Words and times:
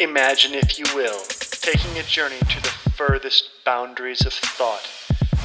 Imagine, 0.00 0.54
if 0.54 0.78
you 0.78 0.86
will, 0.94 1.20
taking 1.28 1.98
a 1.98 2.02
journey 2.02 2.38
to 2.38 2.62
the 2.62 2.90
furthest 2.96 3.50
boundaries 3.64 4.24
of 4.24 4.32
thought, 4.32 4.88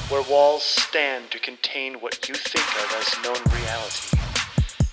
where 0.10 0.24
walls 0.32 0.64
stand 0.64 1.30
to 1.32 1.40
contain 1.40 1.96
what 1.96 2.30
you 2.30 2.34
think 2.34 2.66
of 2.82 2.96
as 2.98 3.24
known 3.24 3.60
reality. 3.60 4.18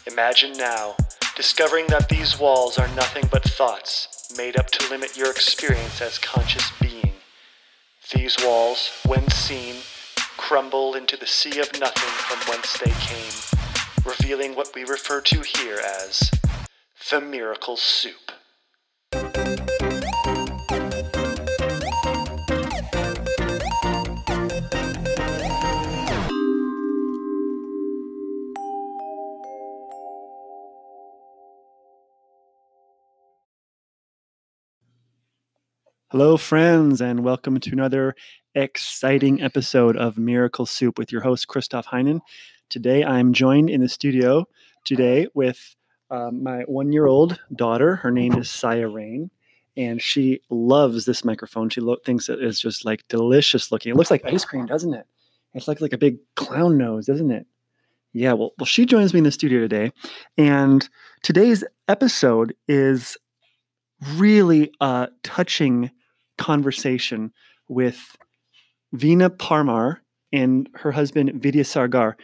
Imagine 0.06 0.54
now, 0.54 0.96
discovering 1.36 1.86
that 1.86 2.08
these 2.08 2.38
walls 2.38 2.78
are 2.78 2.88
nothing 2.96 3.28
but 3.30 3.44
thoughts 3.44 4.34
made 4.36 4.58
up 4.58 4.70
to 4.70 4.90
limit 4.90 5.16
your 5.16 5.30
experience 5.30 6.02
as 6.02 6.18
conscious 6.18 6.68
being. 6.80 7.12
These 8.12 8.36
walls, 8.44 8.90
when 9.06 9.30
seen, 9.30 9.76
crumble 10.36 10.94
into 10.94 11.16
the 11.16 11.28
sea 11.28 11.60
of 11.60 11.78
nothing 11.78 12.10
from 12.10 12.38
whence 12.52 12.76
they 12.78 12.90
came, 12.90 14.04
revealing 14.04 14.56
what 14.56 14.74
we 14.74 14.82
refer 14.82 15.20
to 15.20 15.42
here 15.42 15.78
as 15.78 16.28
the 17.08 17.20
miracle 17.20 17.76
soup. 17.76 18.32
Hello, 36.16 36.36
friends, 36.36 37.00
and 37.00 37.24
welcome 37.24 37.58
to 37.58 37.72
another 37.72 38.14
exciting 38.54 39.42
episode 39.42 39.96
of 39.96 40.16
Miracle 40.16 40.64
Soup 40.64 40.96
with 40.96 41.10
your 41.10 41.22
host, 41.22 41.48
Christoph 41.48 41.86
Heinen. 41.86 42.20
Today, 42.68 43.02
I'm 43.02 43.32
joined 43.32 43.68
in 43.68 43.80
the 43.80 43.88
studio 43.88 44.46
today 44.84 45.26
with 45.34 45.74
um, 46.12 46.44
my 46.44 46.60
one 46.68 46.92
year 46.92 47.06
old 47.06 47.40
daughter. 47.56 47.96
Her 47.96 48.12
name 48.12 48.34
is 48.34 48.48
Saya 48.48 48.86
Rain, 48.86 49.28
and 49.76 50.00
she 50.00 50.40
loves 50.50 51.04
this 51.04 51.24
microphone. 51.24 51.68
She 51.68 51.80
lo- 51.80 51.96
thinks 52.06 52.28
it 52.28 52.40
is 52.40 52.60
just 52.60 52.84
like 52.84 53.02
delicious 53.08 53.72
looking. 53.72 53.90
It 53.90 53.96
looks 53.96 54.12
like 54.12 54.24
ice 54.24 54.44
cream, 54.44 54.66
doesn't 54.66 54.94
it? 54.94 55.06
It's 55.52 55.66
like, 55.66 55.80
like 55.80 55.94
a 55.94 55.98
big 55.98 56.18
clown 56.36 56.78
nose, 56.78 57.06
doesn't 57.06 57.32
it? 57.32 57.44
Yeah, 58.12 58.34
well, 58.34 58.52
well, 58.56 58.66
she 58.66 58.86
joins 58.86 59.12
me 59.12 59.18
in 59.18 59.24
the 59.24 59.32
studio 59.32 59.58
today, 59.58 59.90
and 60.38 60.88
today's 61.24 61.64
episode 61.88 62.54
is 62.68 63.16
really 64.14 64.70
uh, 64.80 65.08
touching 65.24 65.90
conversation 66.38 67.32
with 67.68 68.16
Veena 68.94 69.28
Parmar 69.30 69.98
and 70.32 70.68
her 70.74 70.92
husband 70.92 71.42
Vidya 71.42 71.64
Sagar, 71.64 72.16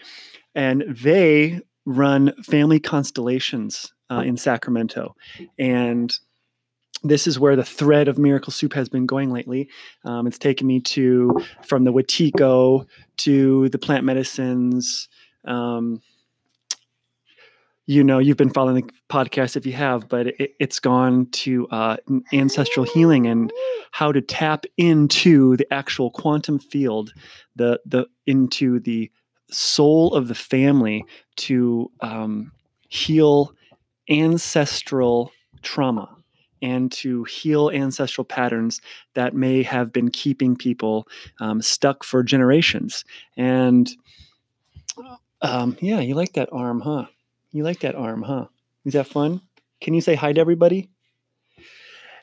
and 0.54 0.84
they 0.88 1.60
run 1.86 2.32
family 2.42 2.80
constellations 2.80 3.92
uh, 4.10 4.20
in 4.20 4.36
Sacramento, 4.36 5.14
and 5.58 6.12
this 7.02 7.26
is 7.26 7.38
where 7.38 7.56
the 7.56 7.64
thread 7.64 8.08
of 8.08 8.18
Miracle 8.18 8.52
Soup 8.52 8.72
has 8.74 8.88
been 8.88 9.06
going 9.06 9.30
lately. 9.30 9.68
Um, 10.04 10.26
it's 10.26 10.38
taken 10.38 10.66
me 10.66 10.80
to 10.80 11.34
from 11.62 11.84
the 11.84 11.92
Wetiko 11.92 12.86
to 13.18 13.68
the 13.70 13.78
plant 13.78 14.04
medicines. 14.04 15.08
Um, 15.46 16.02
you 17.90 18.04
know 18.04 18.20
you've 18.20 18.36
been 18.36 18.52
following 18.52 18.86
the 18.86 18.92
podcast 19.08 19.56
if 19.56 19.66
you 19.66 19.72
have 19.72 20.08
but 20.08 20.28
it, 20.38 20.54
has 20.60 20.78
gone 20.78 21.26
to 21.32 21.66
uh, 21.68 21.96
ancestral 22.32 22.86
healing 22.86 23.26
and 23.26 23.52
how 23.90 24.12
to 24.12 24.20
tap 24.20 24.64
into 24.76 25.56
the 25.56 25.66
actual 25.74 26.08
quantum 26.12 26.60
field 26.60 27.12
the 27.56 27.80
the 27.84 28.06
into 28.26 28.78
the 28.78 29.10
soul 29.50 30.14
of 30.14 30.28
the 30.28 30.36
family 30.36 31.04
to 31.34 31.90
um, 32.00 32.52
heal 32.88 33.52
ancestral 34.08 35.32
trauma 35.62 36.16
and 36.62 36.92
to 36.92 37.24
heal 37.24 37.70
ancestral 37.70 38.24
patterns 38.24 38.80
that 39.14 39.34
may 39.34 39.64
have 39.64 39.92
been 39.92 40.10
keeping 40.10 40.54
people 40.54 41.08
um, 41.40 41.60
stuck 41.60 42.04
for 42.04 42.22
generations. 42.22 43.04
And 43.36 43.90
um, 45.42 45.76
yeah 45.80 46.00
you 46.00 46.14
like 46.14 46.34
that 46.34 46.50
arm 46.52 46.80
huh 46.80 47.06
you 47.52 47.64
like 47.64 47.80
that 47.80 47.94
arm, 47.94 48.22
huh? 48.22 48.46
Is 48.84 48.94
that 48.94 49.06
fun? 49.06 49.40
Can 49.80 49.94
you 49.94 50.00
say 50.00 50.14
hi 50.14 50.32
to 50.32 50.40
everybody? 50.40 50.90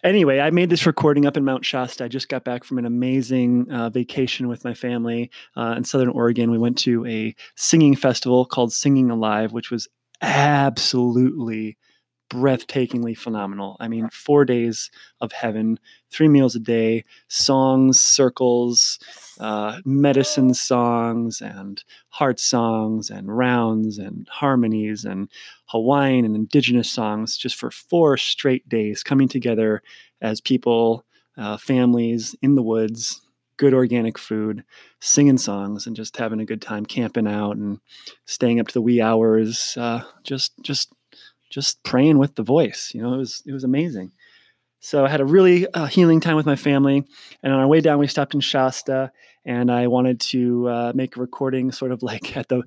Anyway, 0.04 0.40
I 0.40 0.52
made 0.52 0.70
this 0.70 0.86
recording 0.86 1.26
up 1.26 1.38
in 1.38 1.44
Mount 1.44 1.66
Shasta. 1.66 2.06
I 2.06 2.08
just 2.08 2.30
got 2.30 2.44
back 2.44 2.64
from 2.64 2.78
an 2.78 2.86
amazing 2.86 3.70
uh, 3.72 3.90
vacation 3.90 4.48
with 4.48 4.64
my 4.64 4.74
family 4.74 5.32
uh, 5.56 5.74
in 5.76 5.84
Southern 5.84 6.10
Oregon. 6.10 6.52
We 6.52 6.58
went 6.58 6.78
to 6.80 7.06
a 7.06 7.36
singing 7.56 7.96
festival 7.96 8.46
called 8.46 8.72
Singing 8.72 9.10
Alive, 9.10 9.54
which 9.54 9.72
was 9.72 9.88
absolutely 10.22 11.78
breathtakingly 12.30 13.18
phenomenal. 13.18 13.78
I 13.80 13.88
mean, 13.88 14.10
four 14.10 14.46
days 14.46 14.92
of 15.22 15.32
heaven, 15.32 15.80
three 16.12 16.28
meals 16.28 16.56
a 16.56 16.60
day, 16.60 17.06
songs, 17.28 18.00
circles, 18.02 19.00
uh, 19.40 19.80
medicine 19.86 20.54
songs, 20.54 21.42
and 21.42 21.84
heart 22.10 22.40
songs, 22.40 23.10
and 23.10 23.36
rounds, 23.36 23.98
and 23.98 24.28
harmonies, 24.30 25.06
and 25.06 25.30
Hawaiian 25.68 26.26
and 26.26 26.36
indigenous 26.36 26.92
songs, 26.92 27.38
just 27.38 27.56
for 27.56 27.72
four 27.72 28.18
straight 28.18 28.68
days, 28.68 29.04
coming 29.04 29.28
together 29.28 29.82
as 30.22 30.42
people, 30.42 31.06
uh, 31.38 31.58
families 31.58 32.36
in 32.42 32.56
the 32.56 32.64
woods. 32.64 33.22
Good 33.58 33.74
organic 33.74 34.20
food, 34.20 34.64
singing 35.02 35.40
songs, 35.40 35.88
and 35.88 35.96
just 35.96 36.16
having 36.18 36.40
a 36.40 36.46
good 36.46 36.62
time 36.62 36.86
camping 36.86 37.26
out 37.26 37.58
and 37.58 37.80
staying 38.26 38.60
up 38.60 38.68
to 38.68 38.74
the 38.74 38.84
wee 38.84 39.02
hours. 39.02 39.76
Uh, 39.76 40.04
just, 40.24 40.52
just 40.62 40.94
just 41.50 41.84
praying 41.84 42.18
with 42.18 42.36
the 42.36 42.44
voice. 42.44 42.92
You 42.94 43.02
know, 43.02 43.14
it 43.14 43.18
was 43.18 43.44
it 43.46 43.54
was 43.54 43.64
amazing. 43.64 44.12
So 44.80 45.06
I 45.06 45.10
had 45.10 45.22
a 45.22 45.26
really 45.26 45.68
uh, 45.74 45.88
healing 45.88 46.20
time 46.20 46.36
with 46.36 46.46
my 46.46 46.56
family, 46.56 47.04
and 47.42 47.54
on 47.54 47.60
our 47.60 47.68
way 47.68 47.82
down, 47.82 47.98
we 47.98 48.08
stopped 48.08 48.36
in 48.36 48.42
Shasta, 48.42 49.12
and 49.44 49.72
I 49.72 49.88
wanted 49.88 50.20
to 50.22 50.70
uh, 50.70 50.92
make 50.94 51.18
a 51.18 51.20
recording, 51.20 51.72
sort 51.72 51.92
of 51.92 52.04
like 52.04 52.38
at 52.38 52.48
the 52.50 52.64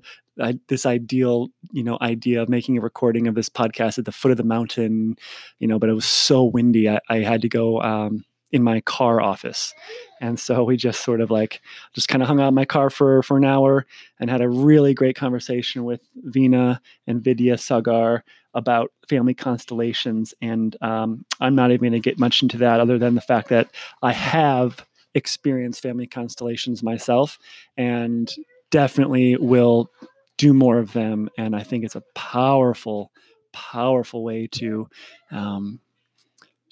this 0.69 0.87
ideal, 0.87 1.49
you 1.71 1.85
know, 1.85 1.99
idea 2.01 2.43
of 2.43 2.49
making 2.49 2.79
a 2.79 2.81
recording 2.81 3.29
of 3.29 3.35
this 3.35 3.49
podcast 3.49 3.99
at 3.99 4.07
the 4.07 4.13
foot 4.13 4.31
of 4.31 4.39
the 4.39 4.45
mountain, 4.45 5.17
you 5.59 5.69
know, 5.69 5.79
but 5.79 5.91
it 5.91 5.95
was 5.95 6.07
so 6.07 6.45
windy, 6.45 6.89
I, 6.89 6.99
I 7.11 7.19
had 7.19 7.43
to 7.43 7.49
go 7.49 7.81
um, 7.83 8.25
in 8.51 8.62
my 8.62 8.81
car 8.81 9.21
office, 9.21 9.73
and 10.21 10.41
so 10.41 10.65
we 10.65 10.77
just 10.77 11.05
sort 11.05 11.21
of 11.21 11.31
like 11.31 11.61
just 11.95 12.09
kind 12.09 12.23
of 12.23 12.29
hung 12.29 12.41
out 12.41 12.49
in 12.49 12.55
my 12.55 12.65
car 12.65 12.91
for 12.91 13.23
for 13.23 13.37
an 13.37 13.45
hour 13.45 13.87
and 14.19 14.31
had 14.31 14.41
a 14.41 14.49
really 14.49 14.95
great 14.95 15.15
conversation 15.15 15.85
with 15.85 16.01
Veena 16.27 16.81
and 17.07 17.23
Vidya 17.23 17.57
Sagar 17.57 18.25
about 18.55 18.93
family 19.09 19.34
constellations. 19.34 20.34
And 20.41 20.77
um, 20.83 21.25
I'm 21.41 21.55
not 21.55 21.71
even 21.71 21.91
going 21.91 21.93
to 21.93 22.00
get 22.00 22.19
much 22.19 22.43
into 22.43 22.59
that 22.59 22.81
other 22.81 22.99
than 22.99 23.15
the 23.15 23.21
fact 23.21 23.49
that 23.49 23.71
I 24.03 24.12
have 24.12 24.84
experienced 25.15 25.83
family 25.83 26.06
constellations 26.06 26.83
myself 26.83 27.38
and 27.77 28.31
definitely 28.71 29.37
will 29.37 29.91
do 30.37 30.53
more 30.53 30.78
of 30.78 30.93
them. 30.93 31.28
And 31.37 31.55
I 31.55 31.62
think 31.62 31.84
it's 31.84 31.97
a 31.97 32.03
powerful, 32.15 33.12
powerful 33.53 34.25
way 34.25 34.49
to. 34.53 34.88
Um, 35.31 35.81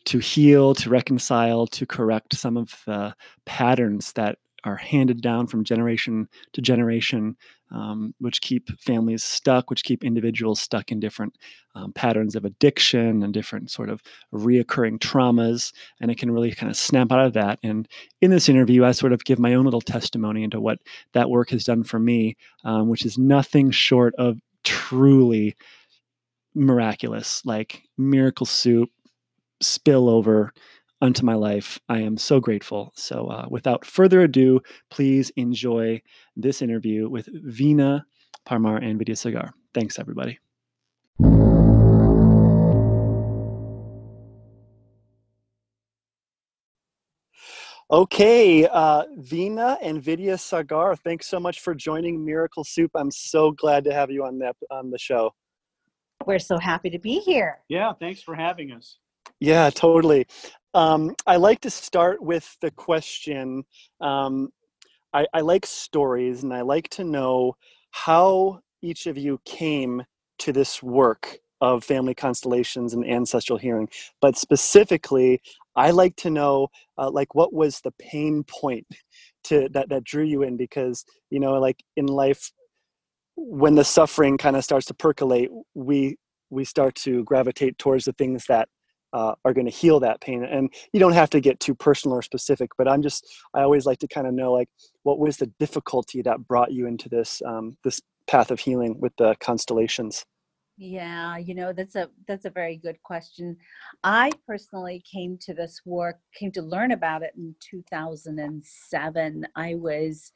to 0.04 0.18
heal, 0.18 0.74
to 0.74 0.88
reconcile, 0.88 1.66
to 1.66 1.84
correct 1.84 2.34
some 2.34 2.56
of 2.56 2.74
the 2.86 3.14
patterns 3.44 4.14
that 4.14 4.38
are 4.64 4.76
handed 4.76 5.20
down 5.20 5.46
from 5.46 5.64
generation 5.64 6.28
to 6.54 6.62
generation, 6.62 7.36
um, 7.70 8.14
which 8.18 8.40
keep 8.40 8.68
families 8.80 9.22
stuck, 9.22 9.70
which 9.70 9.84
keep 9.84 10.04
individuals 10.04 10.60
stuck 10.60 10.90
in 10.90 11.00
different 11.00 11.36
um, 11.74 11.92
patterns 11.92 12.34
of 12.34 12.44
addiction 12.44 13.22
and 13.22 13.32
different 13.32 13.70
sort 13.70 13.90
of 13.90 14.02
reoccurring 14.32 14.98
traumas. 14.98 15.72
And 16.00 16.10
it 16.10 16.18
can 16.18 16.30
really 16.30 16.52
kind 16.52 16.70
of 16.70 16.76
snap 16.76 17.12
out 17.12 17.26
of 17.26 17.32
that. 17.34 17.58
And 17.62 17.88
in 18.20 18.30
this 18.30 18.48
interview, 18.48 18.84
I 18.84 18.92
sort 18.92 19.12
of 19.12 19.24
give 19.24 19.38
my 19.38 19.54
own 19.54 19.64
little 19.64 19.80
testimony 19.80 20.42
into 20.42 20.60
what 20.60 20.78
that 21.12 21.30
work 21.30 21.50
has 21.50 21.64
done 21.64 21.84
for 21.84 21.98
me, 21.98 22.36
um, 22.64 22.88
which 22.88 23.04
is 23.04 23.18
nothing 23.18 23.70
short 23.70 24.14
of 24.16 24.38
truly 24.64 25.56
miraculous, 26.54 27.44
like 27.44 27.82
miracle 27.96 28.46
soup, 28.46 28.90
spill 29.60 30.08
over 30.08 30.52
unto 31.00 31.24
my 31.24 31.34
life. 31.34 31.78
I 31.88 31.98
am 32.00 32.16
so 32.16 32.40
grateful. 32.40 32.92
So, 32.96 33.26
uh, 33.28 33.46
without 33.50 33.84
further 33.84 34.22
ado, 34.22 34.60
please 34.90 35.30
enjoy 35.36 36.02
this 36.36 36.62
interview 36.62 37.08
with 37.08 37.28
Veena 37.46 38.02
Parmar 38.46 38.82
and 38.82 38.98
Vidya 38.98 39.16
Sagar. 39.16 39.52
Thanks, 39.74 39.98
everybody. 39.98 40.38
Okay, 47.90 48.66
uh, 48.66 49.04
Veena 49.18 49.78
and 49.80 50.02
Vidya 50.02 50.36
Sagar, 50.36 50.94
thanks 50.94 51.26
so 51.26 51.40
much 51.40 51.60
for 51.60 51.74
joining 51.74 52.22
Miracle 52.22 52.62
Soup. 52.62 52.90
I'm 52.94 53.10
so 53.10 53.52
glad 53.52 53.82
to 53.84 53.94
have 53.94 54.10
you 54.10 54.26
on 54.26 54.38
that 54.40 54.56
on 54.70 54.90
the 54.90 54.98
show. 54.98 55.32
We're 56.26 56.38
so 56.38 56.58
happy 56.58 56.90
to 56.90 56.98
be 56.98 57.20
here. 57.20 57.60
Yeah, 57.68 57.94
thanks 57.98 58.20
for 58.20 58.34
having 58.34 58.72
us. 58.72 58.98
Yeah, 59.40 59.70
totally. 59.70 60.26
Um, 60.74 61.14
I 61.26 61.36
like 61.36 61.60
to 61.62 61.70
start 61.70 62.22
with 62.22 62.56
the 62.60 62.70
question. 62.72 63.64
Um, 64.00 64.50
I, 65.14 65.26
I 65.32 65.40
like 65.40 65.66
stories, 65.66 66.42
and 66.42 66.52
I 66.52 66.62
like 66.62 66.88
to 66.90 67.04
know 67.04 67.54
how 67.90 68.60
each 68.82 69.06
of 69.06 69.16
you 69.16 69.40
came 69.44 70.02
to 70.40 70.52
this 70.52 70.82
work 70.82 71.38
of 71.60 71.82
family 71.82 72.14
constellations 72.14 72.94
and 72.94 73.04
ancestral 73.04 73.58
healing, 73.58 73.88
but 74.20 74.36
specifically, 74.36 75.40
I 75.74 75.90
like 75.90 76.14
to 76.16 76.30
know 76.30 76.68
uh, 76.98 77.10
like 77.10 77.34
what 77.34 77.52
was 77.52 77.80
the 77.80 77.92
pain 77.98 78.44
point 78.44 78.86
to 79.44 79.68
that 79.72 79.88
that 79.88 80.04
drew 80.04 80.24
you 80.24 80.42
in 80.42 80.56
because 80.56 81.04
you 81.30 81.40
know 81.40 81.54
like 81.54 81.82
in 81.96 82.06
life 82.06 82.52
when 83.36 83.74
the 83.74 83.84
suffering 83.84 84.36
kind 84.36 84.56
of 84.56 84.64
starts 84.64 84.86
to 84.86 84.94
percolate, 84.94 85.50
we 85.74 86.16
we 86.50 86.64
start 86.64 86.94
to 86.96 87.24
gravitate 87.24 87.78
towards 87.78 88.04
the 88.04 88.12
things 88.14 88.44
that 88.48 88.68
uh, 89.12 89.34
are 89.44 89.54
going 89.54 89.66
to 89.66 89.72
heal 89.72 90.00
that 90.00 90.20
pain 90.20 90.44
and 90.44 90.72
you 90.92 91.00
don't 91.00 91.12
have 91.12 91.30
to 91.30 91.40
get 91.40 91.58
too 91.60 91.74
personal 91.74 92.16
or 92.16 92.22
specific 92.22 92.70
but 92.76 92.88
i'm 92.88 93.02
just 93.02 93.26
i 93.54 93.62
always 93.62 93.86
like 93.86 93.98
to 93.98 94.08
kind 94.08 94.26
of 94.26 94.34
know 94.34 94.52
like 94.52 94.68
what 95.02 95.18
was 95.18 95.38
the 95.38 95.50
difficulty 95.58 96.20
that 96.20 96.46
brought 96.46 96.70
you 96.70 96.86
into 96.86 97.08
this 97.08 97.40
um, 97.46 97.76
this 97.82 98.00
path 98.26 98.50
of 98.50 98.60
healing 98.60 99.00
with 99.00 99.16
the 99.16 99.34
constellations? 99.40 100.24
Yeah 100.76 101.38
you 101.38 101.54
know 101.54 101.72
that's 101.72 101.96
a 101.96 102.08
that's 102.28 102.44
a 102.44 102.50
very 102.50 102.76
good 102.76 103.02
question. 103.02 103.56
I 104.04 104.30
personally 104.46 105.02
came 105.10 105.38
to 105.42 105.54
this 105.54 105.80
work 105.84 106.18
came 106.38 106.52
to 106.52 106.62
learn 106.62 106.92
about 106.92 107.22
it 107.22 107.32
in 107.36 107.54
2007 107.58 109.46
i 109.56 109.74
was 109.74 110.32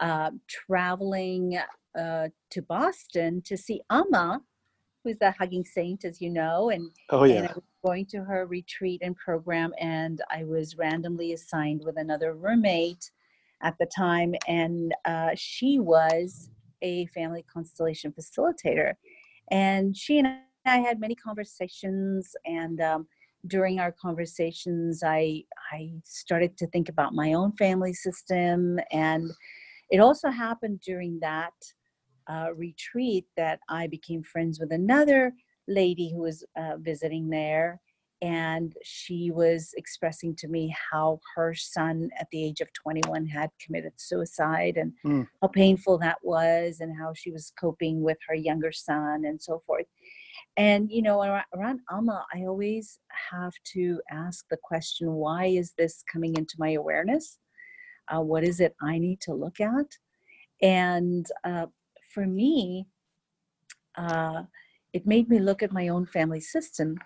uh, 0.00 0.30
traveling 0.48 1.58
uh, 1.98 2.28
to 2.50 2.62
boston 2.62 3.42
to 3.42 3.56
see 3.56 3.80
amma 3.90 4.40
who's 5.06 5.18
the 5.18 5.30
hugging 5.30 5.64
saint 5.64 6.04
as 6.04 6.20
you 6.20 6.28
know 6.28 6.70
and 6.70 6.90
oh 7.10 7.24
yeah 7.24 7.36
and 7.36 7.48
I 7.48 7.52
was 7.54 7.64
going 7.84 8.06
to 8.06 8.18
her 8.24 8.46
retreat 8.46 9.00
and 9.02 9.14
program 9.16 9.72
and 9.78 10.20
i 10.30 10.42
was 10.42 10.76
randomly 10.76 11.32
assigned 11.32 11.82
with 11.84 11.96
another 11.96 12.34
roommate 12.34 13.12
at 13.62 13.78
the 13.78 13.86
time 13.86 14.34
and 14.48 14.92
uh, 15.04 15.30
she 15.36 15.78
was 15.78 16.50
a 16.82 17.06
family 17.06 17.44
constellation 17.52 18.12
facilitator. 18.12 18.94
And 19.50 19.96
she 19.96 20.18
and 20.18 20.28
I 20.64 20.78
had 20.78 21.00
many 21.00 21.14
conversations, 21.14 22.34
and 22.44 22.80
um, 22.80 23.06
during 23.46 23.78
our 23.78 23.92
conversations, 23.92 25.02
I 25.04 25.44
I 25.72 25.92
started 26.04 26.56
to 26.58 26.66
think 26.68 26.88
about 26.88 27.14
my 27.14 27.34
own 27.34 27.52
family 27.52 27.94
system, 27.94 28.78
and 28.90 29.30
it 29.90 29.98
also 29.98 30.30
happened 30.30 30.80
during 30.80 31.20
that 31.20 31.54
uh, 32.28 32.48
retreat 32.54 33.26
that 33.36 33.60
I 33.68 33.86
became 33.86 34.22
friends 34.22 34.60
with 34.60 34.72
another 34.72 35.32
lady 35.68 36.12
who 36.12 36.22
was 36.22 36.44
uh, 36.56 36.76
visiting 36.78 37.28
there, 37.28 37.80
and 38.22 38.74
she 38.82 39.30
was 39.30 39.72
expressing 39.76 40.34
to 40.36 40.48
me 40.48 40.74
how 40.90 41.20
her 41.34 41.54
son 41.54 42.08
at 42.18 42.28
the 42.32 42.42
age 42.42 42.60
of 42.60 42.72
21 42.72 43.26
had 43.26 43.50
committed 43.64 43.92
suicide 43.96 44.78
and 44.78 44.92
mm. 45.04 45.26
how 45.42 45.48
painful 45.48 45.98
that 45.98 46.18
was 46.22 46.80
and 46.80 46.96
how 46.98 47.12
she 47.14 47.30
was 47.30 47.52
coping 47.60 48.00
with 48.02 48.16
her 48.26 48.34
younger 48.34 48.72
son 48.72 49.24
and 49.26 49.40
so 49.40 49.62
forth. 49.66 49.86
And 50.56 50.90
you 50.90 51.02
know 51.02 51.20
around 51.54 51.80
amma 51.90 52.24
i 52.32 52.40
always 52.46 52.98
have 53.30 53.52
to 53.74 54.00
ask 54.10 54.46
the 54.48 54.56
question 54.56 55.12
why 55.12 55.46
is 55.46 55.74
this 55.76 56.02
coming 56.10 56.34
into 56.36 56.54
my 56.58 56.72
awareness? 56.72 57.38
Uh, 58.08 58.20
what 58.20 58.44
is 58.44 58.60
it 58.60 58.74
i 58.80 58.98
need 58.98 59.20
to 59.22 59.34
look 59.34 59.60
at? 59.60 59.86
And 60.62 61.26
uh, 61.44 61.66
for 62.16 62.26
me 62.26 62.86
uh, 63.98 64.42
it 64.94 65.06
made 65.06 65.28
me 65.28 65.38
look 65.38 65.62
at 65.62 65.70
my 65.70 65.88
own 65.88 66.06
family 66.06 66.40
system 66.40 66.96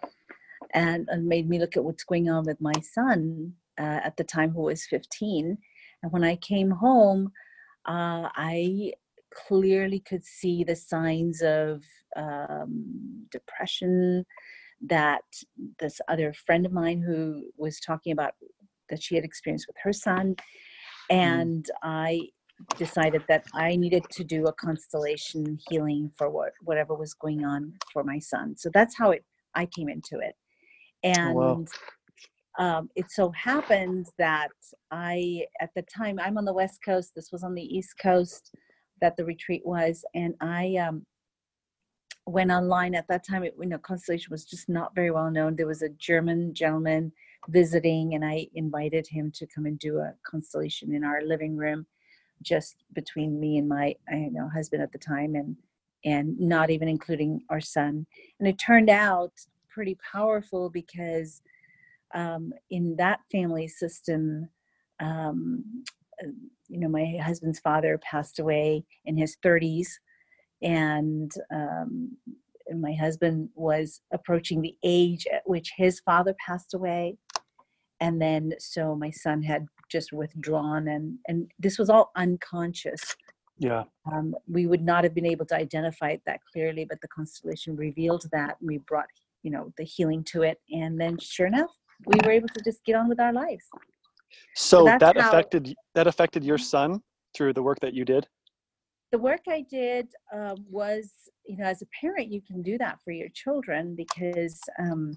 and, 0.73 1.09
and 1.11 1.27
made 1.27 1.49
me 1.49 1.59
look 1.59 1.77
at 1.77 1.83
what's 1.83 2.05
going 2.05 2.31
on 2.31 2.45
with 2.45 2.61
my 2.61 2.79
son 2.81 3.53
uh, 3.81 4.01
at 4.05 4.17
the 4.17 4.23
time 4.23 4.51
who 4.51 4.63
was 4.63 4.87
15 4.87 5.59
and 6.03 6.13
when 6.13 6.23
i 6.23 6.37
came 6.37 6.71
home 6.71 7.33
uh, 7.89 8.29
i 8.37 8.93
clearly 9.49 9.99
could 9.99 10.25
see 10.25 10.63
the 10.63 10.77
signs 10.77 11.43
of 11.43 11.83
um, 12.17 13.27
depression 13.33 14.25
that 14.81 15.25
this 15.81 16.01
other 16.07 16.33
friend 16.47 16.65
of 16.65 16.73
mine 16.73 17.03
who 17.05 17.51
was 17.59 17.81
talking 17.81 18.13
about 18.13 18.35
that 18.89 19.03
she 19.03 19.17
had 19.17 19.25
experienced 19.25 19.67
with 19.67 19.77
her 19.83 19.93
son 19.93 20.37
mm. 20.37 21.17
and 21.17 21.65
mm. 21.65 21.77
i 21.83 22.21
decided 22.77 23.23
that 23.29 23.45
i 23.55 23.75
needed 23.77 24.05
to 24.11 24.23
do 24.25 24.47
a 24.47 24.53
constellation 24.55 25.59
healing 25.69 26.11
for 26.17 26.31
what 26.31 26.53
whatever 26.63 26.95
was 26.95 27.15
going 27.15 27.45
on 27.45 27.73
for 27.93 28.05
my 28.05 28.19
son 28.19 28.55
so 28.57 28.71
that's 28.73 28.97
how 28.97 29.11
it 29.11 29.25
i 29.55 29.65
came 29.67 29.89
into 29.89 30.19
it 30.19 30.35
and 31.03 31.37
oh, 31.37 31.65
wow. 32.59 32.79
um, 32.79 32.91
it 32.95 33.11
so 33.11 33.31
happened 33.31 34.07
that 34.19 34.51
I, 34.91 35.47
at 35.61 35.71
the 35.75 35.83
time, 35.83 36.19
I'm 36.21 36.39
on 36.39 36.45
the 36.45 36.53
West 36.53 36.81
Coast. 36.85 37.13
This 37.15 37.33
was 37.33 37.43
on 37.43 37.55
the 37.55 37.63
East 37.63 37.95
Coast 38.01 38.55
that 39.01 39.17
the 39.17 39.25
retreat 39.25 39.63
was, 39.65 40.05
and 40.15 40.35
I 40.41 40.77
um, 40.77 41.05
went 42.27 42.51
online 42.51 42.95
at 42.95 43.09
that 43.09 43.27
time. 43.27 43.45
It, 43.45 43.55
you 43.59 43.67
know, 43.67 43.79
Constellation 43.79 44.29
was 44.31 44.45
just 44.45 44.69
not 44.69 44.95
very 44.95 45.11
well 45.11 45.31
known. 45.31 45.57
There 45.57 45.67
was 45.67 45.83
a 45.83 45.89
German 45.91 46.53
gentleman 46.53 47.13
visiting, 47.49 48.15
and 48.15 48.25
I 48.25 48.47
invited 48.55 49.07
him 49.07 49.33
to 49.37 49.47
come 49.47 49.65
and 49.65 49.79
do 49.79 49.99
a 49.99 50.13
constellation 50.27 50.93
in 50.95 51.03
our 51.03 51.23
living 51.23 51.57
room, 51.57 51.87
just 52.43 52.77
between 52.93 53.39
me 53.39 53.59
and 53.59 53.69
my 53.69 53.95
know 54.11 54.49
husband 54.49 54.83
at 54.83 54.93
the 54.93 54.99
time, 54.99 55.35
and 55.35 55.57
and 56.05 56.39
not 56.39 56.71
even 56.71 56.89
including 56.89 57.43
our 57.51 57.61
son. 57.61 58.07
And 58.39 58.49
it 58.49 58.59
turned 58.59 58.91
out 58.91 59.33
pretty 59.69 59.97
powerful 60.13 60.71
because 60.71 61.43
um, 62.15 62.53
in 62.71 62.97
that 62.97 63.21
family 63.31 63.69
system, 63.69 64.49
um, 65.01 65.65
uh, 66.23 66.29
you 66.69 66.79
know, 66.81 66.89
my 66.89 67.19
husband's 67.23 67.61
father 67.61 67.99
passed 67.99 68.39
away 68.39 68.85
in 69.05 69.17
his 69.17 69.37
30s, 69.45 69.89
and 70.63 71.33
um, 71.53 72.17
my 72.77 72.93
husband 72.95 73.49
was 73.55 74.01
approaching 74.13 74.61
the 74.61 74.77
age 74.83 75.27
at 75.33 75.43
which 75.47 75.73
his 75.77 76.01
father 76.01 76.35
passed 76.45 76.75
away. 76.75 77.17
And 78.01 78.21
then, 78.21 78.53
so 78.59 78.95
my 78.95 79.11
son 79.11 79.43
had 79.43 79.67
just 79.91 80.13
withdrawn, 80.13 80.89
and 80.89 81.19
and 81.29 81.51
this 81.59 81.79
was 81.79 81.91
all 81.91 82.11
unconscious. 82.17 83.17
Yeah. 83.59 83.85
Um, 84.11 84.35
we 84.49 84.67
would 84.67 84.83
not 84.83 85.05
have 85.05 85.15
been 85.15 85.27
able 85.27 85.45
to 85.47 85.55
identify 85.55 86.11
it 86.11 86.23
that 86.25 86.41
clearly, 86.51 86.87
but 86.87 86.99
the 87.03 87.09
constellation 87.09 87.77
revealed 87.77 88.25
that. 88.33 88.57
And 88.59 88.69
we 88.69 88.79
brought 88.79 89.05
you 89.43 89.51
know 89.51 89.73
the 89.77 89.85
healing 89.85 90.25
to 90.25 90.43
it 90.43 90.59
and 90.71 91.01
then 91.01 91.19
sure 91.19 91.47
enough 91.47 91.71
we 92.07 92.19
were 92.25 92.33
able 92.33 92.49
to 92.49 92.61
just 92.65 92.85
get 92.85 92.95
on 92.95 93.09
with 93.09 93.21
our 93.21 93.33
lives 93.33 93.65
so, 94.55 94.85
so 94.85 94.97
that 94.99 95.17
how, 95.17 95.29
affected 95.29 95.75
that 95.95 96.07
affected 96.07 96.45
your 96.45 96.59
son 96.59 97.01
through 97.35 97.53
the 97.53 97.63
work 97.63 97.79
that 97.81 97.95
you 97.95 98.05
did 98.05 98.27
the 99.13 99.19
work 99.19 99.41
i 99.49 99.65
did 99.71 100.09
uh, 100.35 100.55
was 100.69 101.11
you 101.47 101.57
know 101.57 101.65
as 101.65 101.83
a 101.83 101.87
parent 102.01 102.31
you 102.31 102.41
can 102.43 102.63
do 102.63 102.79
that 102.79 102.99
for 103.05 103.13
your 103.13 103.29
children 103.35 103.95
because 103.97 104.61
um, 104.79 105.13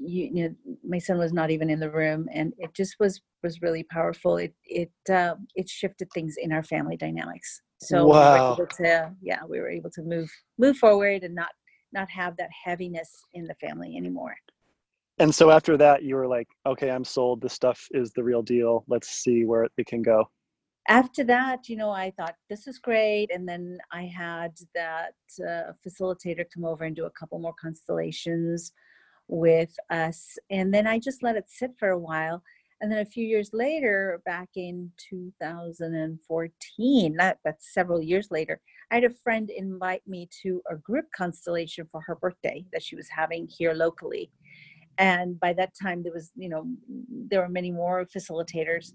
you, 0.00 0.30
you, 0.32 0.48
know 0.48 0.54
my 0.86 0.98
son 0.98 1.18
was 1.18 1.32
not 1.32 1.50
even 1.50 1.68
in 1.68 1.80
the 1.80 1.90
room 1.90 2.28
and 2.32 2.52
it 2.58 2.72
just 2.74 2.96
was 3.00 3.20
was 3.42 3.60
really 3.62 3.84
powerful 3.84 4.36
it 4.36 4.54
it 4.64 4.92
uh, 5.10 5.34
it 5.54 5.68
shifted 5.68 6.08
things 6.14 6.36
in 6.38 6.52
our 6.52 6.62
family 6.62 6.96
dynamics 6.96 7.62
so 7.80 8.06
wow. 8.06 8.34
we 8.34 8.40
were 8.40 8.54
able 8.54 8.66
to 8.76 9.12
yeah 9.22 9.40
we 9.48 9.58
were 9.58 9.70
able 9.70 9.90
to 9.90 10.02
move 10.02 10.30
move 10.58 10.76
forward 10.76 11.22
and 11.24 11.34
not 11.34 11.50
not 11.92 12.10
have 12.10 12.36
that 12.36 12.50
heaviness 12.64 13.22
in 13.34 13.44
the 13.46 13.54
family 13.54 13.96
anymore. 13.96 14.36
And 15.18 15.34
so 15.34 15.50
after 15.50 15.76
that, 15.78 16.02
you 16.02 16.14
were 16.14 16.28
like, 16.28 16.46
okay, 16.66 16.90
I'm 16.90 17.04
sold. 17.04 17.40
This 17.40 17.52
stuff 17.52 17.86
is 17.90 18.12
the 18.12 18.22
real 18.22 18.42
deal. 18.42 18.84
Let's 18.86 19.08
see 19.08 19.44
where 19.44 19.68
it 19.76 19.86
can 19.86 20.02
go. 20.02 20.28
After 20.88 21.24
that, 21.24 21.68
you 21.68 21.76
know, 21.76 21.90
I 21.90 22.12
thought 22.16 22.36
this 22.48 22.66
is 22.66 22.78
great. 22.78 23.30
And 23.32 23.46
then 23.46 23.78
I 23.92 24.04
had 24.04 24.52
that 24.74 25.14
uh, 25.40 25.72
facilitator 25.86 26.44
come 26.54 26.64
over 26.64 26.84
and 26.84 26.96
do 26.96 27.06
a 27.06 27.10
couple 27.10 27.38
more 27.40 27.54
constellations 27.60 28.72
with 29.28 29.74
us. 29.90 30.36
And 30.50 30.74
then 30.74 30.86
I 30.86 30.98
just 30.98 31.22
let 31.22 31.36
it 31.36 31.44
sit 31.48 31.72
for 31.78 31.90
a 31.90 31.98
while. 31.98 32.42
And 32.80 32.92
then 32.92 33.00
a 33.00 33.04
few 33.04 33.26
years 33.26 33.50
later, 33.52 34.22
back 34.24 34.50
in 34.54 34.92
2014, 35.10 37.16
that, 37.16 37.38
that's 37.44 37.74
several 37.74 38.00
years 38.00 38.28
later, 38.30 38.60
I 38.90 38.96
had 38.96 39.04
a 39.04 39.10
friend 39.10 39.50
invite 39.50 40.02
me 40.06 40.28
to 40.42 40.62
a 40.70 40.76
group 40.76 41.06
constellation 41.14 41.88
for 41.90 42.00
her 42.02 42.14
birthday 42.14 42.64
that 42.72 42.82
she 42.82 42.94
was 42.94 43.08
having 43.08 43.48
here 43.48 43.74
locally. 43.74 44.30
And 44.96 45.38
by 45.38 45.52
that 45.54 45.72
time, 45.80 46.02
there 46.02 46.12
was, 46.12 46.32
you 46.36 46.48
know, 46.48 46.66
there 47.10 47.40
were 47.40 47.48
many 47.48 47.70
more 47.70 48.06
facilitators. 48.06 48.92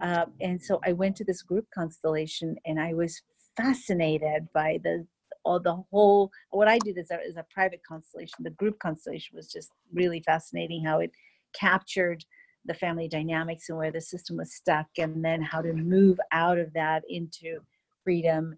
Uh, 0.00 0.26
and 0.40 0.62
so 0.62 0.80
I 0.84 0.92
went 0.92 1.16
to 1.16 1.24
this 1.24 1.42
group 1.42 1.66
constellation 1.74 2.56
and 2.66 2.80
I 2.80 2.94
was 2.94 3.20
fascinated 3.56 4.48
by 4.52 4.80
the 4.82 5.06
all 5.44 5.60
the 5.60 5.76
whole 5.90 6.30
what 6.50 6.68
i 6.68 6.78
did 6.78 6.98
is 6.98 7.10
a, 7.10 7.20
is 7.20 7.36
a 7.36 7.46
private 7.52 7.80
constellation 7.86 8.36
the 8.40 8.50
group 8.50 8.78
constellation 8.78 9.36
was 9.36 9.50
just 9.50 9.70
really 9.92 10.22
fascinating 10.24 10.84
how 10.84 11.00
it 11.00 11.10
captured 11.54 12.24
the 12.66 12.74
family 12.74 13.08
dynamics 13.08 13.68
and 13.68 13.78
where 13.78 13.92
the 13.92 14.00
system 14.00 14.36
was 14.38 14.54
stuck 14.54 14.86
and 14.98 15.24
then 15.24 15.42
how 15.42 15.60
to 15.60 15.72
move 15.72 16.18
out 16.32 16.58
of 16.58 16.72
that 16.72 17.02
into 17.08 17.58
freedom 18.02 18.56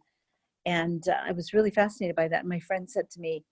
and 0.67 1.09
uh, 1.09 1.15
I 1.25 1.33
was 1.33 1.55
really 1.55 1.71
fascinated 1.71 2.17
by 2.17 2.29
that. 2.29 2.45
My 2.45 2.59
friend 2.59 2.91
said 2.91 3.09
to 3.11 3.21
me, 3.21 3.45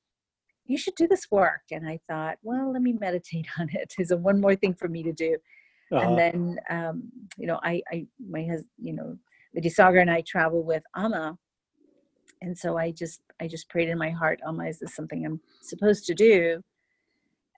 You 0.66 0.76
should 0.76 0.96
do 0.96 1.06
this 1.06 1.30
work. 1.30 1.62
And 1.70 1.88
I 1.88 2.00
thought, 2.08 2.36
Well, 2.42 2.72
let 2.72 2.82
me 2.82 2.92
meditate 2.92 3.46
on 3.58 3.70
it. 3.72 3.94
Is 3.98 4.10
a 4.10 4.16
one 4.16 4.40
more 4.40 4.56
thing 4.56 4.74
for 4.74 4.88
me 4.88 5.02
to 5.04 5.12
do. 5.12 5.36
Uh-huh. 5.92 6.04
And 6.04 6.18
then, 6.18 6.58
um, 6.70 7.02
you 7.38 7.46
know, 7.46 7.60
I, 7.62 7.80
I, 7.92 8.06
my 8.28 8.42
husband, 8.42 8.68
you 8.78 8.94
know, 8.94 9.16
Vidyasagar 9.56 10.00
and 10.00 10.10
I 10.10 10.22
travel 10.26 10.64
with 10.64 10.82
Amma 10.96 11.38
and 12.40 12.56
so 12.56 12.76
I 12.76 12.90
just 12.90 13.20
I 13.40 13.48
just 13.48 13.68
prayed 13.68 13.88
in 13.88 13.98
my 13.98 14.10
heart, 14.10 14.40
Amma, 14.46 14.66
is 14.66 14.78
this 14.78 14.94
something 14.94 15.24
I'm 15.24 15.40
supposed 15.60 16.06
to 16.06 16.14
do? 16.14 16.62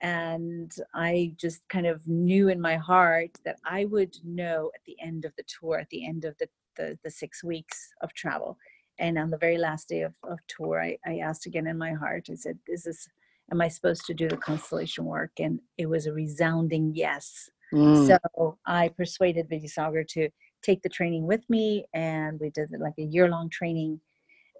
And 0.02 0.72
I 0.94 1.32
just 1.36 1.66
kind 1.68 1.86
of 1.86 2.06
knew 2.06 2.48
in 2.48 2.60
my 2.60 2.76
heart 2.76 3.30
that 3.44 3.58
I 3.64 3.86
would 3.86 4.14
know 4.24 4.70
at 4.74 4.82
the 4.84 4.96
end 5.00 5.24
of 5.24 5.32
the 5.36 5.44
tour, 5.44 5.78
at 5.78 5.88
the 5.90 6.06
end 6.06 6.24
of 6.24 6.36
the 6.38 6.48
the, 6.76 6.98
the 7.02 7.10
six 7.10 7.42
weeks 7.42 7.88
of 8.02 8.12
travel. 8.12 8.58
And 8.98 9.18
on 9.18 9.30
the 9.30 9.38
very 9.38 9.58
last 9.58 9.88
day 9.88 10.02
of, 10.02 10.14
of 10.22 10.38
tour, 10.46 10.82
I, 10.82 10.98
I 11.06 11.18
asked 11.18 11.46
again 11.46 11.66
in 11.66 11.76
my 11.76 11.92
heart, 11.92 12.28
I 12.30 12.34
said, 12.34 12.58
Is 12.68 12.84
this 12.84 13.08
am 13.52 13.60
I 13.60 13.68
supposed 13.68 14.06
to 14.06 14.14
do 14.14 14.28
the 14.28 14.36
constellation 14.36 15.04
work? 15.04 15.32
And 15.38 15.60
it 15.78 15.86
was 15.86 16.06
a 16.06 16.12
resounding 16.12 16.92
yes. 16.94 17.48
Mm. 17.72 18.06
So 18.06 18.58
I 18.66 18.88
persuaded 18.88 19.48
Vidyasagar 19.48 20.06
to 20.08 20.28
take 20.62 20.82
the 20.82 20.88
training 20.88 21.26
with 21.26 21.48
me, 21.48 21.86
and 21.94 22.40
we 22.40 22.50
did 22.50 22.70
like 22.78 22.94
a 22.98 23.02
year 23.02 23.28
long 23.28 23.48
training. 23.50 24.00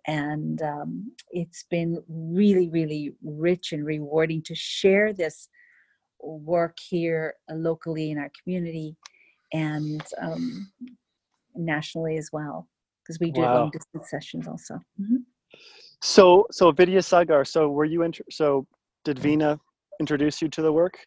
And 0.06 0.62
um, 0.62 1.12
it's 1.30 1.64
been 1.68 2.02
really, 2.08 2.68
really 2.68 3.14
rich 3.25 3.72
and 3.72 3.84
rewarding 3.84 4.42
to 4.42 4.54
share 4.54 5.12
this 5.12 5.48
work 6.20 6.76
here 6.88 7.34
locally 7.50 8.10
in 8.10 8.18
our 8.18 8.30
community 8.42 8.96
and 9.52 10.02
um, 10.20 10.70
nationally 11.54 12.18
as 12.18 12.30
well, 12.32 12.68
because 13.02 13.18
we 13.20 13.30
do 13.30 13.40
wow. 13.40 13.54
long 13.54 13.70
distance 13.70 14.10
sessions 14.10 14.46
also. 14.46 14.75
Mm-hmm. 15.00 15.16
So, 16.02 16.46
so 16.50 16.72
Vidyasagar, 16.72 17.46
so 17.46 17.70
were 17.70 17.84
you, 17.84 18.02
inter- 18.02 18.25
so 18.30 18.66
did 19.04 19.18
vina 19.18 19.58
introduce 19.98 20.42
you 20.42 20.48
to 20.48 20.62
the 20.62 20.72
work? 20.72 20.98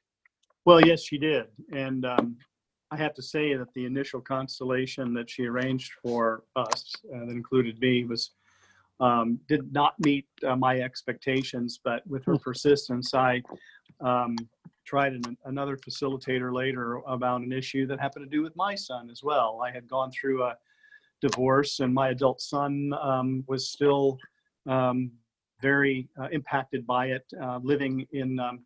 Well, 0.65 0.81
yes, 0.81 1.03
she 1.03 1.17
did. 1.17 1.45
And 1.71 2.05
um, 2.05 2.37
I 2.91 2.97
have 2.97 3.13
to 3.15 3.21
say 3.21 3.55
that 3.55 3.73
the 3.75 3.85
initial 3.85 4.19
constellation 4.19 5.13
that 5.13 5.29
she 5.29 5.45
arranged 5.45 5.91
for 6.01 6.43
us, 6.55 6.91
uh, 7.15 7.25
that 7.25 7.31
included 7.31 7.79
me, 7.79 8.03
was 8.05 8.31
um, 8.99 9.39
did 9.47 9.71
not 9.71 9.93
meet 9.99 10.27
uh, 10.47 10.55
my 10.55 10.79
expectations. 10.79 11.79
But 11.83 12.05
with 12.07 12.25
her 12.25 12.35
hmm. 12.35 12.43
persistence, 12.43 13.13
I 13.13 13.41
um, 14.01 14.35
tried 14.85 15.13
an, 15.13 15.37
another 15.45 15.77
facilitator 15.77 16.53
later 16.53 17.01
about 17.07 17.41
an 17.41 17.51
issue 17.51 17.85
that 17.87 17.99
happened 17.99 18.25
to 18.25 18.35
do 18.35 18.41
with 18.41 18.55
my 18.55 18.75
son 18.75 19.09
as 19.09 19.21
well. 19.23 19.61
I 19.63 19.71
had 19.71 19.87
gone 19.87 20.11
through 20.11 20.43
a 20.43 20.55
divorce, 21.21 21.79
and 21.79 21.93
my 21.93 22.09
adult 22.09 22.41
son 22.41 22.91
um, 23.01 23.43
was 23.47 23.69
still 23.69 24.17
um, 24.67 25.11
very 25.61 26.07
uh, 26.19 26.27
impacted 26.31 26.87
by 26.87 27.07
it, 27.07 27.25
uh, 27.41 27.59
living 27.61 28.07
in 28.13 28.39
um, 28.39 28.61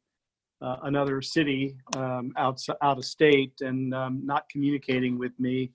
uh, 0.62 0.78
another 0.84 1.22
city 1.22 1.76
um, 1.98 2.32
out, 2.38 2.62
out 2.82 2.98
of 2.98 3.06
state 3.06 3.54
and 3.62 3.94
um, 3.94 4.22
not 4.24 4.48
communicating 4.50 5.18
with 5.18 5.38
me 5.40 5.72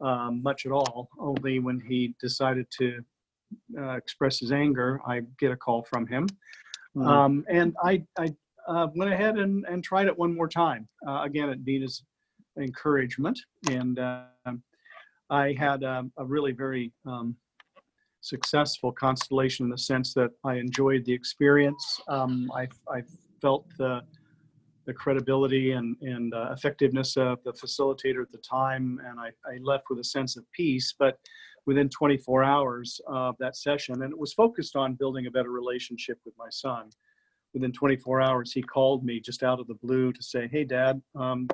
um, 0.00 0.42
much 0.42 0.66
at 0.66 0.72
all. 0.72 1.08
Only 1.18 1.60
when 1.60 1.78
he 1.78 2.14
decided 2.20 2.66
to 2.78 3.00
uh, 3.78 3.92
express 3.92 4.38
his 4.38 4.52
anger, 4.52 5.00
I 5.06 5.22
get 5.38 5.50
a 5.52 5.56
call 5.56 5.84
from 5.84 6.06
him. 6.06 6.26
Mm. 6.96 7.42
and 7.48 7.74
I, 7.82 8.04
I 8.16 8.28
uh, 8.68 8.86
went 8.94 9.12
ahead 9.12 9.36
and, 9.36 9.64
and 9.68 9.82
tried 9.82 10.06
it 10.06 10.16
one 10.16 10.34
more 10.34 10.48
time, 10.48 10.88
uh, 11.08 11.22
again 11.24 11.48
at 11.50 11.58
Veena's 11.58 12.04
encouragement. 12.56 13.38
And 13.68 13.98
I 15.30 15.54
had 15.58 15.82
a 15.82 16.04
really 16.18 16.52
very 16.52 16.92
um, 17.06 17.36
successful 18.24 18.90
constellation 18.90 19.66
in 19.66 19.70
the 19.70 19.78
sense 19.78 20.14
that 20.14 20.30
I 20.44 20.54
enjoyed 20.54 21.04
the 21.04 21.12
experience. 21.12 22.00
Um, 22.08 22.50
I, 22.54 22.66
I, 22.88 23.02
felt 23.42 23.66
the, 23.76 24.00
the 24.86 24.94
credibility 24.94 25.72
and, 25.72 25.96
and 26.00 26.32
uh, 26.32 26.48
effectiveness 26.52 27.18
of 27.18 27.44
the 27.44 27.52
facilitator 27.52 28.22
at 28.22 28.32
the 28.32 28.38
time, 28.38 28.98
and 29.06 29.20
I, 29.20 29.26
I, 29.44 29.58
left 29.62 29.84
with 29.90 29.98
a 29.98 30.04
sense 30.04 30.38
of 30.38 30.50
peace. 30.52 30.94
But 30.98 31.18
within 31.66 31.88
24 31.88 32.44
hours 32.44 33.00
of 33.06 33.36
that 33.38 33.56
session, 33.56 34.02
and 34.02 34.12
it 34.12 34.18
was 34.18 34.32
focused 34.32 34.76
on 34.76 34.94
building 34.94 35.26
a 35.26 35.30
better 35.30 35.50
relationship 35.50 36.18
with 36.24 36.34
my 36.38 36.48
son. 36.50 36.90
Within 37.52 37.72
24 37.72 38.20
hours, 38.20 38.52
he 38.52 38.62
called 38.62 39.04
me 39.04 39.20
just 39.20 39.42
out 39.42 39.60
of 39.60 39.66
the 39.66 39.74
blue 39.74 40.12
to 40.12 40.22
say, 40.22 40.48
"Hey, 40.48 40.64
Dad, 40.64 41.00
um, 41.14 41.48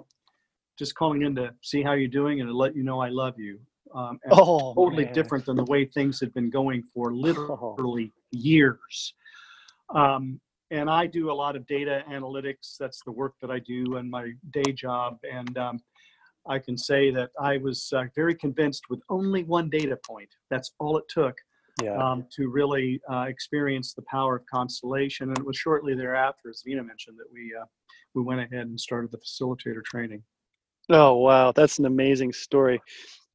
just 0.78 0.94
calling 0.94 1.22
in 1.22 1.34
to 1.36 1.54
see 1.62 1.82
how 1.82 1.92
you're 1.92 2.08
doing 2.08 2.40
and 2.40 2.48
to 2.48 2.56
let 2.56 2.74
you 2.74 2.82
know 2.82 3.00
I 3.00 3.08
love 3.10 3.38
you." 3.38 3.60
um, 3.94 4.20
oh, 4.30 4.74
totally 4.74 5.04
man. 5.04 5.14
different 5.14 5.46
than 5.46 5.56
the 5.56 5.64
way 5.64 5.84
things 5.84 6.20
had 6.20 6.32
been 6.32 6.50
going 6.50 6.82
for 6.94 7.12
literally 7.14 8.12
oh. 8.14 8.22
years. 8.30 9.14
Um, 9.94 10.40
and 10.70 10.88
I 10.88 11.06
do 11.06 11.30
a 11.30 11.34
lot 11.34 11.56
of 11.56 11.66
data 11.66 12.04
analytics. 12.08 12.76
That's 12.78 13.02
the 13.04 13.10
work 13.10 13.34
that 13.40 13.50
I 13.50 13.58
do 13.58 13.96
in 13.96 14.08
my 14.08 14.32
day 14.50 14.72
job. 14.72 15.18
And 15.30 15.56
um, 15.58 15.80
I 16.50 16.58
can 16.58 16.76
say 16.76 17.10
that 17.12 17.30
I 17.40 17.58
was 17.58 17.92
uh, 17.94 18.04
very 18.14 18.34
convinced 18.34 18.82
with 18.90 19.00
only 19.08 19.44
one 19.44 19.70
data 19.70 19.96
point. 20.06 20.28
That's 20.50 20.72
all 20.80 20.98
it 20.98 21.04
took 21.08 21.36
yeah. 21.82 21.96
um, 21.96 22.26
to 22.36 22.48
really 22.48 23.00
uh, 23.10 23.26
experience 23.28 23.94
the 23.94 24.02
power 24.02 24.36
of 24.36 24.42
constellation. 24.46 25.28
And 25.28 25.38
it 25.38 25.46
was 25.46 25.56
shortly 25.56 25.94
thereafter, 25.94 26.50
as 26.50 26.62
Veena 26.66 26.84
mentioned, 26.84 27.16
that 27.18 27.32
we 27.32 27.54
uh, 27.58 27.64
we 28.14 28.22
went 28.22 28.40
ahead 28.40 28.66
and 28.66 28.78
started 28.78 29.12
the 29.12 29.18
facilitator 29.18 29.84
training. 29.84 30.22
Oh 30.88 31.18
wow, 31.18 31.52
that's 31.52 31.78
an 31.78 31.86
amazing 31.86 32.32
story. 32.32 32.80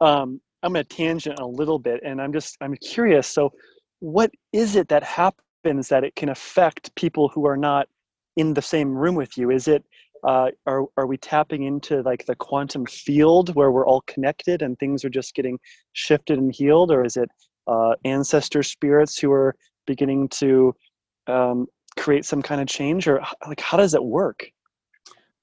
Um, 0.02 0.42
I'm 0.62 0.74
going 0.74 0.86
to 0.86 0.96
tangent 0.96 1.40
a 1.40 1.46
little 1.46 1.80
bit, 1.80 2.02
and 2.04 2.22
I'm 2.22 2.34
just 2.34 2.58
I'm 2.62 2.76
curious. 2.78 3.28
So, 3.28 3.54
what 4.00 4.32
is 4.52 4.76
it 4.76 4.90
that 4.90 5.04
happens 5.04 5.88
that 5.88 6.04
it 6.04 6.16
can 6.16 6.30
affect 6.30 6.94
people 6.96 7.30
who 7.30 7.48
are 7.48 7.58
not 7.58 7.88
in 8.36 8.54
the 8.54 8.62
same 8.62 8.90
room 8.90 9.16
with 9.16 9.38
you? 9.38 9.52
Is 9.52 9.70
it 9.70 9.86
uh, 10.26 10.50
are 10.66 10.86
are 10.98 11.06
we 11.06 11.18
tapping 11.18 11.64
into 11.64 12.02
like 12.02 12.26
the 12.26 12.36
quantum 12.36 12.86
field 12.86 13.56
where 13.56 13.72
we're 13.72 13.86
all 13.86 14.02
connected 14.08 14.62
and 14.62 14.78
things 14.80 15.06
are 15.06 15.10
just 15.10 15.36
getting 15.36 15.60
shifted 15.94 16.38
and 16.40 16.54
healed, 16.54 16.92
or 16.92 17.06
is 17.06 17.16
it 17.16 17.30
uh, 17.68 17.94
ancestor 18.06 18.64
spirits 18.64 19.20
who 19.20 19.32
are 19.32 19.56
beginning 19.86 20.28
to 20.30 20.74
um, 21.28 21.68
create 21.98 22.26
some 22.26 22.42
kind 22.42 22.60
of 22.60 22.68
change, 22.68 23.08
or 23.08 23.22
like 23.48 23.62
how 23.62 23.78
does 23.78 23.94
it 23.94 24.04
work? 24.04 24.50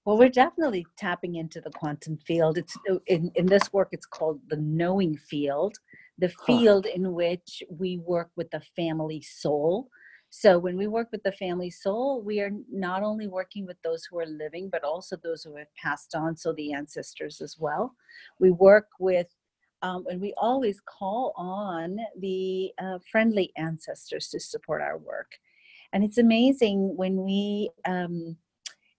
Well, 0.04 0.18
we're 0.18 0.30
definitely 0.30 0.84
tapping 0.98 1.36
into 1.36 1.60
the 1.60 1.70
quantum 1.70 2.18
field. 2.26 2.58
It's 2.58 2.76
uh, 2.90 2.96
in, 3.06 3.30
in 3.36 3.46
this 3.46 3.72
work, 3.72 3.88
it's 3.92 4.06
called 4.06 4.40
the 4.48 4.56
knowing 4.56 5.16
field, 5.16 5.76
the 6.18 6.32
field 6.44 6.86
huh. 6.88 6.96
in 6.96 7.12
which 7.12 7.62
we 7.70 7.98
work 7.98 8.30
with 8.36 8.50
the 8.50 8.62
family 8.74 9.22
soul. 9.22 9.88
So 10.34 10.58
when 10.58 10.78
we 10.78 10.86
work 10.86 11.08
with 11.12 11.22
the 11.24 11.32
family 11.32 11.68
soul, 11.68 12.22
we 12.22 12.40
are 12.40 12.52
not 12.70 13.02
only 13.02 13.28
working 13.28 13.66
with 13.66 13.76
those 13.82 14.06
who 14.06 14.18
are 14.18 14.24
living, 14.24 14.70
but 14.72 14.82
also 14.82 15.14
those 15.14 15.44
who 15.44 15.56
have 15.56 15.66
passed 15.76 16.14
on, 16.14 16.38
so 16.38 16.54
the 16.54 16.72
ancestors 16.72 17.42
as 17.42 17.58
well. 17.58 17.94
We 18.38 18.50
work 18.50 18.88
with 18.98 19.26
um, 19.82 20.06
and 20.08 20.22
we 20.22 20.32
always 20.38 20.80
call 20.80 21.34
on 21.36 21.98
the 22.18 22.72
uh, 22.80 22.98
friendly 23.10 23.52
ancestors 23.58 24.28
to 24.28 24.40
support 24.40 24.80
our 24.80 24.96
work. 24.96 25.32
And 25.92 26.02
it's 26.02 26.16
amazing 26.16 26.96
when 26.96 27.22
we 27.22 27.68
um, 27.86 28.38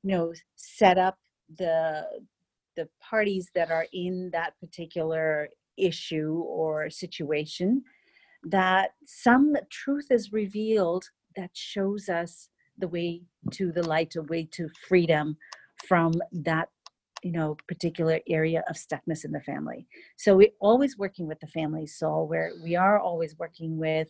you 0.04 0.16
know 0.16 0.34
set 0.56 1.00
up 1.00 1.18
the 1.58 2.06
the 2.76 2.88
parties 3.02 3.50
that 3.56 3.72
are 3.72 3.88
in 3.92 4.30
that 4.34 4.54
particular 4.60 5.50
issue 5.78 6.44
or 6.46 6.92
situation 6.92 7.84
that 8.44 8.92
some 9.06 9.56
truth 9.72 10.08
is 10.12 10.32
revealed 10.32 11.10
that 11.36 11.52
shows 11.54 12.10
us 12.10 12.50
the 12.78 12.88
way 12.88 13.22
to 13.52 13.72
the 13.72 13.84
light 13.84 14.16
a 14.16 14.22
way 14.24 14.48
to 14.52 14.68
freedom 14.88 15.38
from 15.88 16.12
that 16.32 16.70
you 17.24 17.32
know 17.32 17.56
particular 17.68 18.20
area 18.28 18.64
of 18.70 18.76
stuckness 18.76 19.24
in 19.24 19.32
the 19.32 19.42
family 19.42 19.88
so 20.18 20.36
we're 20.36 20.50
always 20.60 20.98
working 20.98 21.28
with 21.28 21.40
the 21.40 21.48
family 21.48 21.88
soul 21.88 22.28
where 22.28 22.52
we 22.64 22.76
are 22.76 23.00
always 23.00 23.36
working 23.38 23.78
with 23.78 24.10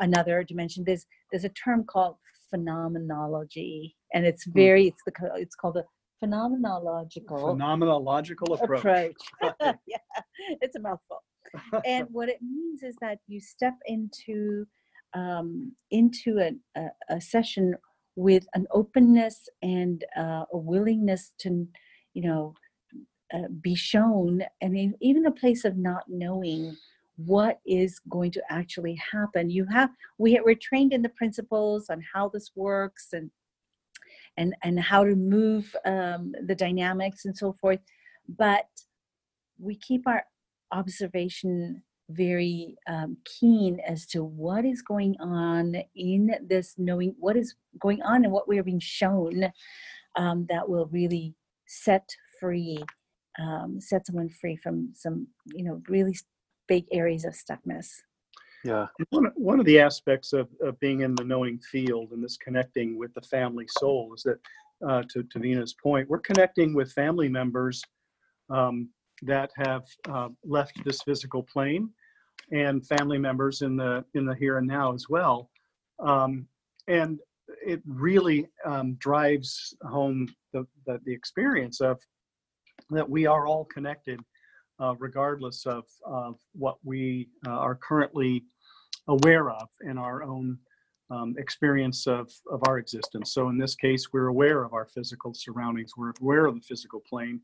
another 0.00 0.42
dimension 0.42 0.84
there's 0.86 1.06
there's 1.30 1.44
a 1.44 1.50
term 1.50 1.84
called 1.84 2.16
phenomenology 2.50 3.96
and 4.12 4.24
it's 4.24 4.44
hmm. 4.44 4.52
very 4.54 4.86
it's 4.86 5.02
the 5.06 5.12
it's 5.36 5.54
called 5.54 5.76
a 5.76 5.84
phenomenological 6.24 7.58
phenomenological 7.58 8.62
approach, 8.62 9.14
approach. 9.42 9.76
yeah 9.86 9.96
it's 10.60 10.76
a 10.76 10.80
mouthful 10.80 11.22
and 11.84 12.06
what 12.10 12.28
it 12.28 12.38
means 12.40 12.82
is 12.82 12.96
that 13.00 13.18
you 13.26 13.40
step 13.40 13.74
into 13.86 14.64
um, 15.14 15.72
into 15.90 16.38
a, 16.38 16.80
a, 16.80 16.88
a, 17.16 17.20
session 17.20 17.74
with 18.16 18.46
an 18.54 18.66
openness 18.72 19.48
and 19.62 20.04
uh, 20.16 20.44
a 20.52 20.58
willingness 20.58 21.32
to 21.38 21.66
you 22.14 22.22
know 22.22 22.54
uh, 23.32 23.48
be 23.60 23.74
shown 23.74 24.42
and 24.60 24.76
in, 24.76 24.94
even 25.00 25.26
a 25.26 25.30
place 25.30 25.64
of 25.64 25.76
not 25.76 26.04
knowing 26.08 26.76
what 27.16 27.60
is 27.64 28.00
going 28.08 28.32
to 28.32 28.42
actually 28.50 28.98
happen. 29.12 29.50
You 29.50 29.66
have 29.72 29.90
we 30.18 30.40
we're 30.44 30.56
trained 30.56 30.92
in 30.92 31.02
the 31.02 31.08
principles 31.10 31.88
on 31.88 32.02
how 32.12 32.28
this 32.28 32.50
works 32.56 33.08
and 33.12 33.30
and 34.36 34.54
and 34.62 34.80
how 34.80 35.04
to 35.04 35.14
move 35.14 35.74
um, 35.84 36.32
the 36.46 36.54
dynamics 36.54 37.24
and 37.24 37.36
so 37.36 37.52
forth 37.52 37.80
but 38.28 38.66
we 39.58 39.76
keep 39.76 40.06
our 40.06 40.24
observation 40.72 41.82
very 42.10 42.76
um, 42.86 43.16
keen 43.24 43.80
as 43.86 44.06
to 44.06 44.24
what 44.24 44.64
is 44.64 44.82
going 44.82 45.16
on 45.20 45.74
in 45.96 46.30
this 46.46 46.74
knowing 46.76 47.14
what 47.18 47.36
is 47.36 47.54
going 47.80 48.02
on 48.02 48.24
and 48.24 48.32
what 48.32 48.46
we 48.46 48.58
are 48.58 48.62
being 48.62 48.80
shown 48.80 49.50
um, 50.16 50.46
that 50.48 50.68
will 50.68 50.86
really 50.86 51.34
set 51.66 52.08
free 52.38 52.78
um, 53.40 53.80
set 53.80 54.06
someone 54.06 54.28
free 54.28 54.56
from 54.56 54.90
some 54.94 55.26
you 55.46 55.64
know 55.64 55.80
really 55.88 56.14
big 56.68 56.84
areas 56.92 57.24
of 57.24 57.32
stuckness 57.32 57.88
Yeah. 58.64 58.86
One, 59.10 59.30
one 59.36 59.60
of 59.60 59.66
the 59.66 59.78
aspects 59.78 60.32
of, 60.32 60.48
of 60.62 60.80
being 60.80 61.02
in 61.02 61.14
the 61.14 61.24
knowing 61.24 61.58
field 61.58 62.12
and 62.12 62.24
this 62.24 62.38
connecting 62.38 62.98
with 62.98 63.12
the 63.12 63.20
family 63.20 63.66
soul 63.78 64.14
is 64.16 64.22
that, 64.22 64.38
uh, 64.88 65.02
to, 65.10 65.22
to 65.22 65.38
Veena's 65.38 65.74
point, 65.74 66.08
we're 66.08 66.18
connecting 66.20 66.74
with 66.74 66.90
family 66.92 67.28
members 67.28 67.82
um, 68.50 68.88
that 69.22 69.50
have 69.56 69.84
uh, 70.08 70.28
left 70.44 70.84
this 70.84 71.02
physical 71.02 71.42
plane 71.42 71.90
and 72.52 72.86
family 72.86 73.18
members 73.18 73.62
in 73.62 73.76
the 73.76 74.04
in 74.14 74.26
the 74.26 74.34
here 74.34 74.58
and 74.58 74.66
now 74.66 74.92
as 74.92 75.08
well. 75.08 75.50
Um, 76.00 76.46
and 76.88 77.18
it 77.64 77.80
really 77.86 78.46
um, 78.64 78.94
drives 78.94 79.74
home 79.82 80.28
the, 80.52 80.66
the, 80.86 81.00
the 81.04 81.12
experience 81.12 81.80
of 81.80 82.00
that 82.90 83.08
we 83.08 83.26
are 83.26 83.46
all 83.46 83.64
connected 83.66 84.20
uh, 84.80 84.94
regardless 84.98 85.66
of, 85.66 85.84
of 86.04 86.38
what 86.52 86.78
we 86.84 87.28
uh, 87.46 87.50
are 87.50 87.76
currently 87.76 88.44
aware 89.08 89.50
of 89.50 89.68
in 89.82 89.98
our 89.98 90.22
own 90.22 90.58
um, 91.10 91.34
experience 91.38 92.06
of, 92.06 92.32
of 92.50 92.60
our 92.66 92.78
existence. 92.78 93.32
So 93.32 93.50
in 93.50 93.58
this 93.58 93.76
case, 93.76 94.12
we're 94.12 94.28
aware 94.28 94.64
of 94.64 94.72
our 94.72 94.86
physical 94.86 95.34
surroundings, 95.34 95.92
we're 95.96 96.12
aware 96.20 96.46
of 96.46 96.54
the 96.54 96.60
physical 96.62 97.00
plane. 97.08 97.40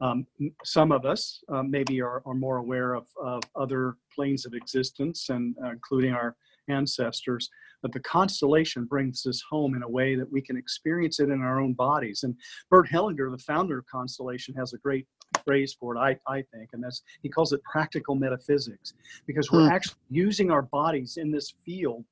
Um, 0.00 0.26
some 0.64 0.92
of 0.92 1.04
us 1.04 1.40
uh, 1.52 1.62
maybe 1.62 2.00
are, 2.00 2.22
are 2.24 2.34
more 2.34 2.58
aware 2.58 2.94
of, 2.94 3.06
of 3.20 3.42
other 3.56 3.96
planes 4.14 4.46
of 4.46 4.54
existence 4.54 5.28
and 5.28 5.56
uh, 5.64 5.70
including 5.70 6.12
our 6.12 6.36
ancestors 6.68 7.48
but 7.80 7.92
the 7.92 8.00
constellation 8.00 8.84
brings 8.84 9.22
this 9.22 9.42
home 9.48 9.74
in 9.74 9.82
a 9.82 9.88
way 9.88 10.16
that 10.16 10.30
we 10.30 10.42
can 10.42 10.56
experience 10.56 11.18
it 11.18 11.30
in 11.30 11.40
our 11.40 11.60
own 11.60 11.72
bodies 11.72 12.24
and 12.24 12.36
bert 12.70 12.86
hellinger 12.88 13.30
the 13.30 13.42
founder 13.42 13.78
of 13.78 13.86
constellation 13.86 14.54
has 14.54 14.74
a 14.74 14.78
great 14.78 15.06
phrase 15.44 15.76
for 15.78 15.96
it, 15.96 15.98
I, 15.98 16.18
I 16.26 16.42
think, 16.52 16.70
and 16.72 16.82
that's 16.82 17.02
he 17.22 17.28
calls 17.28 17.52
it 17.52 17.62
practical 17.64 18.14
metaphysics, 18.14 18.94
because 19.26 19.50
we're 19.50 19.68
hmm. 19.68 19.74
actually 19.74 19.96
using 20.10 20.50
our 20.50 20.62
bodies 20.62 21.16
in 21.16 21.30
this 21.30 21.54
field 21.64 22.04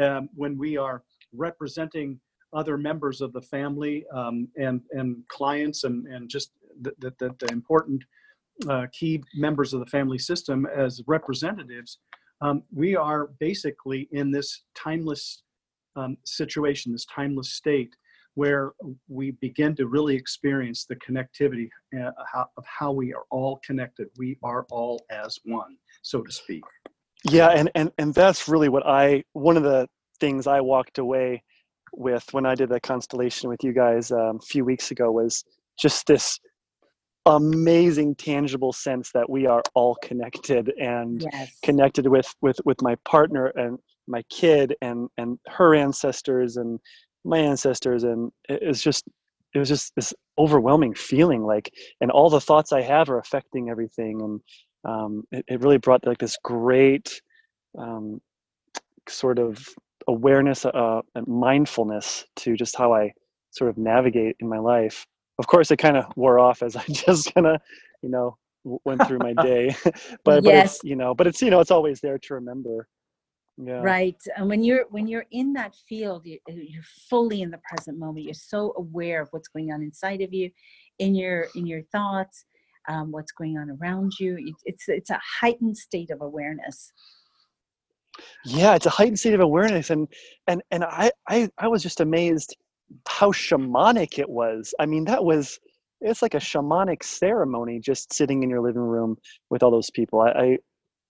um, 0.00 0.28
when 0.34 0.56
we 0.58 0.76
are 0.76 1.02
representing 1.32 2.20
other 2.54 2.78
members 2.78 3.20
of 3.20 3.32
the 3.32 3.42
family 3.42 4.06
um, 4.12 4.48
and 4.56 4.80
and 4.92 5.16
clients 5.28 5.84
and 5.84 6.06
and 6.06 6.28
just 6.28 6.52
the, 6.80 6.92
the, 6.98 7.14
the, 7.18 7.34
the 7.40 7.52
important 7.52 8.02
uh, 8.68 8.86
key 8.92 9.22
members 9.34 9.72
of 9.72 9.80
the 9.80 9.86
family 9.86 10.18
system 10.18 10.66
as 10.66 11.00
representatives. 11.06 11.98
Um, 12.40 12.62
we 12.72 12.96
are 12.96 13.30
basically 13.40 14.08
in 14.12 14.30
this 14.30 14.64
timeless 14.76 15.42
um, 15.96 16.16
situation, 16.24 16.92
this 16.92 17.06
timeless 17.06 17.52
state 17.52 17.94
where 18.34 18.72
we 19.08 19.32
begin 19.32 19.74
to 19.74 19.88
really 19.88 20.14
experience 20.14 20.84
the 20.84 20.94
connectivity 20.96 21.68
uh, 21.98 22.12
of 22.56 22.64
how 22.64 22.92
we 22.92 23.12
are 23.12 23.24
all 23.30 23.60
connected. 23.66 24.06
We 24.16 24.38
are 24.44 24.64
all 24.70 25.04
as 25.10 25.36
one, 25.44 25.76
so 26.02 26.22
to 26.22 26.30
speak. 26.30 26.62
Yeah, 27.28 27.48
and, 27.48 27.68
and, 27.74 27.90
and 27.98 28.14
that's 28.14 28.46
really 28.46 28.68
what 28.68 28.86
I, 28.86 29.24
one 29.32 29.56
of 29.56 29.64
the 29.64 29.88
things 30.20 30.46
I 30.46 30.60
walked 30.60 30.98
away 30.98 31.42
with 31.92 32.24
when 32.32 32.46
I 32.46 32.54
did 32.54 32.68
the 32.68 32.78
constellation 32.78 33.48
with 33.48 33.64
you 33.64 33.72
guys 33.72 34.12
um, 34.12 34.36
a 34.36 34.46
few 34.46 34.64
weeks 34.64 34.92
ago 34.92 35.10
was 35.10 35.44
just 35.76 36.06
this 36.06 36.38
amazing 37.26 38.14
tangible 38.14 38.72
sense 38.72 39.10
that 39.12 39.28
we 39.28 39.46
are 39.46 39.62
all 39.74 39.96
connected 40.02 40.72
and 40.80 41.26
yes. 41.32 41.58
connected 41.62 42.06
with 42.06 42.34
with 42.40 42.58
with 42.64 42.80
my 42.82 42.94
partner 43.04 43.46
and 43.48 43.78
my 44.06 44.22
kid 44.30 44.74
and 44.80 45.08
and 45.18 45.38
her 45.46 45.74
ancestors 45.74 46.56
and 46.56 46.80
my 47.24 47.38
ancestors. 47.38 48.04
And 48.04 48.32
it 48.48 48.66
was 48.66 48.82
just 48.82 49.04
it 49.54 49.58
was 49.58 49.68
just 49.68 49.94
this 49.94 50.14
overwhelming 50.38 50.94
feeling 50.94 51.42
like 51.42 51.72
and 52.00 52.10
all 52.10 52.30
the 52.30 52.40
thoughts 52.40 52.72
i 52.72 52.80
have 52.80 53.10
are 53.10 53.18
affecting 53.18 53.70
everything. 53.70 54.20
And 54.22 54.40
um, 54.84 55.24
it, 55.32 55.44
it, 55.48 55.60
really 55.60 55.78
brought 55.78 56.06
like 56.06 56.18
this 56.18 56.38
great 56.42 57.20
um, 57.76 58.20
sort 59.08 59.38
of 59.38 59.66
awareness 60.06 60.64
uh, 60.64 61.00
and 61.14 61.26
mindfulness 61.26 62.24
to 62.36 62.56
just 62.56 62.76
how 62.76 62.94
i 62.94 63.12
sort 63.50 63.70
of 63.70 63.76
navigate 63.76 64.36
in 64.40 64.48
my 64.48 64.58
life 64.58 65.06
of 65.38 65.46
course 65.46 65.70
it 65.70 65.76
kind 65.76 65.96
of 65.96 66.04
wore 66.16 66.38
off 66.38 66.62
as 66.62 66.76
i 66.76 66.84
just 66.90 67.32
kind 67.34 67.46
of 67.46 67.60
you 68.02 68.08
know 68.08 68.36
went 68.84 69.06
through 69.06 69.18
my 69.18 69.32
day 69.34 69.74
but, 70.24 70.42
yes. 70.42 70.44
but 70.44 70.54
it's 70.54 70.84
you 70.84 70.96
know 70.96 71.14
but 71.14 71.26
it's 71.26 71.40
you 71.40 71.50
know 71.50 71.60
it's 71.60 71.70
always 71.70 72.00
there 72.00 72.18
to 72.18 72.34
remember 72.34 72.88
yeah. 73.56 73.80
right 73.82 74.20
and 74.36 74.48
when 74.48 74.62
you're 74.62 74.84
when 74.90 75.06
you're 75.06 75.26
in 75.32 75.52
that 75.52 75.74
field 75.88 76.22
you, 76.24 76.38
uh, 76.50 76.54
you're 76.54 76.82
fully 77.08 77.42
in 77.42 77.50
the 77.50 77.60
present 77.68 77.98
moment 77.98 78.24
you're 78.24 78.34
so 78.34 78.74
aware 78.76 79.22
of 79.22 79.28
what's 79.30 79.48
going 79.48 79.72
on 79.72 79.82
inside 79.82 80.20
of 80.20 80.32
you 80.32 80.50
in 80.98 81.14
your 81.14 81.46
in 81.54 81.66
your 81.66 81.82
thoughts 81.92 82.44
um, 82.88 83.10
what's 83.10 83.32
going 83.32 83.58
on 83.58 83.76
around 83.80 84.12
you 84.18 84.36
it's 84.64 84.84
it's 84.88 85.10
a 85.10 85.20
heightened 85.40 85.76
state 85.76 86.10
of 86.10 86.20
awareness 86.20 86.92
yeah 88.44 88.74
it's 88.74 88.86
a 88.86 88.90
heightened 88.90 89.18
state 89.18 89.34
of 89.34 89.40
awareness 89.40 89.90
and 89.90 90.08
and 90.46 90.62
and 90.70 90.84
i 90.84 91.10
i, 91.28 91.48
I 91.58 91.68
was 91.68 91.82
just 91.82 92.00
amazed 92.00 92.56
how 93.06 93.30
shamanic 93.32 94.18
it 94.18 94.28
was 94.28 94.74
i 94.80 94.86
mean 94.86 95.04
that 95.04 95.24
was 95.24 95.58
it's 96.00 96.22
like 96.22 96.34
a 96.34 96.38
shamanic 96.38 97.02
ceremony 97.02 97.80
just 97.80 98.12
sitting 98.12 98.42
in 98.42 98.50
your 98.50 98.60
living 98.60 98.82
room 98.82 99.16
with 99.50 99.62
all 99.62 99.70
those 99.70 99.90
people 99.90 100.20
i, 100.20 100.30
I 100.30 100.44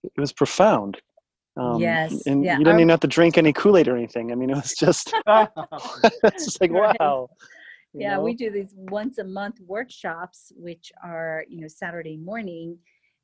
it 0.05 0.21
was 0.21 0.33
profound 0.33 0.99
um, 1.59 1.81
yes. 1.81 2.27
And 2.27 2.45
yeah. 2.45 2.57
you 2.57 2.64
didn't 2.64 2.81
even 2.81 2.88
have 2.88 3.01
to 3.01 3.09
drink 3.09 3.37
any 3.37 3.53
Kool 3.53 3.77
Aid 3.77 3.88
or 3.88 3.97
anything. 3.97 4.31
I 4.31 4.37
mean, 4.37 4.51
it 4.51 4.55
was 4.55 4.75
just, 4.75 5.12
it's 5.27 6.45
just 6.45 6.61
like, 6.61 6.71
right. 6.71 6.97
wow. 7.01 7.29
Yeah, 7.95 8.14
know? 8.14 8.23
we 8.23 8.35
do 8.35 8.51
these 8.51 8.75
once 8.77 9.19
a 9.19 9.25
month 9.25 9.57
workshops, 9.67 10.53
which 10.57 10.93
are, 11.03 11.45
you 11.49 11.61
know, 11.61 11.69
Saturday 11.69 12.17
morning. 12.17 12.79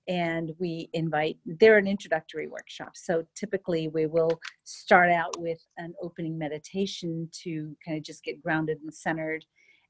And 0.06 0.52
we 0.58 0.90
invite, 0.92 1.38
they're 1.46 1.78
an 1.78 1.86
introductory 1.86 2.46
workshop. 2.46 2.92
So 2.94 3.24
typically 3.34 3.88
we 3.88 4.06
will 4.06 4.38
start 4.64 5.10
out 5.10 5.38
with 5.38 5.58
an 5.78 5.94
opening 6.02 6.38
meditation 6.38 7.28
to 7.42 7.74
kind 7.84 7.96
of 7.96 8.04
just 8.04 8.22
get 8.22 8.42
grounded 8.42 8.78
and 8.82 8.92
centered. 8.92 9.44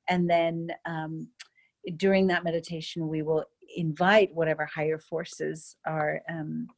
And 0.08 0.30
then 0.30 0.68
um, 0.86 1.28
during 1.96 2.28
that 2.28 2.44
meditation, 2.44 3.08
we 3.08 3.22
will 3.22 3.44
invite 3.76 4.30
whatever 4.32 4.66
higher 4.66 4.98
forces 4.98 5.76
are. 5.86 6.20
Um, 6.28 6.68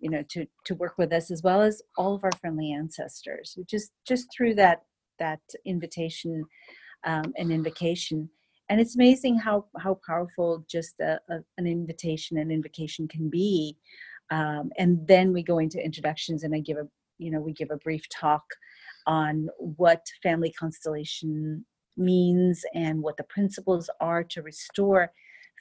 you 0.00 0.10
know 0.10 0.22
to 0.30 0.46
to 0.64 0.74
work 0.74 0.94
with 0.98 1.12
us 1.12 1.30
as 1.30 1.42
well 1.42 1.60
as 1.60 1.82
all 1.96 2.14
of 2.14 2.24
our 2.24 2.32
friendly 2.40 2.72
ancestors 2.72 3.56
just 3.68 3.92
just 4.06 4.28
through 4.34 4.54
that 4.54 4.82
that 5.18 5.40
invitation 5.64 6.44
um, 7.04 7.32
and 7.36 7.52
invocation 7.52 8.28
and 8.70 8.80
it's 8.80 8.94
amazing 8.94 9.36
how 9.36 9.66
how 9.78 9.98
powerful 10.06 10.64
just 10.70 10.98
a, 11.00 11.20
a, 11.28 11.40
an 11.58 11.66
invitation 11.66 12.38
and 12.38 12.50
invocation 12.50 13.06
can 13.06 13.28
be 13.28 13.76
um, 14.30 14.70
and 14.78 15.06
then 15.06 15.32
we 15.32 15.42
go 15.42 15.58
into 15.58 15.84
introductions 15.84 16.44
and 16.44 16.54
i 16.54 16.60
give 16.60 16.78
a 16.78 16.88
you 17.18 17.30
know 17.30 17.40
we 17.40 17.52
give 17.52 17.70
a 17.70 17.76
brief 17.76 18.08
talk 18.08 18.44
on 19.06 19.48
what 19.58 20.06
family 20.22 20.52
constellation 20.52 21.64
means 21.96 22.64
and 22.74 23.02
what 23.02 23.16
the 23.16 23.24
principles 23.24 23.90
are 24.00 24.24
to 24.24 24.40
restore 24.40 25.12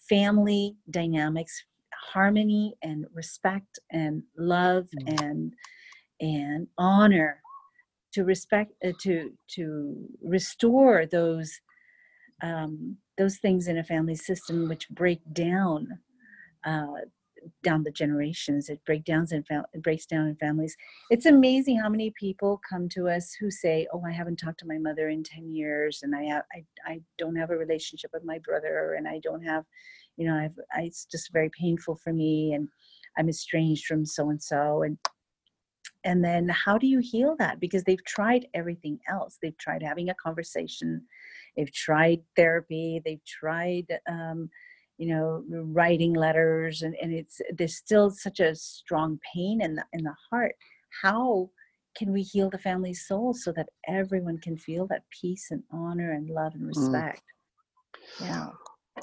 family 0.08 0.76
dynamics 0.92 1.64
harmony 2.14 2.74
and 2.84 3.06
respect 3.14 3.80
and 3.92 4.24
love 4.38 4.88
mm. 4.96 5.22
and 5.22 5.54
and 6.22 6.68
honor 6.78 7.42
to 8.14 8.24
respect 8.24 8.72
uh, 8.86 8.92
to 9.02 9.32
to 9.48 9.96
restore 10.22 11.06
those 11.06 11.60
um, 12.42 12.98
those 13.18 13.38
things 13.38 13.68
in 13.68 13.78
a 13.78 13.84
family 13.84 14.16
system 14.16 14.68
which 14.70 14.90
break 14.90 15.20
down 15.34 15.88
uh, 16.66 16.88
down 17.64 17.84
the 17.84 17.92
generations 17.92 18.70
it 18.70 18.84
breaks 18.86 19.06
down 19.06 19.26
fam- 19.48 19.64
breaks 19.82 20.06
down 20.06 20.28
in 20.28 20.36
families. 20.36 20.76
It's 21.10 21.26
amazing 21.26 21.80
how 21.80 21.90
many 21.90 22.14
people 22.20 22.60
come 22.70 22.90
to 22.90 23.08
us 23.08 23.34
who 23.40 23.50
say 23.50 23.88
oh 23.94 24.04
i 24.06 24.12
haven't 24.12 24.38
talked 24.38 24.60
to 24.60 24.68
my 24.68 24.78
mother 24.78 25.10
in 25.10 25.24
10 25.24 25.50
years 25.50 26.02
and 26.04 26.16
i 26.16 26.24
have 26.24 26.44
I, 26.54 26.66
I 26.86 27.02
don't 27.18 27.36
have 27.36 27.50
a 27.50 27.58
relationship 27.58 28.12
with 28.14 28.24
my 28.26 28.40
brother 28.40 28.96
and 28.98 29.08
i 29.08 29.20
don't 29.20 29.44
have 29.44 29.64
you 30.18 30.28
know 30.28 30.36
I've, 30.36 30.60
I, 30.74 30.82
it's 30.84 31.06
just 31.06 31.32
very 31.32 31.50
painful 31.58 31.96
for 31.96 32.14
me 32.14 32.54
and 32.54 32.68
i'm 33.18 33.30
estranged 33.30 33.86
from 33.86 34.06
so 34.06 34.30
and 34.30 34.42
so 34.42 34.84
and 34.84 34.98
and 36.04 36.24
then 36.24 36.48
how 36.50 36.78
do 36.78 36.88
you 36.88 37.00
heal 37.00 37.36
that 37.40 37.60
because 37.60 37.84
they've 37.84 38.04
tried 38.06 38.48
everything 38.54 39.00
else 39.08 39.38
they've 39.42 39.58
tried 39.58 39.84
having 39.84 40.10
a 40.10 40.16
conversation 40.16 41.02
they've 41.56 41.74
tried 41.74 42.22
therapy 42.36 43.02
they've 43.04 43.24
tried 43.26 43.86
um, 44.08 44.50
you 44.98 45.08
know 45.08 45.44
writing 45.50 46.14
letters 46.14 46.82
and, 46.82 46.96
and 47.02 47.14
it's 47.14 47.42
there's 47.58 47.76
still 47.76 48.10
such 48.10 48.40
a 48.40 48.56
strong 48.56 49.20
pain 49.34 49.62
in 49.62 49.76
the 49.76 49.84
in 49.94 50.04
the 50.04 50.16
heart 50.30 50.56
how 51.02 51.50
can 51.98 52.12
we 52.12 52.22
heal 52.22 52.50
the 52.50 52.58
family 52.58 52.94
soul 52.94 53.34
so 53.34 53.52
that 53.52 53.70
everyone 53.88 54.38
can 54.38 54.58
feel 54.58 54.86
that 54.88 55.04
peace 55.10 55.48
and 55.52 55.64
honor 55.72 56.12
and 56.14 56.30
love 56.30 56.54
and 56.54 56.64
mm. 56.64 56.68
respect 56.68 57.24
mm. 58.20 58.26
yeah 58.28 58.50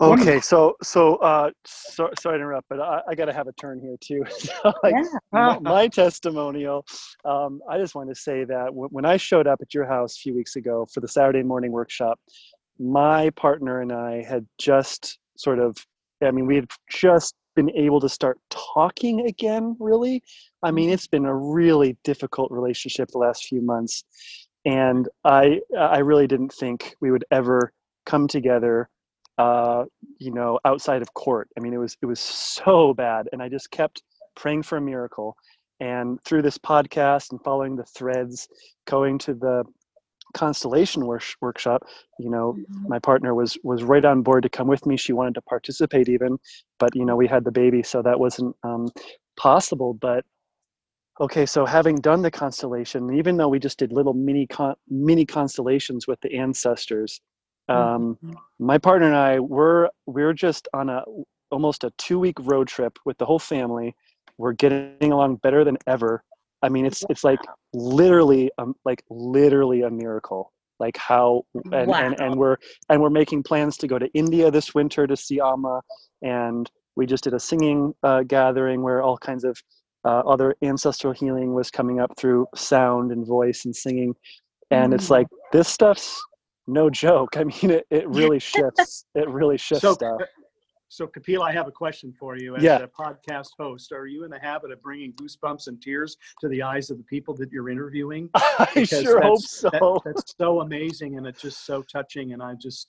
Okay, 0.01 0.41
so 0.41 0.77
so 0.83 1.17
uh, 1.17 1.51
so, 1.65 2.11
sorry 2.21 2.39
to 2.39 2.43
interrupt, 2.43 2.69
but 2.69 2.81
I, 2.81 3.01
I 3.09 3.15
got 3.15 3.27
to 3.27 3.33
have 3.33 3.47
a 3.47 3.53
turn 3.53 3.81
here 3.81 3.97
too. 4.01 4.25
like 4.83 4.95
yeah. 4.95 5.03
my, 5.33 5.59
my, 5.61 5.89
testimonial, 5.89 6.85
um, 7.25 7.61
I 7.69 7.79
just 7.79 7.95
want 7.95 8.09
to 8.11 8.15
say 8.15 8.45
that 8.45 8.67
w- 8.67 8.89
when 8.91 9.05
I 9.05 9.17
showed 9.17 9.47
up 9.47 9.61
at 9.63 9.73
your 9.75 9.87
house 9.87 10.17
a 10.17 10.21
few 10.21 10.35
weeks 10.35 10.57
ago 10.57 10.87
for 10.93 11.01
the 11.01 11.09
Saturday 11.09 11.43
morning 11.43 11.73
workshop, 11.73 12.19
my 12.79 13.31
partner 13.31 13.81
and 13.81 13.93
I 13.93 14.23
had 14.23 14.47
just 14.59 15.19
sort 15.37 15.59
of, 15.59 15.77
I 16.23 16.31
mean, 16.31 16.47
we 16.47 16.57
had 16.57 16.71
just 16.91 17.35
been 17.55 17.71
able 17.71 18.01
to 18.01 18.09
start 18.09 18.39
talking 18.51 19.27
again 19.27 19.75
really 19.81 20.23
i 20.63 20.71
mean 20.71 20.91
it's 20.91 21.07
been 21.07 21.25
a 21.25 21.35
really 21.35 21.97
difficult 22.05 22.53
relationship 22.53 23.09
the 23.11 23.19
last 23.19 23.47
few 23.47 23.63
months 23.63 24.05
and 24.67 25.09
i 25.25 25.59
i 25.79 25.97
really 25.97 26.27
didn't 26.27 26.53
think 26.53 26.95
we 27.01 27.11
would 27.11 27.25
ever 27.31 27.73
come 28.05 28.29
together 28.29 28.91
uh, 29.39 29.85
you 30.19 30.33
know 30.33 30.59
outside 30.65 31.03
of 31.03 31.13
court. 31.15 31.49
I 31.57 31.61
mean 31.61 31.75
it 31.75 31.79
was 31.79 31.97
it 32.03 32.07
was 32.07 32.21
so 32.21 32.95
bad 32.95 33.29
and 33.33 33.43
i 33.43 33.49
just 33.49 33.71
kept 33.71 34.03
praying 34.35 34.63
for 34.63 34.77
a 34.79 34.81
miracle. 34.81 35.37
And 35.81 36.23
through 36.25 36.43
this 36.43 36.59
podcast 36.59 37.33
and 37.33 37.41
following 37.43 37.77
the 37.77 37.85
threads 37.85 38.49
going 38.87 39.19
to 39.21 39.35
the 39.35 39.65
constellation 40.35 41.07
wor- 41.07 41.21
workshop 41.41 41.83
you 42.19 42.31
know 42.31 42.55
Mhm. 42.55 42.89
my 42.89 42.99
partner 42.99 43.35
was 43.35 43.57
was 43.63 43.83
right 43.85 44.05
on 44.05 44.23
board 44.23 44.43
to 44.43 44.49
come 44.49 44.69
with 44.69 44.85
me. 44.87 44.97
She 44.97 45.13
wanted 45.13 45.35
to 45.35 45.43
participate 45.43 46.09
even 46.09 46.39
but 46.79 46.95
you 46.95 47.05
know 47.05 47.17
we 47.17 47.27
had 47.27 47.45
the 47.45 47.53
baby 47.53 47.83
so 47.83 48.03
that 48.03 48.19
wasn't 48.21 48.55
um, 48.63 48.89
possible. 49.39 49.95
But 49.95 50.25
okay 51.21 51.47
so 51.47 51.65
having 51.65 51.97
done 51.97 52.23
the 52.23 52.31
constellation 52.31 53.13
even 53.15 53.37
though 53.37 53.49
we 53.49 53.59
just 53.59 53.79
did 53.79 53.93
little 53.93 54.13
mini 54.15 54.47
con- 54.47 54.77
mini 54.89 55.25
constellations 55.25 56.07
with 56.07 56.21
the 56.21 56.35
ancestors 56.37 57.21
um, 57.69 58.19
Mhm. 58.25 58.35
my 58.59 58.79
partner 58.79 59.07
and 59.07 59.17
i 59.17 59.39
were 59.41 59.91
we're 60.07 60.33
just 60.33 60.69
on 60.73 60.89
a 60.89 61.03
almost 61.51 61.85
a 61.85 61.91
two 61.99 62.19
week 62.19 62.37
road 62.41 62.69
trip 62.69 62.99
with 63.05 63.17
the 63.19 63.25
whole 63.25 63.39
family 63.39 63.95
we're 64.39 64.53
getting 64.53 65.13
along 65.13 65.37
better 65.37 65.65
than 65.65 65.77
ever 65.87 66.23
i 66.63 66.69
mean 66.69 66.85
it's 66.87 67.05
it's 67.11 67.25
like 67.25 67.39
literally 67.73 68.51
um, 68.59 68.75
like 68.85 69.03
literally 69.11 69.83
a 69.83 69.91
miracle 69.91 70.53
like 70.81 70.97
how 70.97 71.45
and, 71.73 71.91
and 71.95 72.21
and 72.21 72.37
we're 72.37 72.57
and 72.89 73.01
we're 73.01 73.11
making 73.11 73.43
plans 73.43 73.77
to 73.77 73.87
go 73.87 73.99
to 73.99 74.09
india 74.15 74.51
this 74.51 74.75
winter 74.75 75.07
to 75.07 75.17
see 75.17 75.41
amma 75.41 75.81
and 76.23 76.71
we 76.97 77.05
just 77.07 77.25
did 77.25 77.35
a 77.35 77.41
singing 77.41 77.95
uh, 78.03 78.23
gathering 78.23 78.83
where 78.83 79.03
all 79.03 79.19
kinds 79.19 79.45
of 79.45 79.57
uh, 80.07 80.21
other 80.21 80.55
ancestral 80.63 81.13
healing 81.13 81.53
was 81.53 81.71
coming 81.71 82.01
up 82.01 82.11
through 82.17 82.47
sound 82.55 83.13
and 83.13 83.27
voice 83.27 83.65
and 83.67 83.75
singing 83.77 84.15
and 84.71 84.95
it's 84.95 85.07
Mm. 85.09 85.11
like 85.11 85.27
this 85.53 85.69
stuff's 85.69 86.23
no 86.67 86.91
joke 86.91 87.37
i 87.37 87.45
mean 87.45 87.71
it, 87.71 87.87
it 87.91 88.09
really 88.09 88.39
shifts 88.39 89.05
it 89.15 89.29
really 89.29 89.57
shifts 89.57 89.83
So, 89.83 89.93
stuff 89.95 90.23
so 90.89 91.07
Kapil, 91.07 91.43
I 91.43 91.53
have 91.53 91.67
a 91.67 91.73
question 91.73 92.13
for 92.19 92.37
you. 92.39 92.55
As 92.57 92.63
Yeah. 92.63 92.79
a 92.79 92.87
podcast 92.89 93.49
host, 93.59 93.91
are 93.93 94.07
you 94.07 94.25
in 94.25 94.31
the 94.31 94.39
habit 94.39 94.71
of 94.71 94.81
bringing 94.81 95.13
goosebumps 95.15 95.67
and 95.67 95.83
tears 95.83 96.17
to 96.41 96.49
the 96.49 96.63
eyes 96.63 96.91
of 96.91 96.97
the 96.97 97.03
people 97.05 97.35
that 97.35 97.51
you're 97.51 97.69
interviewing? 97.69 98.31
i 98.35 98.69
Because 98.75 99.03
sure 99.03 99.21
hope 99.21 99.41
so 99.41 99.69
that- 99.71 99.83
that's 100.05 100.35
so 100.39 100.61
amazing, 100.61 101.17
and 101.17 101.27
it's 101.27 101.43
just 101.43 101.67
so 101.67 101.83
touching. 101.83 102.33
And 102.35 102.43
I 102.43 102.55
just, 102.55 102.89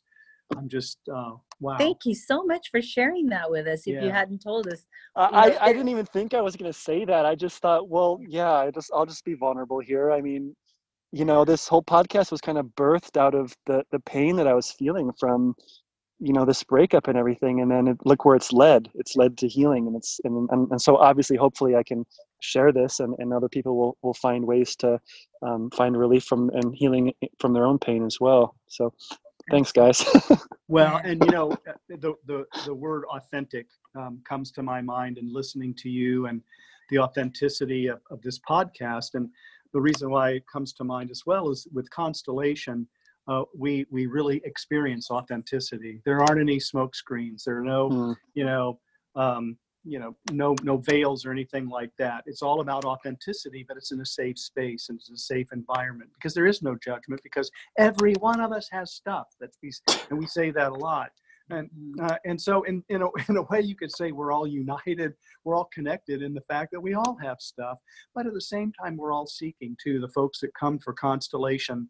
I'm 0.56 0.70
just, 0.70 1.00
uh, 1.12 1.32
wow. 1.60 1.78
Thank 1.78 2.06
you 2.06 2.14
so 2.14 2.46
much 2.46 2.70
for 2.70 2.82
sharing 2.84 3.26
that 3.28 3.50
with 3.50 3.68
us. 3.68 3.88
If 3.88 4.02
you 4.04 4.12
hadn't 4.12 4.44
told 4.44 4.68
us, 4.68 4.86
I, 5.16 5.26
you 5.26 5.32
know, 5.32 5.58
I, 5.58 5.66
I 5.66 5.74
didn't 5.74 5.90
even 5.90 6.06
think 6.06 6.34
I 6.36 6.42
was 6.42 6.56
going 6.56 6.72
to 6.72 6.78
say 6.80 7.04
that. 7.04 7.26
I 7.26 7.34
just 7.34 7.58
thought, 7.64 7.90
well, 7.90 8.20
yeah, 8.28 8.54
I 8.54 8.70
just 8.72 8.92
I'll 8.94 9.08
just 9.08 9.26
be 9.26 9.34
vulnerable 9.34 9.80
here. 9.80 10.12
I 10.12 10.22
mean, 10.22 10.56
you 11.12 11.26
know, 11.26 11.46
this 11.46 11.68
whole 11.68 11.84
podcast 11.84 12.32
was 12.32 12.42
kind 12.42 12.58
of 12.58 12.66
birthed 12.78 13.18
out 13.18 13.36
of 13.36 13.56
the 13.66 13.84
the 13.92 14.00
pain 14.00 14.36
that 14.38 14.48
I 14.48 14.54
was 14.54 14.72
feeling 14.72 15.12
from, 15.20 15.56
you 16.20 16.34
know, 16.34 16.46
this 16.46 16.64
breakup 16.64 17.08
and 17.08 17.18
everything. 17.18 17.62
And 17.62 17.72
then 17.72 17.88
it, 17.88 17.98
look 18.06 18.26
where 18.26 18.36
it's 18.36 18.52
led. 18.52 18.90
It's 18.96 19.16
led 19.16 19.38
to 19.40 19.48
healing, 19.48 19.88
and 19.88 19.96
it's 19.96 20.20
and 20.24 20.50
and, 20.52 20.70
and 20.72 20.82
so 20.82 20.98
obviously, 20.98 21.38
hopefully, 21.38 21.76
I 21.76 21.84
can 21.84 22.06
share 22.42 22.72
this, 22.72 23.00
and, 23.00 23.16
and 23.20 23.34
other 23.34 23.50
people 23.50 23.78
will 23.78 23.98
will 24.02 24.14
find 24.14 24.46
ways 24.46 24.76
to 24.78 25.00
um, 25.42 25.70
find 25.72 25.98
relief 25.98 26.26
from 26.26 26.50
and 26.50 26.76
healing 26.76 27.14
from 27.40 27.54
their 27.54 27.66
own 27.66 27.80
pain 27.80 28.06
as 28.06 28.18
well. 28.20 28.56
So, 28.68 28.94
thanks, 29.52 29.72
guys. 29.72 30.06
Well, 30.70 31.00
and 31.04 31.24
you 31.24 31.32
know, 31.32 31.52
uh, 31.52 31.74
the 31.88 32.14
the 32.26 32.46
the 32.66 32.74
word 32.74 33.06
authentic 33.06 33.68
um, 33.96 34.22
comes 34.28 34.52
to 34.52 34.64
my 34.64 34.82
mind, 34.82 35.18
and 35.18 35.32
listening 35.32 35.74
to 35.76 35.90
you 35.90 36.26
and 36.26 36.42
the 36.90 37.00
authenticity 37.00 37.88
of, 37.88 38.00
of 38.12 38.22
this 38.22 38.40
podcast, 38.40 39.14
and 39.14 39.30
the 39.74 39.82
reason 39.82 40.10
why 40.10 40.32
it 40.32 40.44
comes 40.52 40.74
to 40.74 40.84
mind 40.84 41.12
as 41.12 41.24
well 41.26 41.50
is 41.50 41.68
with 41.74 41.90
Constellation, 41.90 42.88
uh, 43.28 43.44
we 43.56 43.86
we 43.92 44.06
really 44.06 44.42
experience 44.46 45.12
authenticity. 45.12 46.02
There 46.06 46.24
aren't 46.24 46.42
any 46.42 46.60
smoke 46.60 46.96
screens. 46.96 47.44
There 47.44 47.58
are 47.58 47.64
no 47.64 47.90
Mm, 47.90 48.18
you 48.34 48.46
know 48.46 48.80
um, 49.16 49.58
you 49.84 50.00
know 50.00 50.16
no 50.32 50.56
no 50.64 50.78
veils 50.78 51.26
or 51.26 51.32
anything 51.32 51.70
like 51.70 51.92
that 51.98 52.24
it's 52.26 52.42
all 52.42 52.60
about 52.60 52.84
authenticity 52.84 53.64
but 53.68 53.78
it's 53.78 53.92
in 53.92 54.02
a 54.02 54.06
safe 54.06 54.38
space 54.38 54.90
and 54.90 55.00
it's 55.00 55.10
a 55.10 55.18
safe 55.18 55.48
environment 55.54 56.10
because 56.14 56.34
there 56.34 56.46
is 56.46 56.62
no 56.62 56.76
judgment 56.84 57.22
because 57.24 57.50
every 57.78 58.14
one 58.16 58.42
of 58.42 58.52
us 58.52 58.68
has 58.70 58.92
stuff 58.92 59.28
that's 59.40 59.58
and 60.10 60.20
we 60.20 60.28
say 60.28 60.52
that 60.52 60.72
a 60.72 60.76
lot 60.76 61.12
and 61.50 61.70
uh, 62.02 62.16
and 62.26 62.40
so 62.40 62.64
in 62.64 62.84
in 62.90 63.02
a, 63.02 63.08
in 63.30 63.38
a 63.38 63.44
way 63.44 63.62
you 63.62 63.76
could 63.76 63.92
say 63.92 64.12
we're 64.12 64.32
all 64.32 64.48
united 64.48 65.14
we're 65.44 65.56
all 65.56 65.70
connected 65.74 66.22
in 66.22 66.34
the 66.34 66.42
fact 66.42 66.72
that 66.72 66.82
we 66.82 66.94
all 66.94 67.18
have 67.22 67.38
stuff 67.40 67.78
but 68.14 68.26
at 68.26 68.34
the 68.34 68.42
same 68.42 68.72
time 68.74 68.98
we're 68.98 69.14
all 69.14 69.28
seeking 69.28 69.76
to 69.84 70.00
the 70.00 70.10
folks 70.10 70.40
that 70.40 70.52
come 70.60 70.80
for 70.80 70.94
constellation 70.94 71.90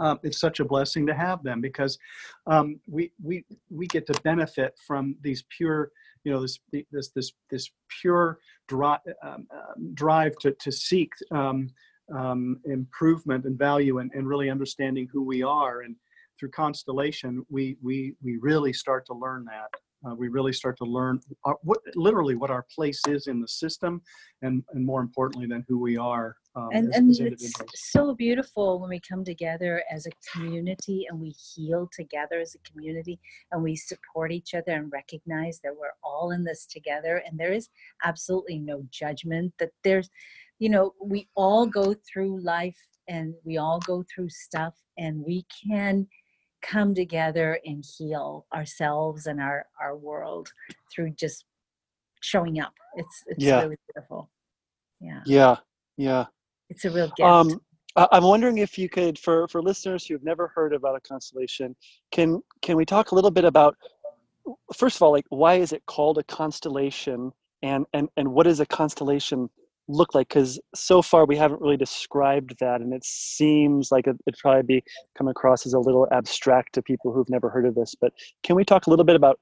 um, 0.00 0.18
it's 0.22 0.38
such 0.38 0.60
a 0.60 0.64
blessing 0.64 1.06
to 1.06 1.14
have 1.14 1.42
them 1.42 1.60
because 1.60 1.98
um, 2.46 2.78
we 2.86 3.10
we 3.22 3.44
we 3.70 3.86
get 3.86 4.06
to 4.06 4.20
benefit 4.22 4.74
from 4.86 5.16
these 5.22 5.44
pure 5.56 5.90
you 6.24 6.32
know 6.32 6.40
this 6.40 6.58
this 6.92 7.10
this 7.14 7.32
this 7.50 7.70
pure 8.00 8.38
drive 8.68 9.00
um, 9.22 9.46
um, 9.52 9.94
drive 9.94 10.36
to 10.36 10.52
to 10.60 10.70
seek 10.70 11.10
um, 11.32 11.68
um, 12.16 12.60
improvement 12.64 13.44
and 13.44 13.58
value 13.58 13.98
and, 13.98 14.10
and 14.14 14.28
really 14.28 14.50
understanding 14.50 15.08
who 15.12 15.22
we 15.22 15.42
are 15.42 15.82
and 15.82 15.96
through 16.38 16.50
constellation 16.50 17.44
we 17.48 17.76
we 17.82 18.14
we 18.22 18.36
really 18.38 18.72
start 18.72 19.06
to 19.06 19.14
learn 19.14 19.44
that. 19.44 19.68
Uh, 20.06 20.14
we 20.14 20.28
really 20.28 20.52
start 20.52 20.78
to 20.78 20.84
learn 20.84 21.18
our, 21.44 21.56
what 21.62 21.78
literally 21.96 22.36
what 22.36 22.52
our 22.52 22.64
place 22.72 23.00
is 23.08 23.26
in 23.26 23.40
the 23.40 23.48
system 23.48 24.00
and 24.42 24.62
and 24.70 24.86
more 24.86 25.00
importantly 25.00 25.46
than 25.48 25.64
who 25.66 25.76
we 25.76 25.96
are 25.96 26.36
um, 26.54 26.68
and 26.72 26.88
as, 26.90 26.96
and 26.96 27.10
as 27.10 27.18
it's 27.18 27.90
so 27.92 28.14
beautiful 28.14 28.78
when 28.78 28.90
we 28.90 29.00
come 29.00 29.24
together 29.24 29.82
as 29.90 30.06
a 30.06 30.10
community 30.32 31.06
and 31.10 31.18
we 31.18 31.30
heal 31.30 31.90
together 31.92 32.38
as 32.38 32.54
a 32.54 32.70
community 32.70 33.18
and 33.50 33.60
we 33.60 33.74
support 33.74 34.30
each 34.30 34.54
other 34.54 34.70
and 34.72 34.92
recognize 34.92 35.58
that 35.64 35.74
we're 35.76 35.88
all 36.04 36.30
in 36.30 36.44
this 36.44 36.64
together 36.64 37.20
and 37.26 37.36
there 37.36 37.52
is 37.52 37.68
absolutely 38.04 38.60
no 38.60 38.84
judgment 38.90 39.52
that 39.58 39.70
there's 39.82 40.08
you 40.60 40.68
know 40.68 40.94
we 41.02 41.28
all 41.34 41.66
go 41.66 41.92
through 42.08 42.40
life 42.40 42.78
and 43.08 43.34
we 43.44 43.56
all 43.56 43.80
go 43.80 44.04
through 44.14 44.28
stuff 44.28 44.74
and 44.96 45.24
we 45.24 45.44
can 45.66 46.06
come 46.62 46.94
together 46.94 47.58
and 47.64 47.84
heal 47.96 48.46
ourselves 48.54 49.26
and 49.26 49.40
our 49.40 49.66
our 49.80 49.96
world 49.96 50.48
through 50.92 51.10
just 51.10 51.44
showing 52.20 52.60
up 52.60 52.72
it's 52.96 53.22
it's 53.28 53.44
Yeah. 53.44 53.60
really 53.62 53.76
beautiful 53.92 54.30
yeah 55.00 55.20
yeah, 55.24 55.56
yeah. 55.96 56.24
it's 56.68 56.84
a 56.84 56.90
real 56.90 57.06
gift 57.16 57.20
Um, 57.20 57.60
I- 57.96 58.08
I'm 58.12 58.24
wondering 58.24 58.58
if 58.58 58.76
you 58.78 58.88
could, 58.88 59.18
for 59.18 59.48
for 59.48 59.62
listeners 59.62 60.06
who 60.06 60.14
have 60.14 60.22
never 60.24 60.48
heard 60.48 60.72
about 60.72 60.96
a 60.96 61.00
constellation, 61.00 61.74
can 62.12 62.42
can 62.62 62.76
we 62.76 62.84
talk 62.84 63.10
a 63.12 63.14
little 63.14 63.30
bit 63.30 63.44
about, 63.44 63.76
first 64.76 64.96
of 64.96 65.02
all, 65.02 65.12
like 65.12 65.24
why 65.30 65.54
is 65.54 65.72
it 65.72 65.84
called 65.86 66.18
a 66.18 66.22
constellation, 66.24 67.32
and 67.62 67.86
and 67.92 68.08
and 68.16 68.28
what 68.28 68.44
does 68.44 68.60
a 68.60 68.66
constellation 68.66 69.48
look 69.88 70.14
like? 70.14 70.28
Because 70.28 70.60
so 70.74 71.02
far 71.02 71.24
we 71.24 71.36
haven't 71.36 71.60
really 71.60 71.76
described 71.76 72.54
that, 72.60 72.80
and 72.80 72.92
it 72.92 73.04
seems 73.04 73.90
like 73.90 74.06
it, 74.06 74.16
it'd 74.26 74.38
probably 74.38 74.62
be 74.62 74.84
come 75.16 75.28
across 75.28 75.66
as 75.66 75.72
a 75.72 75.78
little 75.78 76.06
abstract 76.12 76.74
to 76.74 76.82
people 76.82 77.12
who've 77.12 77.28
never 77.28 77.48
heard 77.48 77.66
of 77.66 77.74
this. 77.74 77.94
But 78.00 78.12
can 78.42 78.56
we 78.56 78.64
talk 78.64 78.86
a 78.86 78.90
little 78.90 79.04
bit 79.04 79.16
about 79.16 79.40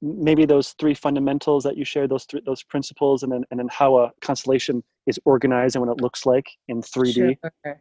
maybe 0.00 0.44
those 0.44 0.74
three 0.78 0.94
fundamentals 0.94 1.62
that 1.64 1.76
you 1.76 1.84
shared, 1.84 2.10
those 2.10 2.24
three, 2.24 2.40
those 2.44 2.62
principles, 2.62 3.22
and 3.22 3.30
then 3.32 3.44
and 3.50 3.60
then 3.60 3.68
how 3.70 3.96
a 3.98 4.10
constellation 4.20 4.82
is 5.06 5.18
organized 5.24 5.76
and 5.76 5.84
what 5.84 5.92
it 5.92 6.02
looks 6.02 6.26
like 6.26 6.46
in 6.68 6.80
3D? 6.80 7.36
Sure. 7.64 7.80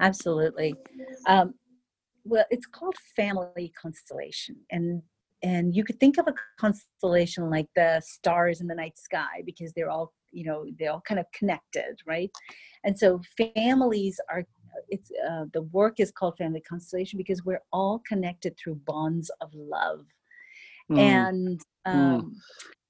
Absolutely. 0.00 0.74
Um, 1.28 1.54
well, 2.24 2.44
it's 2.50 2.66
called 2.66 2.96
family 3.16 3.72
constellation, 3.80 4.56
and 4.70 5.02
and 5.42 5.74
you 5.76 5.84
could 5.84 6.00
think 6.00 6.18
of 6.18 6.26
a 6.26 6.34
constellation 6.58 7.50
like 7.50 7.66
the 7.76 8.00
stars 8.04 8.60
in 8.60 8.66
the 8.66 8.74
night 8.74 8.98
sky 8.98 9.42
because 9.44 9.72
they're 9.74 9.90
all 9.90 10.12
you 10.34 10.44
know 10.44 10.66
they're 10.78 10.92
all 10.92 11.00
kind 11.02 11.20
of 11.20 11.26
connected, 11.32 12.00
right? 12.06 12.30
And 12.84 12.98
so 12.98 13.20
families 13.54 14.20
are. 14.30 14.44
It's 14.88 15.10
uh, 15.30 15.44
the 15.52 15.62
work 15.62 16.00
is 16.00 16.10
called 16.10 16.36
family 16.36 16.60
constellation 16.60 17.16
because 17.16 17.44
we're 17.44 17.62
all 17.72 18.02
connected 18.08 18.56
through 18.58 18.74
bonds 18.84 19.30
of 19.40 19.50
love 19.54 20.04
Mm, 20.90 20.98
and 21.00 21.60
Mm. 21.86 21.92
um, 21.92 22.42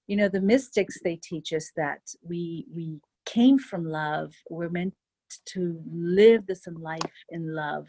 you 0.07 0.17
know 0.17 0.29
the 0.29 0.41
mystics 0.41 0.99
they 1.03 1.17
teach 1.17 1.53
us 1.53 1.71
that 1.77 2.01
we 2.23 2.67
we 2.75 3.01
came 3.25 3.59
from 3.59 3.85
love 3.85 4.33
we're 4.51 4.69
meant 4.69 4.95
to 5.47 5.81
live 5.93 6.47
this 6.47 6.67
in 6.67 6.75
life 6.75 7.25
in 7.31 7.55
love 7.55 7.87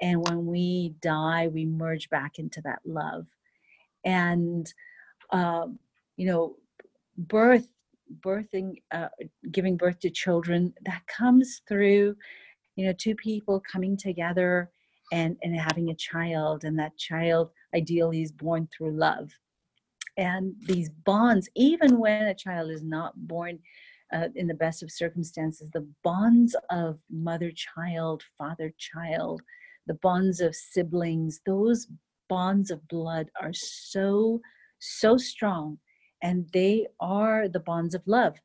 and 0.00 0.26
when 0.28 0.46
we 0.46 0.94
die 1.00 1.48
we 1.48 1.64
merge 1.64 2.08
back 2.10 2.38
into 2.38 2.60
that 2.62 2.80
love 2.84 3.26
and 4.04 4.72
um, 5.30 5.78
you 6.16 6.26
know 6.26 6.56
birth 7.16 7.68
birthing 8.20 8.74
uh, 8.92 9.08
giving 9.52 9.76
birth 9.76 9.98
to 10.00 10.10
children 10.10 10.72
that 10.84 11.02
comes 11.06 11.62
through 11.68 12.14
you 12.76 12.86
know 12.86 12.92
two 12.98 13.14
people 13.14 13.62
coming 13.70 13.96
together 13.96 14.70
and 15.12 15.36
and 15.42 15.58
having 15.58 15.90
a 15.90 15.94
child 15.94 16.64
and 16.64 16.78
that 16.78 16.96
child 16.96 17.50
ideally 17.74 18.22
is 18.22 18.32
born 18.32 18.68
through 18.76 18.92
love. 18.92 19.30
And 20.16 20.54
these 20.66 20.90
bonds 20.90 21.48
even 21.54 21.98
when 21.98 22.22
a 22.22 22.34
child 22.34 22.70
is 22.70 22.82
not 22.82 23.14
born 23.16 23.58
uh, 24.12 24.28
in 24.34 24.46
the 24.46 24.54
best 24.54 24.82
of 24.82 24.90
circumstances 24.90 25.68
the 25.72 25.86
bonds 26.04 26.54
of 26.70 26.98
mother 27.10 27.50
child 27.50 28.22
father 28.38 28.72
child 28.78 29.42
the 29.88 29.94
bonds 29.94 30.40
of 30.40 30.54
siblings 30.54 31.40
those 31.44 31.88
bonds 32.28 32.70
of 32.70 32.86
blood 32.86 33.28
are 33.40 33.52
so 33.52 34.40
so 34.78 35.16
strong 35.16 35.78
and 36.22 36.48
they 36.52 36.86
are 37.00 37.48
the 37.48 37.60
bonds 37.60 37.94
of 37.94 38.02
love. 38.06 38.36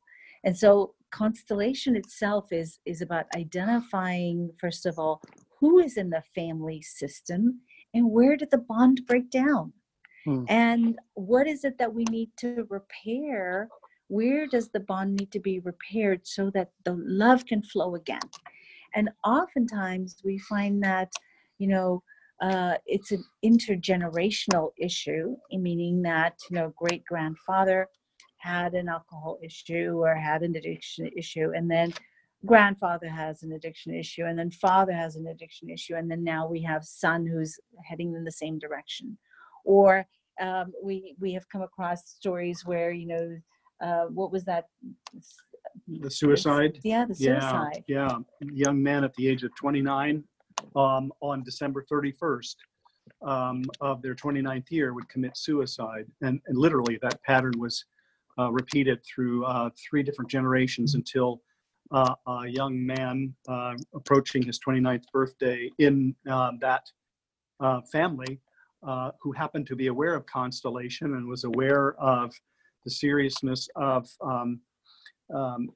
And 0.44 0.56
so 0.56 0.94
constellation 1.10 1.94
itself 1.94 2.52
is 2.52 2.78
is 2.86 3.02
about 3.02 3.26
identifying 3.36 4.50
first 4.58 4.86
of 4.86 4.98
all 4.98 5.20
who 5.60 5.78
is 5.78 5.96
in 5.98 6.08
the 6.08 6.22
family 6.34 6.80
system 6.80 7.60
and 7.94 8.10
where 8.10 8.36
did 8.36 8.50
the 8.50 8.58
bond 8.58 9.02
break 9.06 9.30
down? 9.30 9.72
Hmm. 10.24 10.44
and 10.48 10.98
what 11.14 11.48
is 11.48 11.64
it 11.64 11.78
that 11.78 11.92
we 11.92 12.04
need 12.04 12.30
to 12.38 12.64
repair? 12.70 13.68
Where 14.06 14.46
does 14.46 14.68
the 14.68 14.78
bond 14.78 15.16
need 15.16 15.32
to 15.32 15.40
be 15.40 15.58
repaired 15.58 16.20
so 16.24 16.48
that 16.50 16.70
the 16.84 16.94
love 16.96 17.44
can 17.44 17.60
flow 17.60 17.96
again? 17.96 18.28
And 18.94 19.10
oftentimes 19.24 20.18
we 20.24 20.38
find 20.38 20.82
that 20.84 21.12
you 21.58 21.66
know 21.66 22.02
uh, 22.42 22.74
it's 22.86 23.12
an 23.12 23.24
intergenerational 23.44 24.70
issue 24.78 25.36
meaning 25.52 26.02
that 26.02 26.34
you 26.50 26.56
know 26.56 26.72
great 26.76 27.04
grandfather 27.04 27.86
had 28.38 28.74
an 28.74 28.88
alcohol 28.88 29.38
issue 29.42 29.92
or 30.02 30.14
had 30.16 30.42
an 30.42 30.56
addiction 30.56 31.08
issue 31.16 31.52
and 31.54 31.70
then 31.70 31.92
grandfather 32.44 33.08
has 33.08 33.44
an 33.44 33.52
addiction 33.52 33.94
issue 33.94 34.24
and 34.24 34.36
then 34.36 34.50
father 34.50 34.92
has 34.92 35.14
an 35.14 35.28
addiction 35.28 35.70
issue 35.70 35.94
and 35.94 36.10
then 36.10 36.24
now 36.24 36.46
we 36.48 36.60
have 36.60 36.84
son 36.84 37.24
who's 37.24 37.58
heading 37.84 38.12
in 38.14 38.24
the 38.24 38.32
same 38.32 38.58
direction 38.58 39.16
or 39.64 40.04
um, 40.40 40.72
we 40.82 41.14
we 41.20 41.32
have 41.32 41.48
come 41.48 41.62
across 41.62 42.08
stories 42.08 42.66
where 42.66 42.90
you 42.90 43.06
know 43.06 43.36
uh, 43.86 44.06
what 44.08 44.32
was 44.32 44.44
that 44.44 44.64
The 46.00 46.10
suicide. 46.10 46.80
yeah 46.82 47.04
the 47.04 47.14
Yeah, 47.14 47.38
suicide 47.38 47.84
yeah. 47.86 48.18
Young 48.52 48.82
man 48.82 49.04
at 49.04 49.14
the 49.14 49.28
age 49.28 49.44
of 49.44 49.54
29 49.54 50.24
um, 50.76 51.12
on 51.20 51.42
December 51.42 51.84
31st 51.90 52.56
um, 53.26 53.64
of 53.80 54.02
their 54.02 54.14
29th 54.14 54.70
year 54.70 54.94
would 54.94 55.08
commit 55.08 55.36
suicide. 55.36 56.06
And, 56.22 56.40
and 56.46 56.58
literally 56.58 56.98
that 57.02 57.22
pattern 57.22 57.52
was 57.58 57.84
uh, 58.38 58.50
repeated 58.50 59.00
through 59.04 59.44
uh, 59.44 59.70
three 59.88 60.02
different 60.02 60.30
generations 60.30 60.94
until 60.94 61.42
uh, 61.92 62.14
a 62.26 62.48
young 62.48 62.84
man 62.84 63.34
uh, 63.48 63.74
approaching 63.94 64.42
his 64.42 64.58
29th 64.66 65.04
birthday 65.12 65.70
in 65.78 66.14
uh, 66.30 66.52
that 66.60 66.84
uh, 67.60 67.80
family 67.92 68.40
uh, 68.86 69.10
who 69.20 69.32
happened 69.32 69.66
to 69.66 69.76
be 69.76 69.88
aware 69.88 70.14
of 70.14 70.24
constellation 70.26 71.14
and 71.14 71.28
was 71.28 71.44
aware 71.44 71.94
of 72.00 72.32
the 72.84 72.90
seriousness 72.90 73.68
of 73.76 74.08
um, 74.24 74.60
um, 75.34 75.68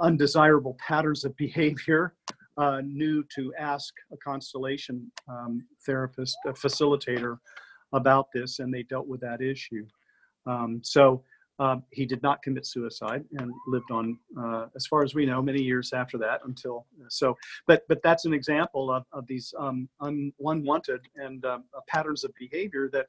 undesirable 0.00 0.76
patterns 0.78 1.24
of 1.24 1.36
behavior 1.36 2.14
uh, 2.58 2.80
knew 2.84 3.24
to 3.34 3.52
ask 3.58 3.94
a 4.12 4.16
constellation 4.16 5.10
um, 5.28 5.64
therapist, 5.86 6.36
a 6.46 6.52
facilitator 6.52 7.38
about 7.92 8.26
this, 8.34 8.58
and 8.58 8.72
they 8.72 8.82
dealt 8.82 9.06
with 9.06 9.20
that 9.20 9.40
issue. 9.40 9.86
Um, 10.46 10.80
so 10.82 11.22
um, 11.60 11.82
he 11.90 12.06
did 12.06 12.22
not 12.22 12.42
commit 12.42 12.66
suicide 12.66 13.24
and 13.38 13.52
lived 13.66 13.90
on, 13.90 14.18
uh, 14.40 14.66
as 14.76 14.86
far 14.86 15.02
as 15.02 15.14
we 15.14 15.26
know, 15.26 15.42
many 15.42 15.60
years 15.60 15.92
after 15.92 16.16
that 16.18 16.40
until 16.44 16.86
so. 17.08 17.36
But 17.66 17.82
but 17.88 18.00
that's 18.02 18.24
an 18.26 18.32
example 18.32 18.92
of, 18.92 19.04
of 19.12 19.26
these 19.26 19.52
um, 19.58 19.88
un, 20.00 20.32
unwanted 20.40 21.00
and 21.16 21.44
uh, 21.44 21.58
patterns 21.88 22.22
of 22.22 22.32
behavior 22.38 22.88
that 22.92 23.06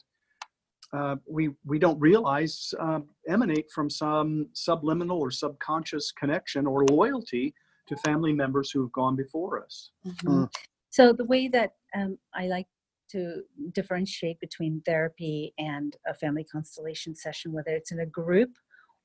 uh, 0.94 1.18
we 1.28 1.52
we 1.66 1.78
don't 1.78 2.00
realize 2.00 2.74
uh, 2.80 3.02
emanate 3.28 3.70
from 3.72 3.90
some 3.90 4.48
subliminal 4.54 5.20
or 5.20 5.30
subconscious 5.30 6.12
connection 6.12 6.66
or 6.66 6.86
loyalty 6.86 7.54
to 7.90 7.98
family 7.98 8.32
members 8.32 8.72
who 8.72 8.82
have 8.82 8.92
gone 8.92 9.16
before 9.16 9.64
us. 9.64 9.92
Mhm. 10.06 10.50
So 10.90 11.12
the 11.12 11.26
way 11.26 11.48
that 11.50 11.74
um, 11.96 12.18
I 12.34 12.48
like 12.48 12.68
to 13.12 13.44
differentiate 13.74 14.40
between 14.40 14.82
therapy 14.82 15.54
and 15.58 15.98
a 16.06 16.14
family 16.14 16.44
constellation 16.44 17.16
session, 17.16 17.52
whether 17.52 17.72
it's 17.72 17.92
in 17.92 18.00
a 18.00 18.06
group 18.06 18.52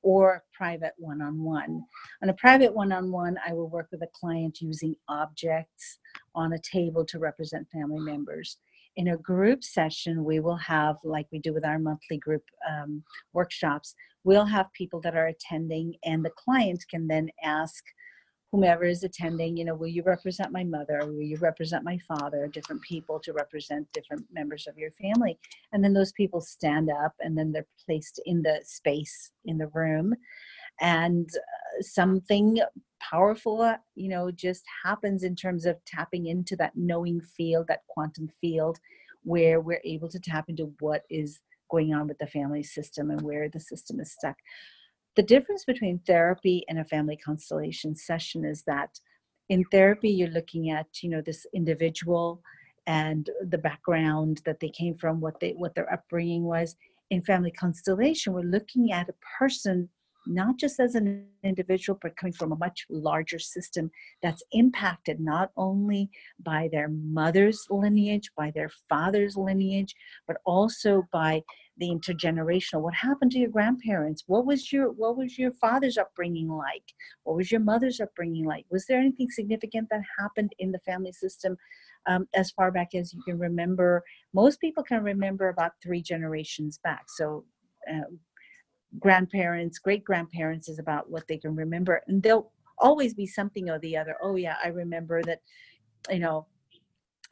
or 0.03 0.43
private 0.53 0.93
one-on-one. 0.97 1.83
On 2.21 2.29
a 2.29 2.33
private 2.33 2.71
one-on-one, 2.71 3.39
I 3.45 3.53
will 3.53 3.69
work 3.69 3.87
with 3.91 4.03
a 4.03 4.09
client 4.13 4.61
using 4.61 4.95
objects 5.09 5.97
on 6.35 6.53
a 6.53 6.59
table 6.59 7.03
to 7.05 7.17
represent 7.17 7.67
family 7.71 7.99
members. 7.99 8.57
In 8.97 9.07
a 9.07 9.17
group 9.17 9.63
session, 9.63 10.23
we 10.23 10.39
will 10.39 10.57
have, 10.57 10.97
like 11.03 11.25
we 11.31 11.39
do 11.39 11.53
with 11.53 11.65
our 11.65 11.79
monthly 11.79 12.17
group 12.17 12.43
um, 12.69 13.03
workshops, 13.33 13.95
we'll 14.23 14.45
have 14.45 14.71
people 14.73 15.01
that 15.01 15.15
are 15.15 15.27
attending, 15.27 15.95
and 16.03 16.23
the 16.23 16.29
client 16.29 16.85
can 16.87 17.07
then 17.07 17.27
ask 17.43 17.83
whomever 18.55 18.85
is 18.85 19.03
attending, 19.03 19.57
you 19.57 19.65
know, 19.65 19.75
will 19.75 19.89
you 19.89 20.01
represent 20.01 20.49
my 20.49 20.63
mother? 20.63 21.01
Will 21.03 21.21
you 21.21 21.37
represent 21.41 21.83
my 21.83 21.97
father? 22.07 22.47
Different 22.47 22.81
people 22.83 23.19
to 23.19 23.33
represent 23.33 23.85
different 23.91 24.23
members 24.31 24.65
of 24.65 24.77
your 24.77 24.91
family. 24.91 25.37
And 25.73 25.83
then 25.83 25.91
those 25.91 26.13
people 26.13 26.39
stand 26.39 26.89
up 26.89 27.13
and 27.19 27.37
then 27.37 27.51
they're 27.51 27.67
placed 27.85 28.21
in 28.25 28.41
the 28.41 28.61
space 28.63 29.31
in 29.43 29.57
the 29.57 29.67
room. 29.67 30.15
And 30.79 31.29
uh, 31.35 31.81
something 31.81 32.61
powerful, 33.01 33.61
uh, 33.61 33.75
you 33.95 34.07
know, 34.07 34.31
just 34.31 34.63
happens 34.85 35.23
in 35.23 35.35
terms 35.35 35.65
of 35.65 35.75
tapping 35.83 36.27
into 36.27 36.55
that 36.55 36.77
knowing 36.77 37.19
field, 37.19 37.67
that 37.67 37.81
quantum 37.89 38.29
field, 38.39 38.79
where 39.23 39.59
we're 39.59 39.81
able 39.83 40.07
to 40.07 40.19
tap 40.19 40.45
into 40.47 40.73
what 40.79 41.03
is 41.09 41.41
going 41.69 41.93
on 41.93 42.07
with 42.07 42.19
the 42.19 42.27
family 42.27 42.63
system 42.63 43.11
and 43.11 43.21
where 43.21 43.49
the 43.49 43.59
system 43.59 43.99
is 43.99 44.13
stuck 44.13 44.37
the 45.15 45.23
difference 45.23 45.65
between 45.65 45.99
therapy 45.99 46.63
and 46.67 46.79
a 46.79 46.85
family 46.85 47.17
constellation 47.17 47.95
session 47.95 48.45
is 48.45 48.63
that 48.63 48.99
in 49.49 49.63
therapy 49.71 50.09
you're 50.09 50.29
looking 50.29 50.69
at 50.71 50.87
you 51.01 51.09
know 51.09 51.21
this 51.21 51.45
individual 51.53 52.41
and 52.87 53.29
the 53.49 53.57
background 53.57 54.41
that 54.45 54.59
they 54.59 54.69
came 54.69 54.95
from 54.95 55.19
what 55.19 55.39
they 55.39 55.51
what 55.51 55.75
their 55.75 55.91
upbringing 55.91 56.43
was. 56.43 56.75
In 57.11 57.21
family 57.21 57.51
constellation 57.51 58.33
we're 58.33 58.41
looking 58.41 58.91
at 58.91 59.09
a 59.09 59.15
person 59.39 59.89
not 60.27 60.57
just 60.57 60.79
as 60.79 60.95
an 60.95 61.27
individual 61.43 61.97
but 62.01 62.15
coming 62.17 62.33
from 62.33 62.51
a 62.51 62.57
much 62.57 62.85
larger 62.89 63.39
system 63.39 63.91
that's 64.21 64.43
impacted 64.51 65.19
not 65.19 65.51
only 65.57 66.09
by 66.43 66.69
their 66.71 66.89
mother's 66.89 67.65
lineage 67.69 68.29
by 68.37 68.51
their 68.51 68.69
father's 68.89 69.35
lineage 69.35 69.95
but 70.27 70.37
also 70.45 71.03
by 71.11 71.41
the 71.77 71.89
intergenerational. 71.89 72.81
What 72.81 72.93
happened 72.93 73.31
to 73.31 73.39
your 73.39 73.49
grandparents? 73.49 74.23
What 74.27 74.45
was 74.45 74.71
your 74.71 74.91
what 74.91 75.17
was 75.17 75.37
your 75.37 75.51
father's 75.51 75.97
upbringing 75.97 76.47
like? 76.47 76.83
What 77.23 77.35
was 77.35 77.51
your 77.51 77.61
mother's 77.61 77.99
upbringing 77.99 78.45
like? 78.45 78.65
Was 78.69 78.85
there 78.85 78.99
anything 78.99 79.29
significant 79.29 79.89
that 79.91 80.01
happened 80.17 80.53
in 80.59 80.71
the 80.71 80.79
family 80.79 81.11
system 81.11 81.57
um, 82.07 82.27
as 82.33 82.51
far 82.51 82.71
back 82.71 82.95
as 82.95 83.13
you 83.13 83.21
can 83.23 83.37
remember? 83.37 84.03
Most 84.33 84.61
people 84.61 84.83
can 84.83 85.03
remember 85.03 85.49
about 85.49 85.73
three 85.83 86.01
generations 86.01 86.79
back. 86.83 87.05
So 87.09 87.43
uh, 87.91 88.05
grandparents 88.99 89.79
great 89.79 90.03
grandparents 90.03 90.69
is 90.69 90.79
about 90.79 91.09
what 91.09 91.27
they 91.27 91.37
can 91.37 91.55
remember 91.55 92.01
and 92.07 92.21
there'll 92.23 92.51
always 92.77 93.13
be 93.13 93.25
something 93.25 93.69
or 93.69 93.79
the 93.79 93.95
other. 93.95 94.15
Oh 94.21 94.35
yeah 94.35 94.55
i 94.63 94.67
remember 94.67 95.21
that 95.23 95.41
you 96.09 96.19
know 96.19 96.47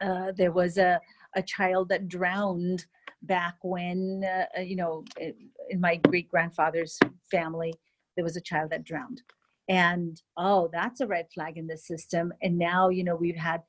uh, 0.00 0.32
there 0.36 0.52
was 0.52 0.76
a, 0.76 1.00
a 1.36 1.42
child 1.42 1.88
that 1.88 2.08
drowned 2.08 2.86
back 3.22 3.54
when 3.62 4.24
uh, 4.24 4.60
you 4.60 4.76
know 4.76 5.04
in, 5.20 5.34
in 5.70 5.80
my 5.80 5.96
great 5.96 6.28
grandfather's 6.28 6.98
family 7.30 7.72
there 8.16 8.24
was 8.24 8.36
a 8.36 8.40
child 8.40 8.70
that 8.70 8.84
drowned. 8.84 9.22
And 9.68 10.20
oh 10.36 10.68
that's 10.72 11.00
a 11.00 11.06
red 11.06 11.26
flag 11.32 11.56
in 11.56 11.66
the 11.66 11.78
system 11.78 12.32
and 12.42 12.58
now 12.58 12.90
you 12.90 13.04
know 13.04 13.16
we've 13.16 13.36
had 13.36 13.62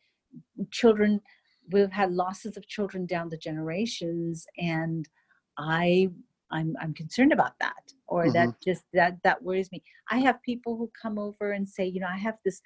children 0.72 1.22
we've 1.72 1.92
had 1.92 2.12
losses 2.12 2.58
of 2.58 2.68
children 2.68 3.06
down 3.06 3.30
the 3.30 3.38
generations 3.38 4.46
and 4.58 5.08
i 5.58 6.10
i'm 6.52 6.76
i'm 6.82 6.94
concerned 6.94 7.34
about 7.34 7.54
that 7.60 7.94
or 8.08 8.32
that 8.32 8.50
just 8.64 8.84
that 8.94 9.18
that 9.24 9.42
worries 9.42 9.72
me. 9.72 9.82
I 10.12 10.20
have 10.20 10.42
people 10.44 10.78
who 10.78 10.92
come 11.00 11.18
over 11.18 11.52
and 11.52 11.68
say 11.68 11.86
you 11.86 12.00
know 12.00 12.08
i 12.08 12.18
have 12.18 12.38
this 12.46 12.62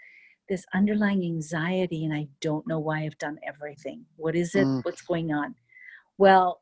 this 0.48 0.65
underlying 0.74 1.24
anxiety 1.24 2.06
and 2.06 2.13
i 2.13 2.28
don't 2.42 2.68
know 2.68 2.80
why 2.80 3.04
i've 3.04 3.18
done 3.18 3.39
everything. 3.48 4.06
What 4.15 4.36
is 4.36 4.56
it? 4.56 4.65
Mm. 4.65 4.84
what's 4.84 5.02
going 5.02 5.32
on? 5.32 5.56
Well 6.18 6.62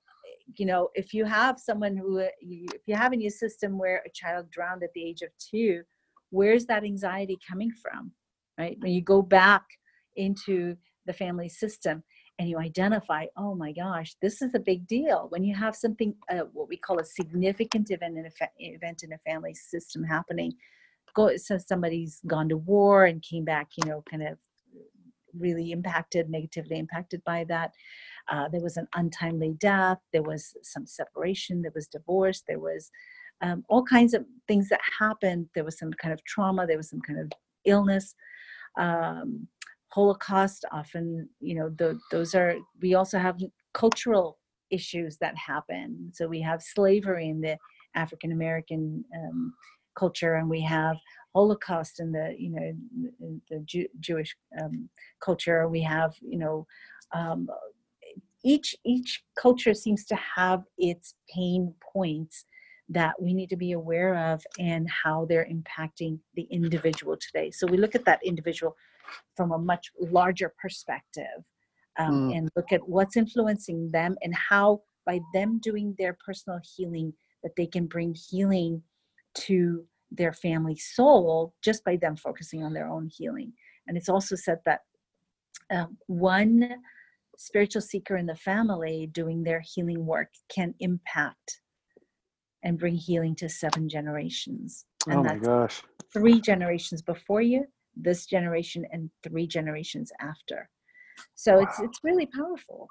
you 0.55 0.65
know 0.65 0.89
if 0.95 1.13
you 1.13 1.25
have 1.25 1.59
someone 1.59 1.97
who 1.97 2.19
uh, 2.19 2.27
if 2.41 2.81
you 2.85 2.95
have 2.95 3.11
in 3.11 3.19
your 3.19 3.31
system 3.31 3.77
where 3.77 4.01
a 4.05 4.09
child 4.11 4.49
drowned 4.49 4.81
at 4.81 4.93
the 4.93 5.03
age 5.03 5.21
of 5.21 5.29
two 5.37 5.81
where's 6.29 6.65
that 6.65 6.85
anxiety 6.85 7.37
coming 7.49 7.71
from 7.71 8.11
right? 8.57 8.77
When 8.79 8.91
you 8.91 9.01
go 9.01 9.21
back 9.21 9.63
into 10.15 10.75
the 11.05 11.13
family 11.13 11.49
system 11.49 12.03
and 12.39 12.49
you 12.49 12.57
identify 12.57 13.25
oh 13.37 13.55
my 13.55 13.71
gosh 13.71 14.15
this 14.21 14.41
is 14.41 14.53
a 14.53 14.59
big 14.59 14.87
deal 14.87 15.27
when 15.29 15.43
you 15.43 15.55
have 15.55 15.75
something 15.75 16.13
uh, 16.31 16.43
what 16.53 16.69
we 16.69 16.77
call 16.77 16.99
a 16.99 17.05
significant 17.05 17.89
event 17.91 18.17
in 18.17 18.25
a 18.25 18.31
fa- 18.31 18.49
event 18.59 19.03
in 19.03 19.13
a 19.13 19.17
family 19.19 19.53
system 19.53 20.03
happening 20.03 20.53
go 21.15 21.35
so 21.37 21.57
somebody's 21.57 22.21
gone 22.27 22.47
to 22.49 22.57
war 22.57 23.05
and 23.05 23.21
came 23.23 23.45
back 23.45 23.69
you 23.77 23.89
know 23.89 24.03
kind 24.09 24.23
of 24.23 24.37
really 25.39 25.71
impacted, 25.71 26.29
negatively 26.29 26.79
impacted 26.79 27.23
by 27.25 27.43
that. 27.45 27.71
Uh, 28.29 28.47
there 28.49 28.61
was 28.61 28.77
an 28.77 28.87
untimely 28.95 29.55
death. 29.59 29.99
There 30.13 30.23
was 30.23 30.55
some 30.63 30.85
separation. 30.85 31.61
There 31.61 31.71
was 31.73 31.87
divorce. 31.87 32.43
There 32.47 32.59
was 32.59 32.91
um, 33.41 33.63
all 33.69 33.83
kinds 33.83 34.13
of 34.13 34.25
things 34.47 34.69
that 34.69 34.81
happened. 34.99 35.47
There 35.55 35.63
was 35.63 35.77
some 35.77 35.93
kind 35.93 36.13
of 36.13 36.23
trauma. 36.25 36.67
There 36.67 36.77
was 36.77 36.89
some 36.89 37.01
kind 37.01 37.19
of 37.19 37.31
illness. 37.65 38.15
Um, 38.77 39.47
Holocaust, 39.97 40.63
often, 40.71 41.27
you 41.39 41.55
know, 41.55 41.69
the, 41.69 41.99
those 42.11 42.35
are, 42.35 42.53
we 42.79 42.93
also 42.93 43.17
have 43.17 43.35
cultural 43.73 44.37
issues 44.69 45.17
that 45.17 45.35
happen. 45.35 46.11
So 46.13 46.27
we 46.27 46.39
have 46.41 46.61
slavery 46.61 47.29
in 47.29 47.41
the 47.41 47.57
African 47.95 48.31
American 48.31 49.03
um, 49.19 49.53
culture, 49.97 50.35
and 50.35 50.47
we 50.47 50.61
have 50.61 50.97
Holocaust 51.33 51.99
in 51.99 52.11
the, 52.11 52.35
you 52.37 52.51
know, 52.51 53.39
the 53.49 53.59
Jew- 53.71 53.93
Jewish 53.99 54.37
um, 54.61 54.87
culture. 55.19 55.67
We 55.67 55.81
have, 55.81 56.13
you 56.21 56.37
know, 56.37 56.67
um, 57.11 57.47
each 58.43 58.75
each 58.85 59.23
culture 59.35 59.73
seems 59.73 60.05
to 60.05 60.17
have 60.35 60.61
its 60.77 61.15
pain 61.35 61.73
points 61.93 62.45
that 62.89 63.19
we 63.19 63.33
need 63.33 63.49
to 63.49 63.57
be 63.57 63.71
aware 63.71 64.15
of 64.31 64.45
and 64.59 64.87
how 65.03 65.25
they're 65.25 65.49
impacting 65.57 66.19
the 66.35 66.47
individual 66.51 67.17
today. 67.17 67.49
So 67.49 67.65
we 67.65 67.77
look 67.77 67.95
at 67.95 68.05
that 68.05 68.21
individual 68.23 68.75
from 69.35 69.51
a 69.51 69.57
much 69.57 69.91
larger 69.99 70.53
perspective 70.61 71.43
um, 71.97 72.29
mm. 72.29 72.37
and 72.37 72.49
look 72.55 72.71
at 72.71 72.87
what's 72.87 73.17
influencing 73.17 73.89
them 73.91 74.15
and 74.21 74.33
how 74.35 74.81
by 75.05 75.19
them 75.33 75.59
doing 75.61 75.95
their 75.97 76.17
personal 76.25 76.59
healing 76.75 77.13
that 77.43 77.53
they 77.55 77.65
can 77.65 77.85
bring 77.85 78.15
healing 78.29 78.81
to 79.33 79.85
their 80.11 80.33
family 80.33 80.75
soul 80.75 81.53
just 81.63 81.83
by 81.83 81.95
them 81.95 82.15
focusing 82.15 82.63
on 82.63 82.73
their 82.73 82.87
own 82.87 83.09
healing. 83.11 83.53
And 83.87 83.97
it's 83.97 84.09
also 84.09 84.35
said 84.35 84.59
that 84.65 84.81
um, 85.71 85.97
one 86.07 86.69
spiritual 87.37 87.81
seeker 87.81 88.17
in 88.17 88.25
the 88.25 88.35
family 88.35 89.09
doing 89.11 89.43
their 89.43 89.61
healing 89.61 90.05
work 90.05 90.29
can 90.49 90.73
impact 90.79 91.61
and 92.63 92.79
bring 92.79 92.95
healing 92.95 93.35
to 93.35 93.47
seven 93.47 93.87
generations. 93.87 94.85
And 95.07 95.19
oh 95.19 95.23
my 95.23 95.37
gosh. 95.37 95.81
Three 96.13 96.41
generations 96.41 97.01
before 97.01 97.41
you, 97.41 97.65
this 97.99 98.25
generation, 98.25 98.85
and 98.91 99.09
three 99.23 99.47
generations 99.47 100.11
after. 100.19 100.69
So 101.35 101.55
wow. 101.55 101.61
it's 101.63 101.79
it's 101.79 101.99
really 102.03 102.25
powerful. 102.27 102.89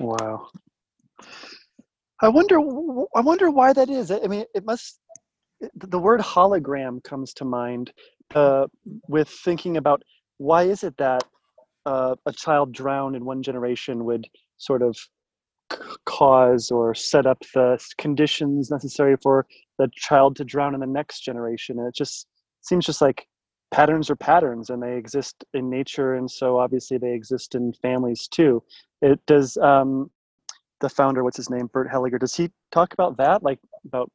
Wow. 0.00 0.48
I 2.20 2.28
wonder 2.28 2.58
I 2.58 3.20
wonder 3.20 3.50
why 3.50 3.72
that 3.72 3.90
is. 3.90 4.10
I 4.10 4.26
mean, 4.26 4.44
it 4.54 4.64
must 4.64 5.00
the 5.74 5.98
word 5.98 6.20
hologram 6.20 7.02
comes 7.04 7.32
to 7.34 7.44
mind 7.44 7.92
uh, 8.34 8.66
with 9.08 9.28
thinking 9.28 9.76
about 9.76 10.02
why 10.38 10.64
is 10.64 10.84
it 10.84 10.96
that 10.98 11.22
uh, 11.86 12.14
a 12.26 12.32
child 12.32 12.72
drowned 12.72 13.16
in 13.16 13.24
one 13.24 13.42
generation 13.42 14.04
would 14.04 14.26
sort 14.56 14.82
of 14.82 14.96
cause 16.06 16.70
or 16.70 16.94
set 16.94 17.26
up 17.26 17.38
the 17.54 17.78
conditions 17.98 18.70
necessary 18.70 19.16
for 19.22 19.46
the 19.78 19.88
child 19.96 20.36
to 20.36 20.44
drown 20.44 20.74
in 20.74 20.80
the 20.80 20.86
next 20.86 21.20
generation 21.20 21.78
and 21.78 21.88
it 21.88 21.94
just 21.94 22.26
seems 22.62 22.86
just 22.86 23.00
like 23.00 23.26
patterns 23.74 24.08
are 24.08 24.14
patterns 24.14 24.70
and 24.70 24.80
they 24.80 24.96
exist 24.96 25.44
in 25.52 25.68
nature 25.68 26.14
and 26.14 26.30
so 26.30 26.58
obviously 26.58 26.96
they 26.96 27.12
exist 27.12 27.56
in 27.56 27.72
families 27.82 28.28
too. 28.28 28.62
It 29.02 29.18
does 29.26 29.56
um, 29.56 30.12
the 30.80 30.88
founder 30.88 31.24
what's 31.24 31.36
his 31.36 31.50
name 31.50 31.68
bert 31.72 31.90
hellinger 31.90 32.20
does 32.20 32.36
he 32.36 32.52
talk 32.70 32.92
about 32.92 33.16
that? 33.16 33.42
Like 33.42 33.58
about 33.84 34.12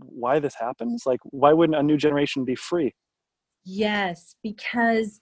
why 0.00 0.40
this 0.40 0.56
happens? 0.58 1.04
Like 1.06 1.20
why 1.22 1.52
wouldn't 1.52 1.78
a 1.78 1.84
new 1.84 1.96
generation 1.96 2.44
be 2.44 2.56
free? 2.56 2.92
Yes 3.64 4.34
because 4.42 5.20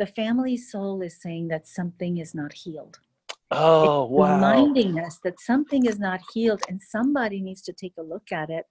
the 0.00 0.06
family 0.06 0.56
soul 0.56 1.00
is 1.00 1.20
saying 1.20 1.48
that 1.48 1.68
something 1.68 2.16
is 2.16 2.34
not 2.34 2.52
healed. 2.52 2.98
Oh, 3.52 4.06
it's 4.06 4.10
wow. 4.10 4.34
Reminding 4.34 4.98
us 4.98 5.20
that 5.22 5.38
something 5.38 5.86
is 5.86 6.00
not 6.00 6.20
healed 6.34 6.62
and 6.68 6.82
somebody 6.82 7.40
needs 7.40 7.62
to 7.62 7.72
take 7.72 7.94
a 7.96 8.02
look 8.02 8.32
at 8.32 8.50
it 8.50 8.66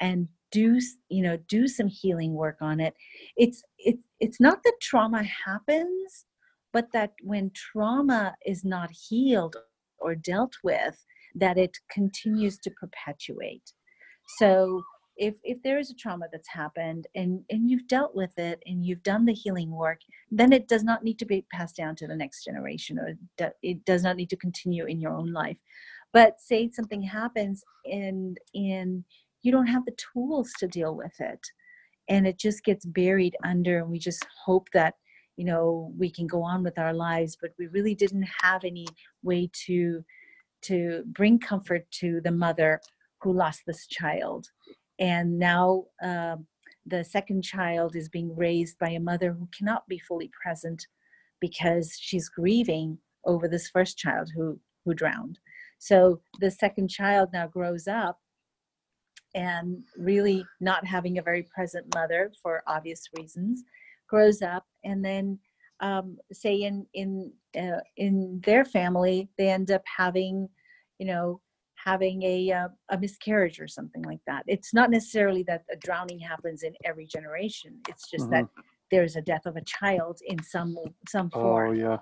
and 0.00 0.28
do 0.52 0.80
you 1.08 1.22
know 1.22 1.36
do 1.48 1.68
some 1.68 1.88
healing 1.88 2.34
work 2.34 2.56
on 2.60 2.80
it. 2.80 2.94
It's 3.36 3.62
it's 3.78 4.02
it's 4.18 4.40
not 4.40 4.62
that 4.64 4.74
trauma 4.80 5.22
happens 5.46 6.26
but 6.72 6.88
that 6.92 7.12
when 7.22 7.50
trauma 7.54 8.34
is 8.46 8.64
not 8.64 8.90
healed 8.90 9.56
or 9.98 10.14
dealt 10.14 10.54
with 10.62 11.04
that 11.34 11.58
it 11.58 11.76
continues 11.92 12.58
to 12.58 12.70
perpetuate. 12.70 13.72
So 14.38 14.82
if 15.16 15.34
if 15.42 15.62
there 15.62 15.78
is 15.78 15.90
a 15.90 15.94
trauma 15.94 16.26
that's 16.32 16.48
happened 16.48 17.06
and 17.14 17.40
and 17.50 17.68
you've 17.70 17.86
dealt 17.88 18.14
with 18.14 18.38
it 18.38 18.62
and 18.66 18.84
you've 18.84 19.02
done 19.02 19.26
the 19.26 19.34
healing 19.34 19.70
work 19.70 20.00
then 20.30 20.52
it 20.52 20.66
does 20.68 20.82
not 20.84 21.04
need 21.04 21.18
to 21.18 21.26
be 21.26 21.44
passed 21.52 21.76
down 21.76 21.94
to 21.96 22.06
the 22.06 22.16
next 22.16 22.44
generation 22.44 22.98
or 22.98 23.14
it 23.62 23.84
does 23.84 24.02
not 24.02 24.16
need 24.16 24.30
to 24.30 24.36
continue 24.36 24.86
in 24.86 25.00
your 25.00 25.12
own 25.12 25.32
life. 25.32 25.58
But 26.12 26.40
say 26.40 26.70
something 26.70 27.02
happens 27.02 27.62
and 27.84 28.38
and 28.54 29.04
you 29.42 29.52
don't 29.52 29.66
have 29.66 29.84
the 29.84 29.96
tools 30.12 30.52
to 30.58 30.68
deal 30.68 30.94
with 30.94 31.18
it. 31.20 31.40
And 32.08 32.26
it 32.26 32.38
just 32.38 32.64
gets 32.64 32.84
buried 32.84 33.36
under 33.44 33.78
and 33.78 33.90
we 33.90 33.98
just 33.98 34.24
hope 34.44 34.68
that 34.74 34.94
you 35.36 35.44
know 35.44 35.92
we 35.96 36.10
can 36.10 36.26
go 36.26 36.42
on 36.42 36.62
with 36.62 36.78
our 36.78 36.92
lives 36.92 37.38
but 37.40 37.52
we 37.58 37.68
really 37.68 37.94
didn't 37.94 38.28
have 38.42 38.64
any 38.64 38.86
way 39.22 39.48
to 39.66 40.04
to 40.62 41.02
bring 41.06 41.38
comfort 41.38 41.90
to 41.90 42.20
the 42.22 42.30
mother 42.30 42.80
who 43.22 43.32
lost 43.32 43.62
this 43.66 43.86
child. 43.86 44.46
And 44.98 45.38
now 45.38 45.84
uh, 46.02 46.36
the 46.86 47.04
second 47.04 47.42
child 47.42 47.96
is 47.96 48.08
being 48.08 48.34
raised 48.36 48.78
by 48.78 48.90
a 48.90 49.00
mother 49.00 49.32
who 49.32 49.48
cannot 49.56 49.86
be 49.88 49.98
fully 49.98 50.30
present 50.42 50.86
because 51.40 51.96
she's 51.98 52.28
grieving 52.28 52.98
over 53.24 53.48
this 53.48 53.68
first 53.68 53.98
child 53.98 54.30
who 54.34 54.58
who 54.84 54.94
drowned. 54.94 55.38
So 55.78 56.20
the 56.40 56.50
second 56.50 56.88
child 56.88 57.30
now 57.32 57.46
grows 57.46 57.86
up 57.86 58.18
and 59.34 59.82
really 59.96 60.44
not 60.60 60.86
having 60.86 61.18
a 61.18 61.22
very 61.22 61.46
present 61.54 61.86
mother 61.94 62.32
for 62.42 62.62
obvious 62.66 63.08
reasons 63.16 63.62
grows 64.08 64.42
up 64.42 64.64
and 64.84 65.04
then 65.04 65.38
um, 65.80 66.18
say 66.32 66.62
in 66.62 66.86
in 66.94 67.32
uh, 67.58 67.80
in 67.96 68.40
their 68.44 68.64
family 68.64 69.28
they 69.38 69.48
end 69.48 69.70
up 69.70 69.82
having 69.96 70.48
you 70.98 71.06
know 71.06 71.40
having 71.84 72.22
a 72.22 72.52
uh, 72.52 72.68
a 72.90 72.98
miscarriage 72.98 73.60
or 73.60 73.68
something 73.68 74.02
like 74.02 74.20
that. 74.26 74.44
It's 74.46 74.74
not 74.74 74.90
necessarily 74.90 75.42
that 75.44 75.62
a 75.72 75.76
drowning 75.76 76.18
happens 76.18 76.62
in 76.62 76.74
every 76.84 77.06
generation. 77.06 77.80
It's 77.88 78.08
just 78.10 78.24
mm-hmm. 78.24 78.32
that 78.32 78.64
there's 78.90 79.16
a 79.16 79.22
death 79.22 79.46
of 79.46 79.56
a 79.56 79.64
child 79.64 80.18
in 80.26 80.42
some 80.42 80.76
some 81.08 81.30
form. 81.30 81.70
Oh 81.70 81.72
yeah. 81.72 81.96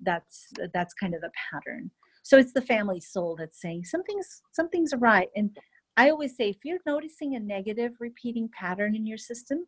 That's 0.00 0.46
that's 0.72 0.94
kind 0.94 1.14
of 1.14 1.20
the 1.20 1.30
pattern. 1.52 1.90
So 2.22 2.38
it's 2.38 2.52
the 2.52 2.62
family 2.62 3.00
soul 3.00 3.36
that's 3.38 3.60
saying 3.60 3.84
something's 3.84 4.42
something's 4.52 4.94
right. 4.98 5.28
And 5.36 5.56
I 6.00 6.10
always 6.10 6.34
say 6.34 6.48
if 6.48 6.64
you're 6.64 6.78
noticing 6.86 7.34
a 7.34 7.40
negative 7.40 7.92
repeating 8.00 8.48
pattern 8.58 8.94
in 8.96 9.06
your 9.06 9.18
system, 9.18 9.66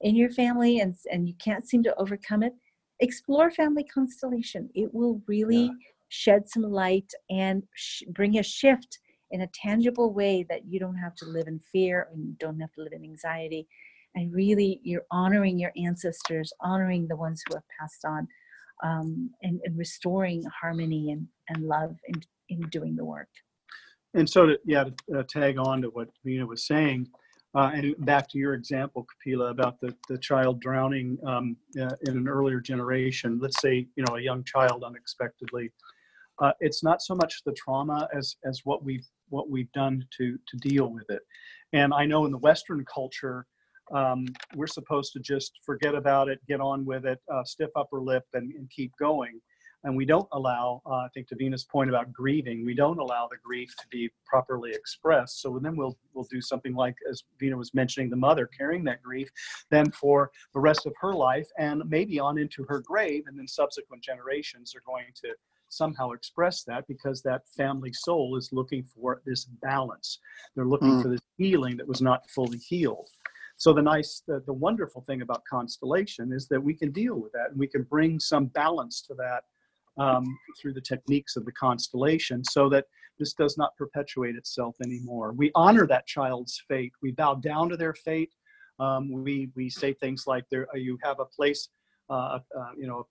in 0.00 0.16
your 0.16 0.30
family, 0.30 0.80
and 0.80 0.94
and 1.12 1.28
you 1.28 1.34
can't 1.34 1.68
seem 1.68 1.82
to 1.82 1.94
overcome 1.96 2.42
it, 2.42 2.54
explore 3.00 3.50
family 3.50 3.84
constellation. 3.84 4.70
It 4.74 4.92
will 4.94 5.20
really 5.26 5.66
yeah 5.66 5.72
shed 6.08 6.48
some 6.48 6.62
light 6.62 7.12
and 7.30 7.62
sh- 7.74 8.04
bring 8.10 8.38
a 8.38 8.42
shift 8.42 8.98
in 9.32 9.42
a 9.42 9.48
tangible 9.48 10.12
way 10.12 10.46
that 10.48 10.64
you 10.66 10.78
don't 10.78 10.96
have 10.96 11.14
to 11.16 11.26
live 11.26 11.48
in 11.48 11.60
fear 11.72 12.08
and 12.12 12.24
you 12.24 12.34
don't 12.38 12.60
have 12.60 12.72
to 12.74 12.82
live 12.82 12.92
in 12.92 13.02
anxiety. 13.02 13.66
And 14.14 14.32
really 14.32 14.80
you're 14.84 15.06
honoring 15.10 15.58
your 15.58 15.72
ancestors 15.76 16.52
honoring 16.60 17.08
the 17.08 17.16
ones 17.16 17.42
who 17.46 17.56
have 17.56 17.64
passed 17.78 18.04
on 18.04 18.28
um, 18.84 19.30
and, 19.42 19.60
and, 19.64 19.76
restoring 19.76 20.44
harmony 20.60 21.10
and, 21.10 21.26
and 21.48 21.66
love 21.66 21.96
in, 22.06 22.22
in 22.50 22.60
doing 22.68 22.94
the 22.94 23.04
work 23.04 23.28
and 24.16 24.28
so 24.28 24.46
to, 24.46 24.58
yeah 24.64 24.84
to 24.84 25.20
uh, 25.20 25.22
tag 25.28 25.58
on 25.58 25.82
to 25.82 25.88
what 25.88 26.08
Veena 26.26 26.46
was 26.46 26.66
saying 26.66 27.08
uh, 27.54 27.70
and 27.72 27.94
back 28.04 28.28
to 28.28 28.36
your 28.36 28.52
example, 28.52 29.06
Kapila, 29.10 29.46
about 29.46 29.80
the, 29.80 29.94
the 30.10 30.18
child 30.18 30.60
drowning 30.60 31.16
um, 31.26 31.56
uh, 31.80 31.94
in 32.02 32.18
an 32.18 32.28
earlier 32.28 32.60
generation, 32.60 33.38
let's 33.40 33.62
say, 33.62 33.86
you 33.96 34.04
know, 34.06 34.16
a 34.16 34.20
young 34.20 34.44
child 34.44 34.84
unexpectedly 34.84 35.72
uh, 36.40 36.52
it's 36.60 36.82
not 36.82 37.02
so 37.02 37.14
much 37.14 37.42
the 37.44 37.52
trauma 37.52 38.08
as 38.14 38.36
as 38.44 38.60
what 38.64 38.84
we've 38.84 39.06
what 39.28 39.48
we've 39.50 39.70
done 39.72 40.04
to 40.18 40.38
to 40.48 40.56
deal 40.58 40.92
with 40.92 41.08
it. 41.08 41.22
And 41.72 41.92
I 41.94 42.04
know 42.06 42.26
in 42.26 42.32
the 42.32 42.38
Western 42.38 42.84
culture, 42.92 43.46
um, 43.92 44.26
we're 44.54 44.66
supposed 44.66 45.12
to 45.14 45.20
just 45.20 45.52
forget 45.64 45.94
about 45.94 46.28
it, 46.28 46.40
get 46.46 46.60
on 46.60 46.84
with 46.84 47.06
it, 47.06 47.18
uh, 47.32 47.44
stiff 47.44 47.70
upper 47.76 48.00
lip, 48.00 48.24
and, 48.34 48.52
and, 48.52 48.70
keep 48.70 48.92
going. 48.98 49.40
And 49.86 49.96
we 49.96 50.04
don't 50.04 50.28
allow, 50.32 50.82
uh, 50.84 50.94
I 50.94 51.08
think 51.14 51.28
to 51.28 51.36
Veena's 51.36 51.64
point 51.64 51.88
about 51.88 52.12
grieving, 52.12 52.66
we 52.66 52.74
don't 52.74 52.98
allow 52.98 53.28
the 53.30 53.36
grief 53.40 53.72
to 53.76 53.86
be 53.88 54.10
properly 54.24 54.72
expressed. 54.72 55.40
So 55.40 55.60
then 55.62 55.76
we'll 55.76 55.96
we'll 56.12 56.26
do 56.28 56.40
something 56.40 56.74
like, 56.74 56.96
as 57.08 57.22
Veena 57.40 57.56
was 57.56 57.72
mentioning, 57.72 58.10
the 58.10 58.16
mother 58.16 58.46
carrying 58.46 58.82
that 58.84 59.00
grief, 59.00 59.30
then 59.70 59.92
for 59.92 60.32
the 60.54 60.60
rest 60.60 60.86
of 60.86 60.94
her 61.00 61.12
life, 61.12 61.46
and 61.56 61.82
maybe 61.88 62.18
on 62.18 62.36
into 62.36 62.64
her 62.64 62.80
grave, 62.80 63.24
and 63.28 63.38
then 63.38 63.46
subsequent 63.46 64.02
generations 64.02 64.74
are 64.74 64.82
going 64.84 65.06
to 65.22 65.28
somehow 65.68 66.10
express 66.10 66.64
that 66.64 66.84
because 66.88 67.22
that 67.22 67.48
family 67.56 67.92
soul 67.92 68.36
is 68.36 68.50
looking 68.52 68.82
for 68.82 69.22
this 69.24 69.44
balance. 69.44 70.18
They're 70.56 70.66
looking 70.66 70.98
mm. 70.98 71.02
for 71.02 71.10
this 71.10 71.20
healing 71.38 71.76
that 71.76 71.86
was 71.86 72.02
not 72.02 72.28
fully 72.30 72.58
healed. 72.58 73.08
so 73.56 73.72
the 73.72 73.82
nice, 73.82 74.22
the, 74.26 74.42
the 74.46 74.52
wonderful 74.52 75.02
thing 75.02 75.22
about 75.22 75.44
constellation 75.48 76.32
is 76.32 76.48
that 76.48 76.60
we 76.60 76.74
can 76.74 76.90
deal 76.90 77.14
with 77.14 77.30
that 77.32 77.50
and 77.50 77.58
we 77.58 77.68
can 77.68 77.84
bring 77.84 78.18
some 78.18 78.46
balance 78.46 79.00
to 79.02 79.14
that 79.14 79.44
um, 79.98 80.24
through 80.60 80.74
the 80.74 80.80
techniques 80.80 81.36
of 81.36 81.44
the 81.44 81.52
constellation 81.52 82.44
so 82.44 82.68
that 82.68 82.84
this 83.18 83.32
does 83.32 83.56
not 83.56 83.76
perpetuate 83.76 84.36
itself 84.36 84.76
anymore. 84.84 85.32
We 85.32 85.50
honor 85.54 85.86
that 85.86 86.06
child's 86.06 86.62
fate. 86.68 86.92
We 87.02 87.12
bow 87.12 87.36
down 87.36 87.68
to 87.70 87.76
their 87.76 87.94
fate. 87.94 88.30
Um, 88.78 89.10
we, 89.10 89.50
we 89.56 89.70
say 89.70 89.94
things 89.94 90.24
like 90.26 90.44
there, 90.50 90.66
you 90.74 90.98
have 91.02 91.18
a 91.20 91.24
place 91.24 91.68
uh, 92.08 92.38
uh, 92.56 92.70
you 92.76 92.86
know, 92.86 93.04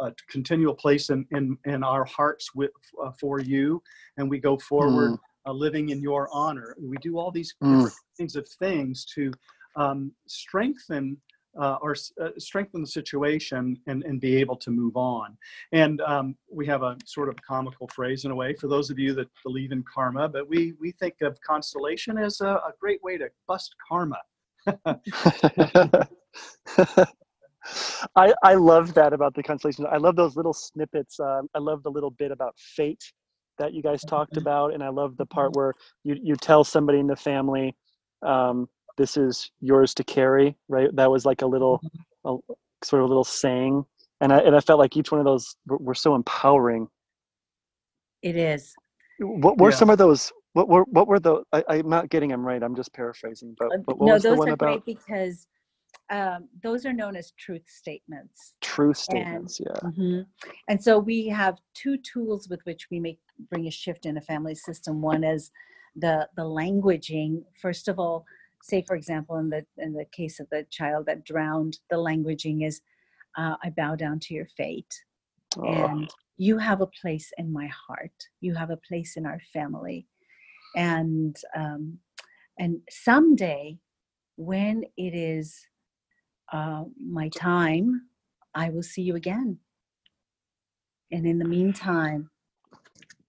a, 0.00 0.10
continual 0.30 0.74
place 0.74 1.10
in, 1.10 1.26
in, 1.32 1.58
in 1.66 1.84
our 1.84 2.02
hearts 2.06 2.54
with, 2.54 2.70
uh, 3.04 3.10
for 3.20 3.40
you, 3.40 3.82
and 4.16 4.30
we 4.30 4.38
go 4.38 4.56
forward 4.56 5.10
mm. 5.10 5.18
living 5.52 5.90
in 5.90 6.00
your 6.00 6.30
honor. 6.32 6.74
We 6.80 6.96
do 7.02 7.18
all 7.18 7.30
these 7.30 7.54
mm. 7.62 7.90
kinds 8.18 8.36
of 8.36 8.48
things 8.58 9.04
to 9.16 9.30
um, 9.76 10.12
strengthen 10.26 11.18
uh, 11.58 11.76
or 11.82 11.96
uh, 12.20 12.28
strengthen 12.38 12.80
the 12.80 12.86
situation 12.86 13.78
and, 13.86 14.02
and 14.04 14.20
be 14.20 14.36
able 14.36 14.56
to 14.56 14.70
move 14.70 14.96
on. 14.96 15.36
And 15.72 16.00
um, 16.02 16.36
we 16.50 16.66
have 16.66 16.82
a 16.82 16.96
sort 17.04 17.28
of 17.28 17.36
comical 17.42 17.88
phrase 17.88 18.24
in 18.24 18.30
a 18.30 18.34
way 18.34 18.54
for 18.54 18.68
those 18.68 18.90
of 18.90 18.98
you 18.98 19.14
that 19.14 19.28
believe 19.44 19.72
in 19.72 19.84
karma, 19.92 20.28
but 20.28 20.48
we, 20.48 20.74
we 20.80 20.92
think 20.92 21.14
of 21.22 21.38
constellation 21.40 22.16
as 22.18 22.40
a, 22.40 22.46
a 22.46 22.72
great 22.80 23.02
way 23.02 23.18
to 23.18 23.28
bust 23.46 23.74
karma. 23.86 24.18
I, 28.16 28.32
I 28.42 28.54
love 28.54 28.94
that 28.94 29.12
about 29.12 29.34
the 29.34 29.42
constellation. 29.42 29.86
I 29.90 29.96
love 29.96 30.16
those 30.16 30.36
little 30.36 30.52
snippets. 30.52 31.18
Um, 31.20 31.48
I 31.54 31.58
love 31.58 31.82
the 31.82 31.90
little 31.90 32.10
bit 32.10 32.30
about 32.30 32.54
fate 32.58 33.02
that 33.58 33.74
you 33.74 33.82
guys 33.82 34.02
talked 34.02 34.32
mm-hmm. 34.32 34.40
about, 34.40 34.74
and 34.74 34.82
I 34.82 34.88
love 34.88 35.16
the 35.16 35.26
part 35.26 35.56
where 35.56 35.74
you 36.04 36.16
you 36.22 36.36
tell 36.36 36.64
somebody 36.64 36.98
in 37.00 37.06
the 37.06 37.16
family, 37.16 37.76
um, 38.22 38.68
"This 38.98 39.16
is 39.16 39.50
yours 39.60 39.94
to 39.94 40.04
carry." 40.04 40.56
Right? 40.68 40.94
That 40.94 41.10
was 41.10 41.24
like 41.24 41.40
a 41.40 41.46
little, 41.46 41.80
mm-hmm. 42.24 42.36
a, 42.50 42.54
sort 42.84 43.00
of 43.00 43.06
a 43.06 43.08
little 43.08 43.24
saying, 43.24 43.86
and 44.20 44.32
I 44.32 44.40
and 44.40 44.54
I 44.54 44.60
felt 44.60 44.78
like 44.78 44.96
each 44.96 45.10
one 45.10 45.20
of 45.20 45.24
those 45.24 45.56
were, 45.66 45.78
were 45.78 45.94
so 45.94 46.14
empowering. 46.14 46.88
It 48.22 48.36
is. 48.36 48.74
What 49.20 49.58
were 49.58 49.70
yeah. 49.70 49.76
some 49.76 49.90
of 49.90 49.98
those? 49.98 50.30
What 50.52 50.68
were 50.68 50.84
what 50.90 51.08
were 51.08 51.20
the? 51.20 51.42
I, 51.52 51.62
am 51.70 51.88
not 51.88 52.10
getting 52.10 52.30
them 52.30 52.44
right. 52.44 52.62
I'm 52.62 52.74
just 52.74 52.92
paraphrasing. 52.92 53.54
But, 53.58 53.68
but 53.86 53.98
what 53.98 54.06
no, 54.06 54.14
was 54.14 54.22
those 54.22 54.34
the 54.34 54.38
one 54.38 54.48
are 54.50 54.52
about? 54.52 54.84
great 54.84 54.98
because 54.98 55.46
um, 56.10 56.48
those 56.62 56.86
are 56.86 56.92
known 56.92 57.16
as 57.16 57.32
truth 57.32 57.64
statements. 57.66 58.54
Truth 58.60 58.96
statements, 58.96 59.60
and, 59.60 59.68
yeah. 59.68 59.88
Mm-hmm. 59.88 60.20
And 60.68 60.82
so 60.82 60.98
we 60.98 61.28
have 61.28 61.58
two 61.74 61.96
tools 61.98 62.48
with 62.48 62.60
which 62.64 62.88
we 62.90 62.98
make 62.98 63.20
bring 63.50 63.66
a 63.66 63.70
shift 63.70 64.06
in 64.06 64.16
a 64.16 64.20
family 64.20 64.54
system. 64.54 65.00
One 65.00 65.24
is 65.24 65.50
the 65.96 66.28
the 66.36 66.42
languaging. 66.42 67.42
First 67.60 67.88
of 67.88 67.98
all, 67.98 68.24
say 68.62 68.82
for 68.82 68.96
example, 68.96 69.36
in 69.36 69.50
the 69.50 69.64
in 69.78 69.92
the 69.92 70.06
case 70.06 70.40
of 70.40 70.48
the 70.50 70.66
child 70.70 71.06
that 71.06 71.24
drowned, 71.24 71.78
the 71.90 71.96
languaging 71.96 72.66
is, 72.66 72.80
uh, 73.36 73.56
"I 73.62 73.70
bow 73.70 73.94
down 73.96 74.20
to 74.20 74.34
your 74.34 74.46
fate," 74.46 74.94
oh. 75.58 75.64
and 75.64 76.10
you 76.36 76.58
have 76.58 76.80
a 76.80 76.86
place 76.86 77.32
in 77.38 77.52
my 77.52 77.66
heart. 77.68 78.12
You 78.40 78.54
have 78.54 78.70
a 78.70 78.76
place 78.76 79.16
in 79.16 79.26
our 79.26 79.40
family, 79.52 80.06
and 80.76 81.36
um, 81.56 81.98
and 82.58 82.80
someday 82.90 83.78
when 84.36 84.84
it 84.96 85.14
is 85.14 85.66
uh, 86.52 86.84
my 86.98 87.28
time, 87.30 88.02
I 88.54 88.70
will 88.70 88.82
see 88.82 89.02
you 89.02 89.16
again. 89.16 89.58
And 91.10 91.26
in 91.26 91.38
the 91.38 91.44
meantime, 91.44 92.30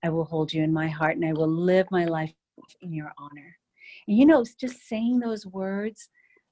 I 0.03 0.09
will 0.09 0.25
hold 0.25 0.53
you 0.53 0.63
in 0.63 0.71
my 0.71 0.87
heart 0.87 1.15
and 1.15 1.25
I 1.25 1.33
will 1.33 1.49
live 1.49 1.87
my 1.91 2.05
life 2.05 2.33
in 2.81 2.93
your 2.93 3.11
honor. 3.17 3.57
And 4.07 4.17
you 4.17 4.25
know, 4.25 4.43
just 4.59 4.87
saying 4.87 5.19
those 5.19 5.45
words 5.45 6.09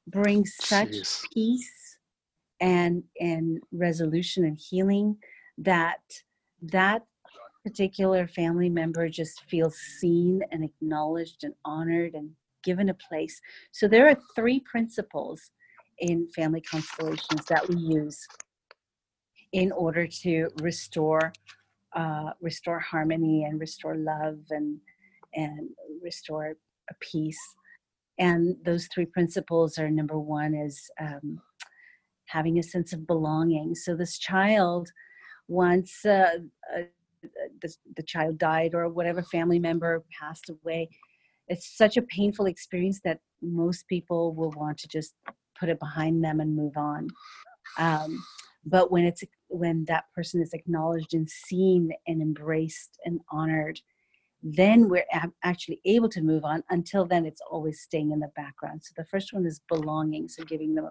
brings 0.08 0.56
such 0.60 0.90
Jeez. 0.90 1.24
peace 1.34 1.98
and 2.60 3.04
and 3.20 3.62
resolution 3.72 4.46
and 4.46 4.58
healing 4.58 5.18
that 5.60 6.00
that 6.62 7.04
particular 7.64 8.28
family 8.28 8.70
member 8.70 9.10
just 9.10 9.42
feels 9.50 9.76
seen 10.00 10.42
and 10.52 10.64
acknowledged 10.64 11.44
and 11.44 11.54
honored 11.66 12.14
and 12.14 12.32
given 12.64 12.90
a 12.90 12.94
place. 12.94 13.40
So 13.72 13.88
there 13.88 14.08
are 14.08 14.18
three 14.36 14.62
principles 14.62 15.52
in 16.00 16.28
family 16.30 16.62
constellations 16.62 17.46
that 17.50 17.68
we 17.68 17.76
use 17.76 18.26
in 19.54 19.72
order 19.72 20.08
to 20.08 20.50
restore 20.62 21.34
uh, 21.96 22.32
restore 22.42 22.80
harmony 22.80 23.46
and 23.46 23.60
restore 23.60 23.96
love 23.96 24.38
and 24.50 24.78
and 25.34 25.70
restore 26.02 26.56
a 26.90 26.94
piece. 27.00 27.40
and 28.20 28.56
those 28.66 28.88
three 28.94 29.06
principles 29.06 29.78
are 29.78 29.90
number 29.90 30.20
one 30.20 30.54
is 30.56 30.90
um, 31.00 31.40
having 32.26 32.58
a 32.60 32.64
sense 32.64 32.94
of 32.94 33.08
belonging. 33.08 33.76
So 33.76 33.96
this 33.96 34.18
child 34.18 34.90
once 35.48 36.06
uh, 36.06 36.40
uh, 36.76 36.82
the, 37.62 37.74
the 37.96 38.04
child 38.04 38.38
died 38.38 38.74
or 38.74 38.90
whatever 38.90 39.22
family 39.24 39.60
member 39.60 40.04
passed 40.20 40.50
away. 40.50 40.90
It's 41.48 41.78
such 41.78 41.98
a 41.98 42.02
painful 42.02 42.46
experience 42.46 43.00
that 43.04 43.20
most 43.42 43.88
people 43.88 44.34
will 44.34 44.52
want 44.52 44.78
to 44.80 44.88
just 44.88 45.14
put 45.60 45.70
it 45.70 45.80
behind 45.80 46.24
them 46.24 46.40
and 46.40 46.56
move 46.56 46.76
on. 46.76 47.08
Um, 47.78 48.24
but 48.66 48.92
when 48.92 49.06
it's 49.06 49.24
when 49.48 49.86
that 49.86 50.06
person 50.14 50.42
is 50.42 50.54
acknowledged 50.54 51.14
and 51.14 51.30
seen 51.30 51.92
and 52.06 52.22
embraced 52.22 52.98
and 53.06 53.22
honored 53.32 53.80
then 54.44 54.88
we're 54.88 55.06
actually 55.44 55.82
able 55.86 56.10
to 56.10 56.22
move 56.22 56.46
on 56.46 56.64
until 56.70 57.06
then 57.06 57.26
it's 57.26 57.42
always 57.50 57.82
staying 57.82 58.12
in 58.12 58.20
the 58.20 58.32
background 58.36 58.82
so 58.84 58.94
the 58.96 59.06
first 59.06 59.34
one 59.34 59.46
is 59.46 59.62
belonging 59.68 60.28
so 60.28 60.44
giving 60.44 60.76
them 60.76 60.90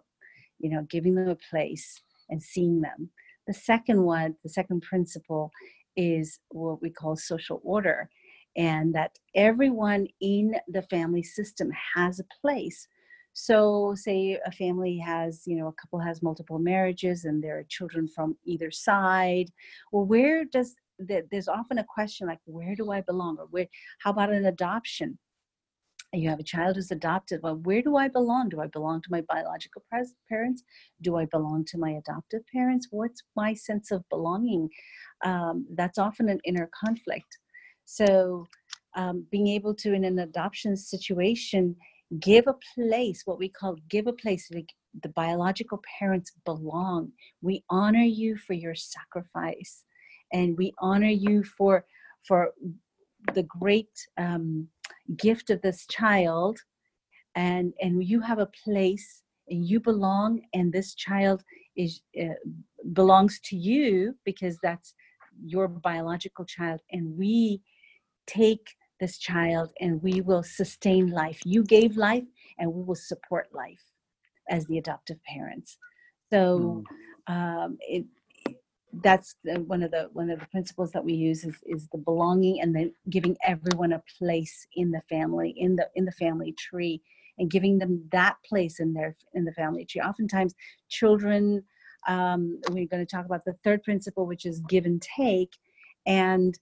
you 0.59 0.70
know 0.70 0.82
giving 0.90 1.14
them 1.14 1.28
a 1.28 1.36
place 1.51 2.03
and 2.28 2.42
seeing 2.42 2.80
them 2.80 3.11
the 3.47 3.55
second 3.55 4.03
one 4.03 4.34
the 4.42 4.49
second 4.49 4.82
principle 4.82 5.51
is 5.97 6.40
what 6.49 6.82
we 6.82 6.90
call 6.90 7.16
social 7.16 7.61
order 7.64 8.09
and 8.57 8.94
that 8.94 9.12
everyone 9.34 10.07
in 10.20 10.57
the 10.68 10.82
family 10.82 11.22
system 11.22 11.70
has 11.94 12.18
a 12.18 12.24
place 12.40 12.88
so, 13.38 13.92
say 13.94 14.40
a 14.47 14.51
family 14.51 14.97
has, 14.97 15.42
you 15.44 15.57
know, 15.57 15.66
a 15.66 15.72
couple 15.74 15.99
has 15.99 16.22
multiple 16.22 16.59
marriages 16.59 17.26
and 17.26 17.44
there 17.44 17.59
are 17.59 17.64
children 17.68 18.09
from 18.09 18.38
either 18.47 18.70
side. 18.70 19.53
Well, 19.92 20.07
where 20.07 20.47
does 20.47 20.74
that? 20.99 21.24
There's 21.30 21.49
often 21.49 21.78
a 21.78 21.84
question 21.84 22.26
like, 22.26 22.40
where 22.44 22.74
do 22.74 22.90
I 22.92 23.01
belong? 23.01 23.38
Or 23.38 23.47
where? 23.51 23.66
How 24.01 24.11
about 24.11 24.32
an 24.32 24.47
adoption? 24.47 25.18
you 26.12 26.28
have 26.28 26.40
a 26.40 26.44
child 26.44 26.76
who's 26.76 26.90
adopted 26.90 27.40
well 27.42 27.57
where 27.64 27.82
do 27.82 27.97
i 27.97 28.09
belong 28.09 28.49
do 28.49 28.61
i 28.61 28.66
belong 28.68 29.01
to 29.01 29.09
my 29.11 29.20
biological 29.22 29.82
parents 30.28 30.62
do 31.03 31.16
i 31.16 31.24
belong 31.26 31.64
to 31.64 31.78
my 31.78 31.90
adoptive 31.92 32.42
parents 32.53 32.88
what's 32.90 33.22
my 33.34 33.53
sense 33.53 33.90
of 33.90 34.09
belonging 34.09 34.68
um, 35.24 35.66
that's 35.74 35.99
often 35.99 36.28
an 36.28 36.40
inner 36.44 36.70
conflict 36.84 37.38
so 37.84 38.47
um, 38.97 39.26
being 39.30 39.49
able 39.49 39.74
to 39.74 39.92
in 39.92 40.05
an 40.05 40.20
adoption 40.20 40.76
situation 40.76 41.74
give 42.20 42.47
a 42.47 42.55
place 42.74 43.22
what 43.24 43.38
we 43.38 43.49
call 43.49 43.76
give 43.90 44.07
a 44.07 44.12
place 44.12 44.49
the 45.03 45.09
biological 45.11 45.82
parents 45.99 46.32
belong 46.44 47.11
we 47.42 47.64
honor 47.68 48.05
you 48.05 48.36
for 48.36 48.55
your 48.55 48.74
sacrifice 48.74 49.84
and 50.33 50.57
we 50.57 50.72
honor 50.81 51.09
you 51.09 51.43
for 51.43 51.85
for 52.27 52.53
the 53.35 53.45
great 53.45 53.91
um, 54.18 54.68
gift 55.16 55.51
of 55.51 55.61
this 55.62 55.87
child 55.87 56.59
and 57.35 57.72
and 57.81 58.05
you 58.05 58.20
have 58.20 58.39
a 58.39 58.51
place 58.64 59.22
and 59.49 59.64
you 59.66 59.81
belong 59.81 60.41
and 60.55 60.72
this 60.72 60.95
child 60.95 61.43
is 61.77 62.01
uh, 62.20 62.35
belongs 62.93 63.41
to 63.41 63.57
you 63.57 64.14
because 64.24 64.59
that's 64.62 64.95
your 65.45 65.68
biological 65.68 66.45
child 66.45 66.81
and 66.93 67.16
we 67.16 67.61
take 68.27 68.74
this 69.01 69.18
child 69.18 69.70
and 69.81 70.03
we 70.03 70.20
will 70.20 70.43
sustain 70.43 71.11
life. 71.11 71.41
You 71.45 71.62
gave 71.64 71.97
life 71.97 72.24
and 72.59 72.72
we 72.72 72.83
will 72.83 72.95
support 72.95 73.49
life 73.53 73.83
as 74.49 74.66
the 74.66 74.79
adoptive 74.79 75.18
parents. 75.24 75.79
So 76.33 76.85
mm. 77.29 77.35
um, 77.35 77.79
it, 77.81 78.05
that's 79.03 79.36
one 79.66 79.82
of 79.82 79.90
the 79.90 80.09
one 80.12 80.30
of 80.30 80.40
the 80.40 80.47
principles 80.47 80.92
that 80.92 81.05
we 81.05 81.12
use 81.12 81.44
is, 81.44 81.57
is 81.66 81.88
the 81.92 81.99
belonging 81.99 82.61
and 82.61 82.74
then 82.74 82.92
giving 83.11 83.36
everyone 83.44 83.92
a 83.92 84.03
place 84.18 84.66
in 84.74 84.90
the 84.90 85.03
family 85.09 85.55
in 85.57 85.76
the 85.76 85.88
in 85.94 86.05
the 86.05 86.12
family 86.12 86.53
tree 86.53 87.01
and 87.38 87.51
giving 87.51 87.78
them 87.78 88.03
that 88.12 88.36
place 88.44 88.80
in 88.80 88.92
their 88.92 89.16
in 89.34 89.44
the 89.44 89.53
family 89.53 89.84
tree 89.84 90.01
oftentimes 90.01 90.55
children 90.88 91.62
um, 92.09 92.61
we're 92.70 92.86
going 92.86 93.05
to 93.05 93.07
talk 93.07 93.26
about 93.26 93.44
the 93.44 93.57
third 93.64 93.82
principle 93.82 94.26
which 94.26 94.47
is 94.47 94.61
give 94.68 94.86
and 94.86 95.03
take 95.03 95.53
and 96.07 96.59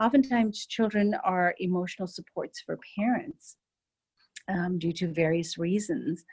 oftentimes 0.00 0.66
children 0.66 1.14
are 1.24 1.54
emotional 1.58 2.08
supports 2.08 2.60
for 2.60 2.78
parents 2.98 3.56
um, 4.48 4.78
due 4.78 4.92
to 4.92 5.08
various 5.08 5.58
reasons. 5.58 6.24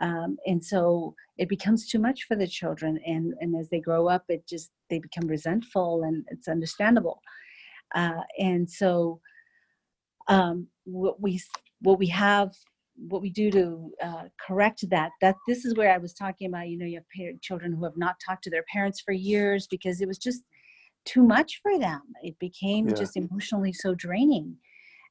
Um, 0.00 0.36
and 0.46 0.64
so 0.64 1.14
it 1.38 1.48
becomes 1.48 1.86
too 1.88 1.98
much 1.98 2.24
for 2.24 2.36
the 2.36 2.46
children 2.46 2.98
and, 3.06 3.34
and 3.40 3.54
as 3.56 3.68
they 3.68 3.80
grow 3.80 4.08
up 4.08 4.24
it 4.28 4.46
just 4.46 4.70
they 4.88 4.98
become 4.98 5.28
resentful 5.28 6.02
and 6.04 6.24
it's 6.28 6.48
understandable. 6.48 7.20
Uh, 7.94 8.22
and 8.38 8.70
so 8.70 9.20
um, 10.28 10.68
what 10.84 11.20
we 11.20 11.40
what 11.80 11.98
we 11.98 12.06
have 12.06 12.52
what 13.08 13.22
we 13.22 13.30
do 13.30 13.50
to 13.50 13.90
uh, 14.02 14.24
correct 14.46 14.84
that 14.90 15.10
that 15.22 15.34
this 15.48 15.64
is 15.64 15.74
where 15.74 15.90
i 15.92 15.96
was 15.96 16.12
talking 16.12 16.48
about 16.48 16.68
you 16.68 16.76
know 16.76 16.84
you 16.84 16.96
have 16.96 17.08
parent, 17.16 17.40
children 17.40 17.72
who 17.72 17.84
have 17.84 17.96
not 17.96 18.16
talked 18.24 18.44
to 18.44 18.50
their 18.50 18.64
parents 18.72 19.00
for 19.00 19.12
years 19.12 19.66
because 19.66 20.00
it 20.00 20.08
was 20.08 20.18
just 20.18 20.42
too 21.04 21.22
much 21.22 21.60
for 21.62 21.78
them. 21.78 22.02
It 22.22 22.38
became 22.38 22.88
Yeah. 22.88 22.94
just 22.94 23.16
emotionally 23.16 23.72
so 23.72 23.94
draining. 23.94 24.56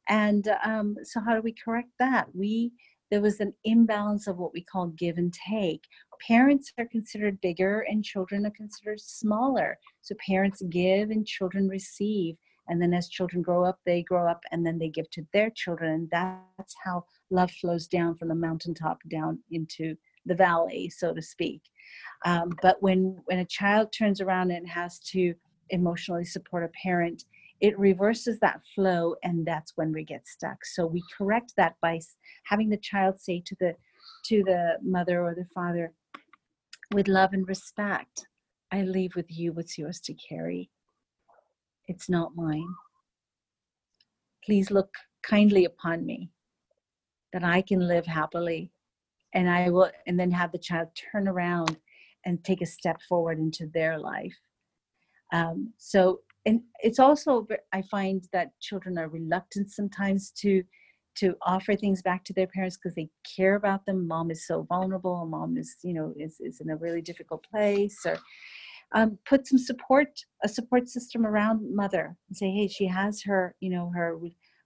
And 0.08 0.48
um, 0.64 0.96
so 1.04 1.20
how 1.20 1.36
do 1.36 1.42
we 1.42 1.54
correct 1.54 1.90
that? 2.00 2.28
We 2.34 2.72
there 3.12 3.22
was 3.22 3.40
an 3.40 3.54
imbalance 3.64 4.28
of 4.28 4.38
what 4.38 4.54
we 4.54 4.62
call 4.62 4.88
give 4.88 5.18
and 5.18 5.34
take. 5.34 5.86
Parents 6.28 6.74
are 6.78 6.86
considered 6.86 7.40
bigger 7.42 7.86
and 7.90 8.04
children 8.04 8.46
are 8.46 8.52
considered 8.52 9.00
smaller. 9.00 9.78
So 10.02 10.16
parents 10.26 10.62
give 10.70 11.10
and 11.10 11.26
children 11.26 11.68
receive. 11.70 12.36
And 12.68 12.82
then 12.82 12.94
as 12.94 13.10
children 13.10 13.42
grow 13.42 13.64
up 13.64 13.80
they 13.86 14.04
grow 14.04 14.30
up 14.30 14.42
and 14.52 14.66
then 14.66 14.78
they 14.78 14.90
give 14.90 15.10
to 15.12 15.26
their 15.34 15.50
children. 15.50 15.92
And 15.92 16.10
that's 16.12 16.76
how 16.84 17.06
love 17.32 17.52
flows 17.52 17.88
down 17.88 18.16
from 18.16 18.28
the 18.28 18.36
mountaintop 18.36 19.00
down 19.10 19.40
into 19.50 19.96
the 20.26 20.36
valley 20.36 20.90
so 20.90 21.14
to 21.14 21.22
speak. 21.22 21.62
Um, 22.26 22.52
but 22.62 22.82
when 22.82 23.22
when 23.26 23.40
a 23.40 23.46
child 23.46 23.92
turns 23.92 24.22
around 24.22 24.52
and 24.52 24.68
has 24.68 25.00
to 25.12 25.34
emotionally 25.70 26.26
support 26.26 26.64
a 26.64 26.70
parent 26.84 27.24
it 27.62 27.78
reverses 27.78 28.40
that 28.40 28.62
flow 28.74 29.16
and 29.24 29.46
that's 29.46 29.74
when 29.76 29.92
we 29.92 30.04
get 30.04 30.28
stuck. 30.28 30.66
So 30.66 30.86
we 30.86 31.04
correct 31.18 31.54
that 31.58 31.76
by 31.82 32.00
having 32.46 32.70
the 32.70 32.78
child 32.78 33.20
say 33.20 33.42
to 33.46 33.56
the 33.60 33.76
to 34.26 34.44
the 34.44 34.78
mother 34.82 35.22
or 35.22 35.36
the 35.36 35.48
father 35.54 35.94
with 36.94 37.08
love 37.08 37.34
and 37.34 37.48
respect 37.48 38.28
i 38.72 38.82
leave 38.82 39.16
with 39.16 39.26
you 39.30 39.52
what's 39.54 39.78
yours 39.78 40.00
to 40.00 40.14
carry. 40.14 40.70
It's 41.88 42.10
not 42.10 42.36
mine. 42.36 42.76
Please 44.46 44.70
look 44.70 44.94
kindly 45.24 45.66
upon 45.66 46.06
me 46.06 46.30
that 47.34 47.44
i 47.44 47.62
can 47.62 47.80
live 47.88 48.06
happily 48.06 48.72
and 49.34 49.50
i 49.50 49.70
will 49.70 49.92
and 50.08 50.20
then 50.20 50.32
have 50.32 50.52
the 50.52 50.58
child 50.58 50.88
turn 51.12 51.28
around 51.28 51.78
and 52.26 52.44
take 52.44 52.62
a 52.62 52.66
step 52.66 53.02
forward 53.08 53.38
into 53.40 53.68
their 53.68 53.98
life. 53.98 54.38
Um, 55.34 55.74
so 55.78 56.22
and 56.46 56.62
it's 56.82 57.00
also 57.00 57.46
i 57.74 57.82
find 57.82 58.28
that 58.32 58.52
children 58.60 58.98
are 58.98 59.10
reluctant 59.10 59.70
sometimes 59.70 60.32
to 60.32 60.64
to 61.20 61.36
offer 61.42 61.76
things 61.76 62.02
back 62.02 62.24
to 62.24 62.34
their 62.34 62.48
parents 62.48 62.78
because 62.78 62.96
they 62.96 63.10
care 63.36 63.56
about 63.56 63.86
them. 63.86 64.08
Mom 64.08 64.32
is 64.32 64.48
so 64.48 64.66
vulnerable. 64.70 65.26
Mom 65.26 65.58
is 65.58 65.76
you 65.84 65.94
know 65.94 66.14
is, 66.18 66.40
is 66.40 66.62
in 66.62 66.70
a 66.70 66.76
really 66.78 67.02
difficult 67.02 67.46
place 67.52 67.98
or 68.06 68.18
um, 68.94 69.18
put 69.28 69.48
some 69.48 69.60
support 69.60 70.08
a 70.44 70.50
support 70.50 70.88
system 70.88 71.26
around 71.26 71.76
mother 71.76 72.16
and 72.28 72.38
say 72.38 72.50
hey 72.50 72.68
she 72.68 72.88
has 72.88 73.22
her 73.24 73.56
you 73.60 73.70
know 73.70 73.92
her 73.94 74.18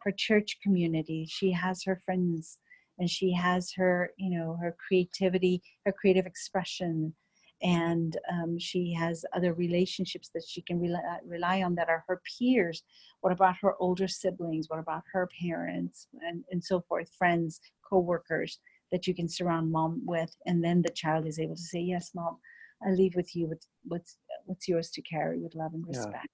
her 0.02 0.12
church 0.12 0.58
community. 0.62 1.26
She 1.30 1.52
has 1.52 1.84
her 1.84 2.00
friends 2.06 2.60
and 3.00 3.10
she 3.10 3.34
has 3.34 3.74
her 3.76 4.12
you 4.18 4.38
know 4.38 4.58
her 4.62 4.76
creativity 4.88 5.62
her 5.86 5.92
creative 5.92 6.26
expression 6.26 7.16
and 7.64 8.18
um, 8.32 8.60
she 8.60 8.94
has 8.94 9.26
other 9.34 9.54
relationships 9.54 10.30
that 10.34 10.44
she 10.48 10.62
can 10.62 10.80
rely, 10.80 11.02
rely 11.26 11.64
on 11.64 11.76
that 11.76 11.90
are 11.90 12.04
her 12.08 12.22
peers. 12.38 12.84
What 13.22 13.32
about 13.32 13.56
her 13.62 13.76
older 13.80 14.08
siblings? 14.08 14.70
What 14.70 14.80
about 14.80 15.04
her 15.14 15.30
parents? 15.42 16.08
And, 16.28 16.44
and 16.52 16.64
so 16.64 16.82
forth 16.82 17.10
friends 17.18 17.62
co-workers 17.90 18.60
that 18.92 19.08
you 19.08 19.16
can 19.16 19.28
surround 19.28 19.72
mom 19.72 20.02
with 20.06 20.36
and 20.46 20.64
then 20.64 20.82
the 20.82 20.92
child 20.92 21.26
is 21.26 21.40
able 21.40 21.56
to 21.56 21.62
say 21.62 21.80
yes 21.80 22.12
mom 22.14 22.38
i 22.86 22.92
leave 22.92 23.16
with 23.16 23.36
you. 23.36 23.48
What's 23.48 23.68
what's 23.86 24.18
what's 24.46 24.68
yours 24.68 24.90
to 24.92 25.02
carry 25.02 25.40
with 25.40 25.56
love 25.56 25.74
and 25.74 25.86
Yeah. 25.90 25.90
respect? 25.90 26.28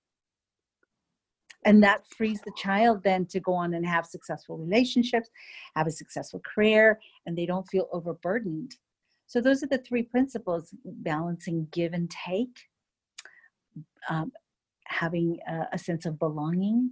And 1.65 1.84
that 1.84 2.07
frees 2.17 2.41
the 2.41 2.53
child 2.57 3.03
then 3.03 3.25
to 3.27 3.39
go 3.39 3.53
on 3.53 3.73
and 3.73 3.86
have 3.86 4.05
successful 4.05 4.57
relationships 4.57 5.30
have 5.75 5.88
a 5.88 5.91
successful 5.91 6.41
career 6.41 6.99
and 7.25 7.38
they 7.38 7.45
don't 7.45 7.67
feel 7.67 7.88
overburdened 7.91 8.75
so 9.30 9.39
those 9.39 9.61
are 9.61 9.67
the 9.67 9.77
three 9.77 10.01
principles 10.01 10.73
balancing 10.84 11.67
give 11.71 11.93
and 11.93 12.09
take 12.09 12.49
um, 14.09 14.32
having 14.88 15.38
a, 15.47 15.67
a 15.73 15.77
sense 15.77 16.07
of 16.07 16.17
belonging 16.17 16.89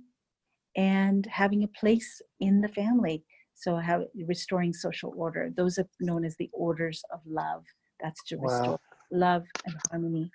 and 0.76 1.26
having 1.26 1.64
a 1.64 1.68
place 1.70 2.22
in 2.40 2.62
the 2.62 2.68
family. 2.68 3.24
So 3.56 3.78
how 3.78 4.06
restoring 4.28 4.72
social 4.72 5.16
order. 5.18 5.50
Those 5.58 5.80
are 5.80 5.88
known 6.00 6.24
as 6.24 6.36
the 6.38 6.52
orders 6.54 7.02
of 7.12 7.22
love. 7.26 7.64
That's 8.00 8.24
to 8.26 8.38
restore 8.38 8.74
Wow. 8.74 8.80
love 9.12 9.44
and 9.66 9.76
harmony 9.90 10.32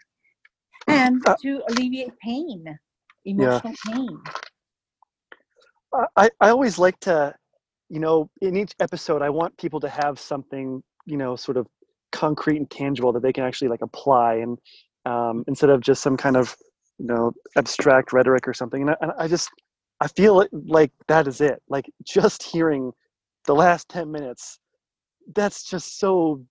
and 0.88 1.24
Uh, 1.24 1.36
to 1.42 1.62
alleviate 1.68 2.18
pain 2.18 2.64
emotional 3.24 3.74
pain. 3.86 4.18
I, 6.16 6.30
I 6.40 6.48
always 6.48 6.78
like 6.78 6.98
to, 7.00 7.32
you 7.88 8.00
know, 8.00 8.28
in 8.40 8.56
each 8.56 8.72
episode, 8.80 9.22
I 9.22 9.30
want 9.30 9.56
people 9.56 9.78
to 9.80 9.88
have 9.88 10.18
something, 10.18 10.82
you 11.06 11.16
know, 11.16 11.36
sort 11.36 11.56
of 11.56 11.68
concrete 12.12 12.58
and 12.58 12.70
tangible 12.70 13.12
that 13.12 13.22
they 13.22 13.32
can 13.32 13.44
actually 13.44 13.68
like 13.68 13.82
apply, 13.82 14.34
and 14.36 14.58
um, 15.06 15.44
instead 15.48 15.70
of 15.70 15.80
just 15.80 16.02
some 16.02 16.16
kind 16.16 16.36
of, 16.36 16.56
you 16.98 17.06
know, 17.06 17.32
abstract 17.56 18.12
rhetoric 18.12 18.46
or 18.46 18.54
something. 18.54 18.82
And 18.82 18.90
I, 18.90 18.96
and 19.00 19.12
I 19.18 19.28
just, 19.28 19.50
I 20.00 20.08
feel 20.08 20.46
like 20.52 20.92
that 21.08 21.26
is 21.26 21.40
it. 21.40 21.60
Like 21.68 21.90
just 22.04 22.42
hearing 22.42 22.92
the 23.46 23.54
last 23.54 23.88
ten 23.88 24.12
minutes, 24.12 24.60
that's 25.34 25.64
just 25.64 25.98
so 25.98 26.44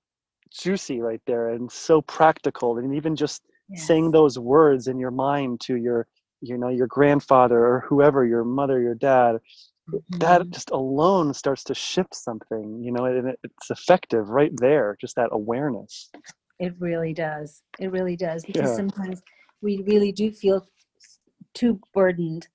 juicy 0.52 1.00
right 1.00 1.22
there, 1.26 1.50
and 1.50 1.72
so 1.72 2.02
practical, 2.02 2.78
and 2.78 2.94
even 2.94 3.16
just 3.16 3.44
saying 3.76 4.12
those 4.12 4.38
words 4.38 4.88
in 4.88 5.00
your 5.00 5.12
mind 5.12 5.62
to 5.62 5.78
your 5.78 6.08
you 6.42 6.58
know 6.58 6.70
your 6.70 6.88
grandfather 6.88 7.66
or 7.66 7.86
whoever 7.88 8.26
your 8.26 8.44
mother 8.44 8.82
your 8.82 8.96
dad 8.96 9.38
that 10.20 10.42
Mhm. 10.42 10.52
just 10.52 10.72
alone 10.72 11.34
starts 11.34 11.64
to 11.64 11.74
shift 11.74 12.16
something 12.16 12.82
you 12.84 12.92
know 12.92 13.06
and 13.06 13.30
it, 13.30 13.40
it's 13.44 13.70
effective 13.72 14.30
right 14.30 14.52
there 14.58 14.98
just 15.02 15.16
that 15.16 15.30
awareness 15.32 16.10
It 16.60 16.74
really 16.80 17.14
does. 17.14 17.64
It 17.80 17.92
really 17.92 18.16
does 18.16 18.46
because 18.46 18.70
Yeah. 18.70 18.76
sometimes 18.76 19.22
we 19.62 19.84
really 19.88 20.12
do 20.12 20.32
feel 20.32 20.66
too 21.54 21.80
burdened, 21.94 22.48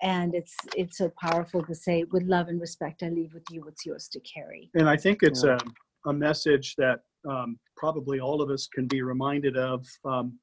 and 0.00 0.34
it's 0.34 0.54
it's 0.76 0.98
so 0.98 1.10
powerful 1.20 1.64
to 1.64 1.74
say, 1.74 2.04
"With 2.04 2.22
love 2.24 2.48
and 2.48 2.60
respect, 2.60 3.02
I 3.02 3.08
leave 3.08 3.34
with 3.34 3.44
you 3.50 3.62
what's 3.62 3.84
yours 3.84 4.08
to 4.12 4.20
carry." 4.20 4.70
And 4.74 4.88
I 4.88 4.96
think 4.96 5.22
it's 5.22 5.42
Yeah. 5.44 5.58
a, 6.06 6.10
a 6.10 6.12
message 6.12 6.76
that 6.76 7.00
um, 7.28 7.58
probably 7.76 8.20
all 8.20 8.40
of 8.40 8.50
us 8.50 8.68
can 8.72 8.86
be 8.86 9.02
reminded 9.02 9.56
of 9.56 9.84
um, 10.04 10.38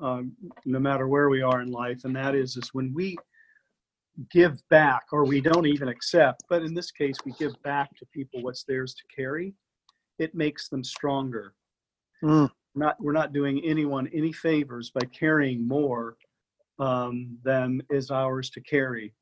um, 0.00 0.32
no 0.64 0.78
matter 0.78 1.06
where 1.06 1.28
we 1.28 1.42
are 1.42 1.60
in 1.60 1.70
life. 1.70 2.00
And 2.04 2.16
that 2.16 2.34
is, 2.34 2.56
is 2.56 2.70
when 2.72 2.92
we 2.94 3.18
give 4.30 4.60
back 4.68 5.04
or 5.12 5.24
we 5.24 5.40
don't 5.40 5.66
even 5.66 5.88
accept, 5.88 6.44
but 6.48 6.62
in 6.62 6.74
this 6.74 6.90
case, 6.90 7.16
we 7.24 7.32
give 7.38 7.54
back 7.62 7.96
to 7.96 8.06
people 8.06 8.42
what's 8.42 8.64
theirs 8.64 8.94
to 8.94 9.02
carry, 9.14 9.54
it 10.18 10.34
makes 10.34 10.68
them 10.68 10.84
stronger. 10.84 11.54
Mm, 12.22 12.50
Not, 12.74 12.96
we're 13.00 13.12
not 13.12 13.32
doing 13.32 13.62
anyone 13.64 14.08
any 14.12 14.32
favors 14.32 14.90
by 14.90 15.06
carrying 15.06 15.66
more 15.66 16.16
um, 16.78 17.38
than 17.44 17.82
is 17.90 18.10
ours 18.10 18.50
to 18.50 18.60
carry. 18.60 19.14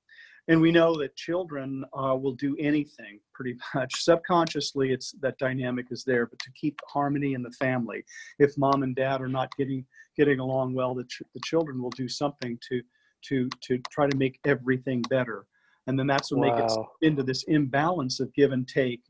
And 0.49 0.61
we 0.61 0.73
know 0.73 0.97
that 0.97 1.15
children 1.15 1.85
uh, 1.97 2.17
will 2.17 2.35
do 2.35 2.57
anything 2.59 3.21
pretty 3.35 3.57
much. 3.75 4.03
Subconsciously, 4.03 4.93
it's 4.93 5.13
that 5.21 5.39
dynamic 5.39 5.87
is 5.91 6.03
there, 6.05 6.27
but 6.27 6.39
to 6.41 6.51
keep 6.61 6.81
harmony 6.89 7.35
in 7.35 7.43
the 7.43 7.53
family, 7.53 8.05
if 8.39 8.59
mom 8.59 8.83
and 8.83 8.97
dad 8.97 9.21
are 9.21 9.29
not 9.29 9.55
getting 9.57 9.87
getting 10.17 10.41
along 10.41 10.75
well, 10.75 10.95
the, 10.95 11.05
ch- 11.05 11.23
the 11.35 11.41
children 11.45 11.81
will 11.81 11.91
do 11.91 12.09
something 12.09 12.59
to 12.69 12.83
to 13.23 13.49
to 13.63 13.79
try 13.91 14.07
to 14.07 14.17
make 14.17 14.39
everything 14.45 15.03
better. 15.03 15.47
And 15.87 15.99
then 15.99 16.07
that's 16.07 16.31
when 16.31 16.41
they 16.41 16.51
get 16.51 16.71
wow 16.71 16.91
into 17.03 17.23
this 17.23 17.43
imbalance 17.45 18.21
of 18.21 18.33
give 18.35 18.53
and 18.53 18.67
take 18.69 19.03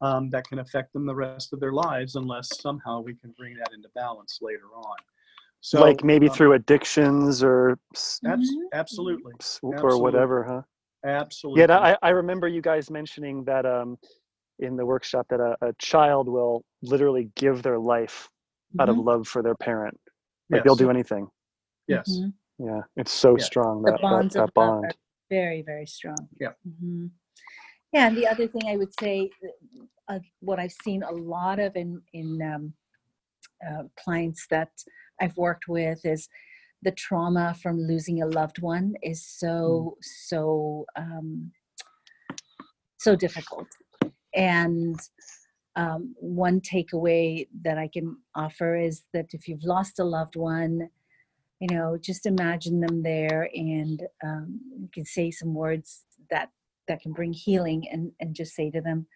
um, 0.00 0.30
that 0.30 0.44
can 0.48 0.58
affect 0.58 0.92
them 0.92 1.06
the 1.06 1.14
rest 1.14 1.52
of 1.52 1.60
their 1.60 1.72
lives 1.72 2.16
unless 2.16 2.60
somehow 2.60 3.00
we 3.00 3.14
can 3.14 3.32
bring 3.38 3.54
that 3.56 3.72
into 3.74 3.88
balance 3.94 4.38
later 4.42 4.66
on. 4.74 4.96
So, 5.60 5.80
like 5.80 6.04
maybe 6.04 6.28
uh, 6.28 6.30
through 6.30 6.52
addictions 6.54 7.42
or 7.42 7.78
abs- 7.92 8.20
Mhm. 8.24 8.68
absolutely, 8.72 9.32
or 9.62 9.74
absolutely. 9.74 9.96
whatever 9.98 10.44
huh 10.44 10.62
absolutely. 11.04 11.62
yeah 11.62 11.78
I, 11.78 11.96
I 12.02 12.10
remember 12.10 12.48
you 12.48 12.60
guys 12.62 12.90
mentioning 12.90 13.44
that 13.44 13.64
um 13.66 13.98
in 14.58 14.76
the 14.76 14.84
workshop 14.86 15.26
that 15.30 15.40
a, 15.40 15.56
a 15.66 15.72
child 15.78 16.28
will 16.28 16.62
literally 16.82 17.30
give 17.36 17.62
their 17.62 17.78
life 17.78 18.28
out 18.78 18.88
of 18.88 18.96
Mhm. 18.96 19.04
love 19.04 19.26
for 19.26 19.42
their 19.42 19.54
parent 19.56 19.98
like 20.50 20.62
they'll 20.64 20.76
do 20.76 20.90
anything 20.90 21.28
Yes. 21.86 22.08
Mhm. 22.18 22.32
Yeah 22.58 22.80
it's 22.96 23.12
so 23.12 23.36
Yeah. 23.36 23.44
strong 23.44 23.82
that, 23.82 23.92
that, 23.92 24.00
bonds 24.00 24.36
of 24.36 24.40
that 24.46 24.60
love 24.60 24.82
bond 24.82 24.84
are 24.86 24.92
very, 25.30 25.62
very 25.62 25.86
strong. 25.86 26.28
Yeah. 26.40 26.52
hmm 26.80 27.06
Yeah, 27.92 28.08
and 28.08 28.16
the 28.16 28.26
other 28.26 28.46
thing 28.48 28.62
I 28.66 28.76
would 28.76 28.94
say, 28.98 29.30
uh, 30.08 30.18
what 30.40 30.58
I've 30.58 30.76
seen 30.84 31.02
a 31.02 31.12
lot 31.12 31.58
of 31.58 31.76
in 31.76 32.02
in 32.12 32.28
um, 32.42 32.74
uh, 33.66 33.84
clients 34.02 34.46
that 34.50 34.70
I've 35.20 35.36
worked 35.36 35.66
with 35.68 36.04
is 36.04 36.28
the 36.82 36.92
trauma 36.92 37.54
from 37.62 37.78
losing 37.80 38.22
a 38.22 38.26
loved 38.26 38.60
one 38.60 38.94
is 39.02 39.24
so 39.24 39.96
so 40.02 40.84
um, 40.96 41.52
so 42.98 43.16
difficult, 43.16 43.68
and 44.34 44.98
um, 45.76 46.14
one 46.20 46.60
takeaway 46.60 47.48
that 47.62 47.78
I 47.78 47.88
can 47.88 48.16
offer 48.34 48.76
is 48.76 49.04
that 49.12 49.28
if 49.32 49.48
you've 49.48 49.64
lost 49.64 49.98
a 49.98 50.04
loved 50.04 50.36
one, 50.36 50.90
you 51.64 51.74
know, 51.74 51.96
just 51.96 52.26
imagine 52.26 52.78
them 52.78 53.02
there, 53.02 53.48
and 53.54 54.02
um, 54.22 54.60
you 54.78 54.88
can 54.92 55.06
say 55.06 55.30
some 55.30 55.54
words 55.54 56.04
that 56.30 56.50
that 56.88 57.00
can 57.00 57.12
bring 57.12 57.32
healing, 57.32 57.88
and 57.90 58.12
and 58.20 58.34
just 58.34 58.54
say 58.54 58.70
to 58.70 58.82
them, 58.82 59.06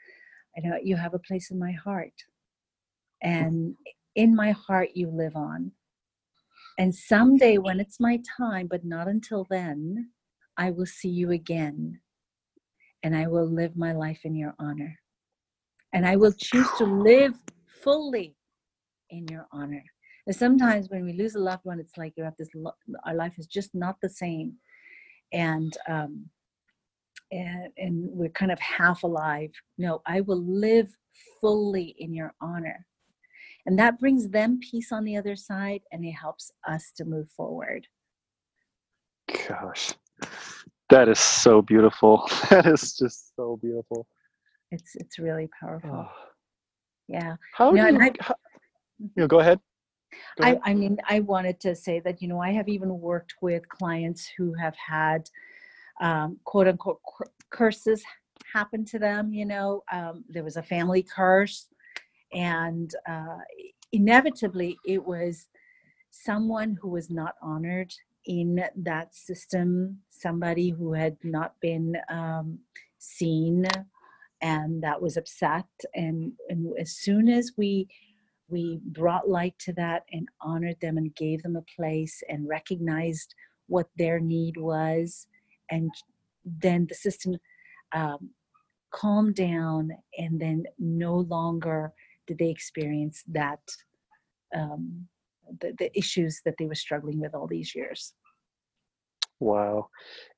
I 0.56 0.66
know 0.66 0.78
you 0.82 0.96
have 0.96 1.12
a 1.12 1.18
place 1.18 1.50
in 1.50 1.58
my 1.58 1.72
heart. 1.72 2.14
And 3.22 3.74
in 4.14 4.34
my 4.34 4.52
heart, 4.52 4.90
you 4.94 5.10
live 5.10 5.36
on. 5.36 5.72
And 6.78 6.94
someday, 6.94 7.58
when 7.58 7.80
it's 7.80 8.00
my 8.00 8.18
time, 8.38 8.66
but 8.66 8.84
not 8.84 9.08
until 9.08 9.46
then, 9.50 10.10
I 10.56 10.70
will 10.70 10.86
see 10.86 11.10
you 11.10 11.32
again. 11.32 12.00
And 13.02 13.14
I 13.14 13.26
will 13.26 13.46
live 13.46 13.76
my 13.76 13.92
life 13.92 14.20
in 14.24 14.34
your 14.34 14.54
honor. 14.58 14.98
And 15.92 16.06
I 16.06 16.16
will 16.16 16.32
choose 16.32 16.68
to 16.78 16.84
live 16.84 17.34
fully 17.82 18.36
in 19.10 19.26
your 19.28 19.46
honor. 19.52 19.84
And 20.28 20.36
sometimes 20.36 20.90
when 20.90 21.06
we 21.06 21.14
lose 21.14 21.36
a 21.36 21.40
loved 21.40 21.64
one, 21.64 21.80
it's 21.80 21.96
like 21.96 22.12
you 22.18 22.22
have 22.22 22.36
this, 22.36 22.50
our 23.06 23.14
life 23.14 23.32
is 23.38 23.46
just 23.46 23.74
not 23.74 23.96
the 24.02 24.10
same. 24.10 24.56
And, 25.32 25.74
um, 25.88 26.26
and, 27.32 27.72
and 27.78 28.04
we're 28.10 28.28
kind 28.28 28.52
of 28.52 28.60
half 28.60 29.04
alive. 29.04 29.50
No, 29.78 30.02
I 30.06 30.20
will 30.20 30.44
live 30.44 30.94
fully 31.40 31.96
in 31.98 32.12
your 32.12 32.34
honor. 32.42 32.84
And 33.64 33.78
that 33.78 33.98
brings 33.98 34.28
them 34.28 34.60
peace 34.60 34.92
on 34.92 35.04
the 35.04 35.16
other 35.16 35.34
side 35.34 35.80
and 35.92 36.04
it 36.04 36.12
helps 36.12 36.52
us 36.68 36.92
to 36.98 37.06
move 37.06 37.30
forward. 37.30 37.86
Gosh, 39.48 39.94
that 40.90 41.08
is 41.08 41.18
so 41.18 41.62
beautiful. 41.62 42.30
That 42.50 42.66
is 42.66 42.98
just 42.98 43.34
so 43.34 43.58
beautiful. 43.62 44.06
It's 44.70 44.94
it's 44.94 45.18
really 45.18 45.48
powerful. 45.58 46.06
Oh. 46.06 46.12
Yeah. 47.08 47.36
How 47.54 47.70
do 47.72 47.78
you, 47.78 47.98
I, 47.98 48.12
how, 48.20 48.34
you 48.98 49.10
know, 49.16 49.26
go 49.26 49.40
ahead. 49.40 49.58
I, 50.40 50.58
I 50.64 50.74
mean, 50.74 50.98
I 51.08 51.20
wanted 51.20 51.60
to 51.60 51.74
say 51.74 52.00
that, 52.00 52.22
you 52.22 52.28
know, 52.28 52.40
I 52.40 52.50
have 52.52 52.68
even 52.68 53.00
worked 53.00 53.34
with 53.40 53.68
clients 53.68 54.30
who 54.36 54.54
have 54.54 54.74
had 54.76 55.28
um, 56.00 56.38
quote 56.44 56.68
unquote 56.68 57.00
curses 57.50 58.02
happen 58.52 58.84
to 58.86 58.98
them. 58.98 59.32
You 59.32 59.46
know, 59.46 59.84
um, 59.92 60.24
there 60.28 60.44
was 60.44 60.56
a 60.56 60.62
family 60.62 61.02
curse, 61.02 61.68
and 62.32 62.94
uh, 63.08 63.38
inevitably 63.92 64.78
it 64.86 65.04
was 65.04 65.48
someone 66.10 66.76
who 66.80 66.88
was 66.88 67.10
not 67.10 67.34
honored 67.42 67.92
in 68.24 68.62
that 68.76 69.14
system, 69.14 69.98
somebody 70.10 70.70
who 70.70 70.92
had 70.92 71.16
not 71.22 71.54
been 71.60 71.96
um, 72.10 72.58
seen 72.98 73.66
and 74.40 74.82
that 74.82 75.00
was 75.00 75.16
upset 75.16 75.66
and, 75.94 76.32
and 76.48 76.72
as 76.78 76.92
soon 76.92 77.28
as 77.28 77.52
we 77.56 77.88
we 78.48 78.80
brought 78.86 79.28
light 79.28 79.54
to 79.58 79.72
that 79.74 80.04
and 80.12 80.28
honored 80.40 80.76
them 80.80 80.96
and 80.96 81.14
gave 81.16 81.42
them 81.42 81.56
a 81.56 81.64
place 81.76 82.22
and 82.28 82.48
recognized 82.48 83.34
what 83.66 83.88
their 83.96 84.18
need 84.18 84.56
was 84.56 85.26
and 85.70 85.90
then 86.44 86.86
the 86.88 86.94
system 86.94 87.36
um, 87.94 88.30
calmed 88.92 89.34
down 89.34 89.90
and 90.16 90.40
then 90.40 90.64
no 90.78 91.16
longer 91.16 91.92
did 92.26 92.38
they 92.38 92.48
experience 92.48 93.22
that 93.28 93.60
um, 94.54 95.06
the, 95.60 95.74
the 95.78 95.98
issues 95.98 96.40
that 96.44 96.54
they 96.58 96.66
were 96.66 96.74
struggling 96.74 97.20
with 97.20 97.34
all 97.34 97.46
these 97.46 97.74
years. 97.74 98.14
Wow. 99.40 99.88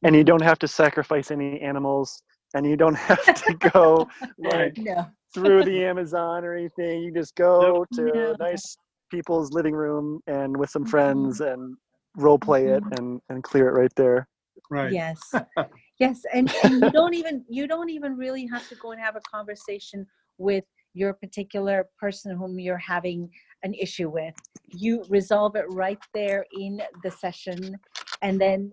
And 0.02 0.14
you 0.14 0.24
don't 0.24 0.42
have 0.42 0.58
to 0.60 0.68
sacrifice 0.68 1.30
any 1.30 1.60
animals 1.60 2.22
and 2.54 2.66
you 2.66 2.76
don't 2.76 2.94
have 2.96 3.24
to 3.44 3.54
go 3.72 4.08
like 4.38 4.74
no. 4.78 5.06
Through 5.34 5.64
the 5.64 5.84
Amazon 5.84 6.44
or 6.44 6.54
anything. 6.54 7.02
You 7.02 7.12
just 7.12 7.34
go 7.34 7.84
to 7.94 8.02
no. 8.02 8.36
nice 8.38 8.76
people's 9.10 9.52
living 9.52 9.74
room 9.74 10.20
and 10.26 10.56
with 10.56 10.70
some 10.70 10.86
friends 10.86 11.40
mm-hmm. 11.40 11.52
and 11.52 11.76
role 12.16 12.38
play 12.38 12.66
it 12.66 12.82
mm-hmm. 12.82 12.92
and 12.94 13.20
and 13.28 13.42
clear 13.42 13.68
it 13.68 13.78
right 13.78 13.92
there. 13.96 14.26
Right. 14.70 14.92
Yes. 14.92 15.20
yes, 15.98 16.22
and, 16.32 16.52
and 16.64 16.82
you 16.82 16.90
don't 16.90 17.14
even 17.14 17.44
you 17.48 17.66
don't 17.66 17.90
even 17.90 18.16
really 18.16 18.46
have 18.46 18.68
to 18.68 18.74
go 18.76 18.92
and 18.92 19.00
have 19.00 19.16
a 19.16 19.20
conversation 19.20 20.06
with 20.38 20.64
your 20.94 21.12
particular 21.14 21.88
person 21.98 22.36
whom 22.36 22.58
you're 22.58 22.78
having 22.78 23.30
an 23.62 23.74
issue 23.74 24.08
with. 24.08 24.34
You 24.68 25.04
resolve 25.08 25.54
it 25.54 25.66
right 25.68 25.98
there 26.14 26.44
in 26.58 26.80
the 27.04 27.10
session 27.10 27.76
and 28.22 28.40
then 28.40 28.70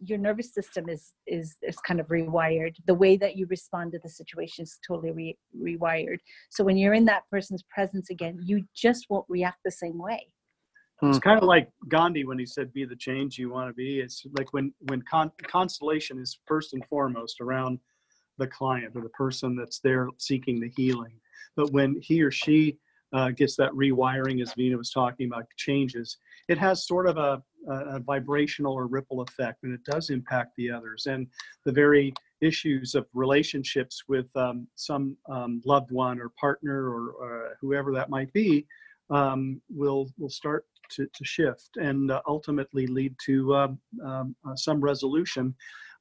your 0.00 0.18
nervous 0.18 0.52
system 0.52 0.88
is 0.88 1.12
is 1.26 1.56
is 1.62 1.76
kind 1.78 2.00
of 2.00 2.08
rewired. 2.08 2.74
The 2.86 2.94
way 2.94 3.16
that 3.16 3.36
you 3.36 3.46
respond 3.46 3.92
to 3.92 3.98
the 4.02 4.08
situation 4.08 4.64
is 4.64 4.78
totally 4.86 5.12
re- 5.12 5.38
rewired. 5.58 6.18
So 6.50 6.64
when 6.64 6.76
you're 6.76 6.94
in 6.94 7.06
that 7.06 7.24
person's 7.30 7.62
presence 7.64 8.10
again 8.10 8.40
you 8.44 8.64
just 8.74 9.06
won't 9.08 9.26
react 9.28 9.58
the 9.64 9.70
same 9.70 9.98
way. 9.98 10.28
Hmm. 11.00 11.10
It's 11.10 11.18
kind 11.18 11.38
of 11.38 11.44
like 11.44 11.68
gandhi 11.88 12.24
when 12.24 12.38
he 12.38 12.46
said 12.46 12.72
be 12.72 12.84
the 12.84 12.96
change 12.96 13.38
you 13.38 13.50
want 13.50 13.68
to 13.68 13.74
be. 13.74 14.00
It's 14.00 14.24
like 14.32 14.52
when 14.52 14.72
when 14.80 15.02
con- 15.02 15.32
constellation 15.46 16.18
is 16.18 16.38
first 16.46 16.74
and 16.74 16.84
foremost 16.86 17.40
around 17.40 17.78
the 18.38 18.46
client 18.46 18.92
or 18.94 19.02
the 19.02 19.08
person 19.10 19.56
that's 19.56 19.80
there 19.80 20.08
seeking 20.18 20.60
the 20.60 20.72
healing. 20.76 21.12
But 21.56 21.72
when 21.72 21.96
he 22.02 22.22
or 22.22 22.30
she 22.30 22.78
uh, 23.12 23.30
gets 23.30 23.56
that 23.56 23.70
rewiring 23.72 24.42
as 24.42 24.52
Veena 24.54 24.76
was 24.76 24.90
talking 24.90 25.26
about 25.26 25.46
changes 25.56 26.18
it 26.48 26.58
has 26.58 26.86
sort 26.86 27.06
of 27.06 27.16
a 27.16 27.42
a, 27.68 27.98
vibrational 27.98 28.74
or 28.74 28.86
ripple 28.86 29.22
effect, 29.22 29.64
and 29.64 29.74
it 29.74 29.82
does 29.84 30.10
impact 30.10 30.52
the 30.56 30.70
others. 30.70 31.06
And 31.06 31.26
the 31.64 31.72
very 31.72 32.14
issues 32.40 32.94
of 32.94 33.06
relationships 33.12 34.04
with 34.08 34.26
um, 34.36 34.68
some 34.76 35.16
um, 35.28 35.60
loved 35.64 35.90
one 35.90 36.20
or 36.20 36.30
partner 36.40 36.88
or 36.88 37.48
uh, 37.48 37.54
whoever 37.60 37.92
that 37.92 38.10
might 38.10 38.32
be 38.32 38.66
um, 39.10 39.60
will 39.68 40.08
will 40.18 40.30
start 40.30 40.64
to, 40.90 41.06
to 41.12 41.24
shift 41.24 41.70
and 41.76 42.12
uh, 42.12 42.22
ultimately 42.28 42.86
lead 42.86 43.14
to 43.24 43.54
um, 43.56 43.78
um, 44.04 44.36
uh, 44.48 44.54
some 44.54 44.80
resolution 44.80 45.52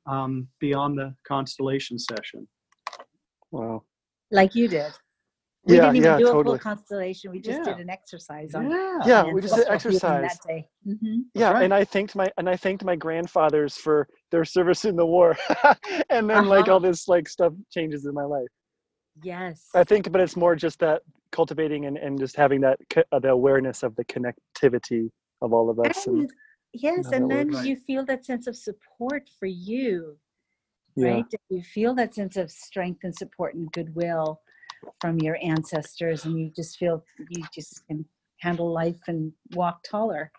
um, 0.05 0.47
beyond 0.59 0.97
the 0.97 1.15
constellation 1.27 1.97
session. 1.97 2.47
Wow. 3.49 3.83
Like 4.29 4.53
you 4.53 4.67
did. 4.67 4.91
We 5.66 5.76
yeah, 5.76 5.82
didn't 5.82 5.95
even 5.95 6.11
yeah, 6.11 6.18
do 6.20 6.28
a 6.28 6.32
totally. 6.32 6.57
full 6.57 6.63
constellation. 6.63 7.32
We 7.32 7.39
just 7.39 7.59
yeah. 7.59 7.74
did 7.74 7.78
an 7.80 7.89
exercise 7.89 8.53
on. 8.53 8.70
Yeah, 8.70 8.99
yeah 9.05 9.24
we 9.24 9.41
just 9.41 9.55
did 9.55 9.68
exercise 9.68 10.22
that 10.30 10.38
day. 10.47 10.68
Mm-hmm. 10.88 11.22
Yeah, 11.34 11.53
right. 11.53 11.63
and 11.63 11.74
I 11.74 11.84
thanked 11.84 12.16
my 12.16 12.32
and 12.38 12.47
I 12.47 12.55
thanked 12.55 12.84
my 12.84 12.95
grandfathers 12.95 13.76
for 13.76 14.07
their 14.32 14.45
service 14.45 14.86
in 14.86 14.95
the 14.95 15.05
war, 15.05 15.36
and 16.11 16.30
then 16.30 16.38
uh-huh. 16.38 16.49
like 16.49 16.68
all 16.68 16.80
this 16.80 17.07
like 17.07 17.28
stuff 17.28 17.53
changes 17.72 18.05
in 18.05 18.13
my 18.13 18.26
life. 18.26 18.47
Yes. 19.24 19.70
I 19.74 19.84
think, 19.84 20.11
but 20.11 20.22
it's 20.22 20.36
more 20.36 20.55
just 20.55 20.80
that 20.80 21.01
cultivating 21.32 21.86
and, 21.86 21.97
and 21.97 22.20
just 22.20 22.36
having 22.36 22.61
that 22.61 22.80
uh, 23.11 23.20
the 23.20 23.30
awareness 23.30 23.84
of 23.84 23.95
the 23.95 24.05
connectivity 24.05 25.09
of 25.41 25.53
all 25.53 25.70
of 25.70 25.80
us. 25.80 26.05
And, 26.05 26.20
and 26.20 26.30
yes, 26.74 27.07
and 27.11 27.30
then 27.30 27.49
right. 27.49 27.66
you 27.66 27.76
feel 27.76 28.05
that 28.05 28.26
sense 28.26 28.45
of 28.45 28.55
support 28.55 29.30
for 29.39 29.47
you, 29.47 30.18
right? 30.95 31.26
You 31.49 31.63
feel 31.63 31.95
that 31.95 32.13
sense 32.13 32.38
of 32.38 32.51
strength 32.51 33.01
and 33.03 33.16
support 33.16 33.55
and 33.55 33.72
goodwill 33.72 34.41
from 34.99 35.19
your 35.19 35.38
ancestors 35.41 36.25
and 36.25 36.39
you 36.39 36.51
just 36.55 36.77
feel 36.77 37.03
you 37.29 37.43
just 37.53 37.86
can 37.88 38.05
handle 38.39 38.71
life 38.71 38.99
and 39.07 39.31
walk 39.53 39.83
taller. 39.83 40.31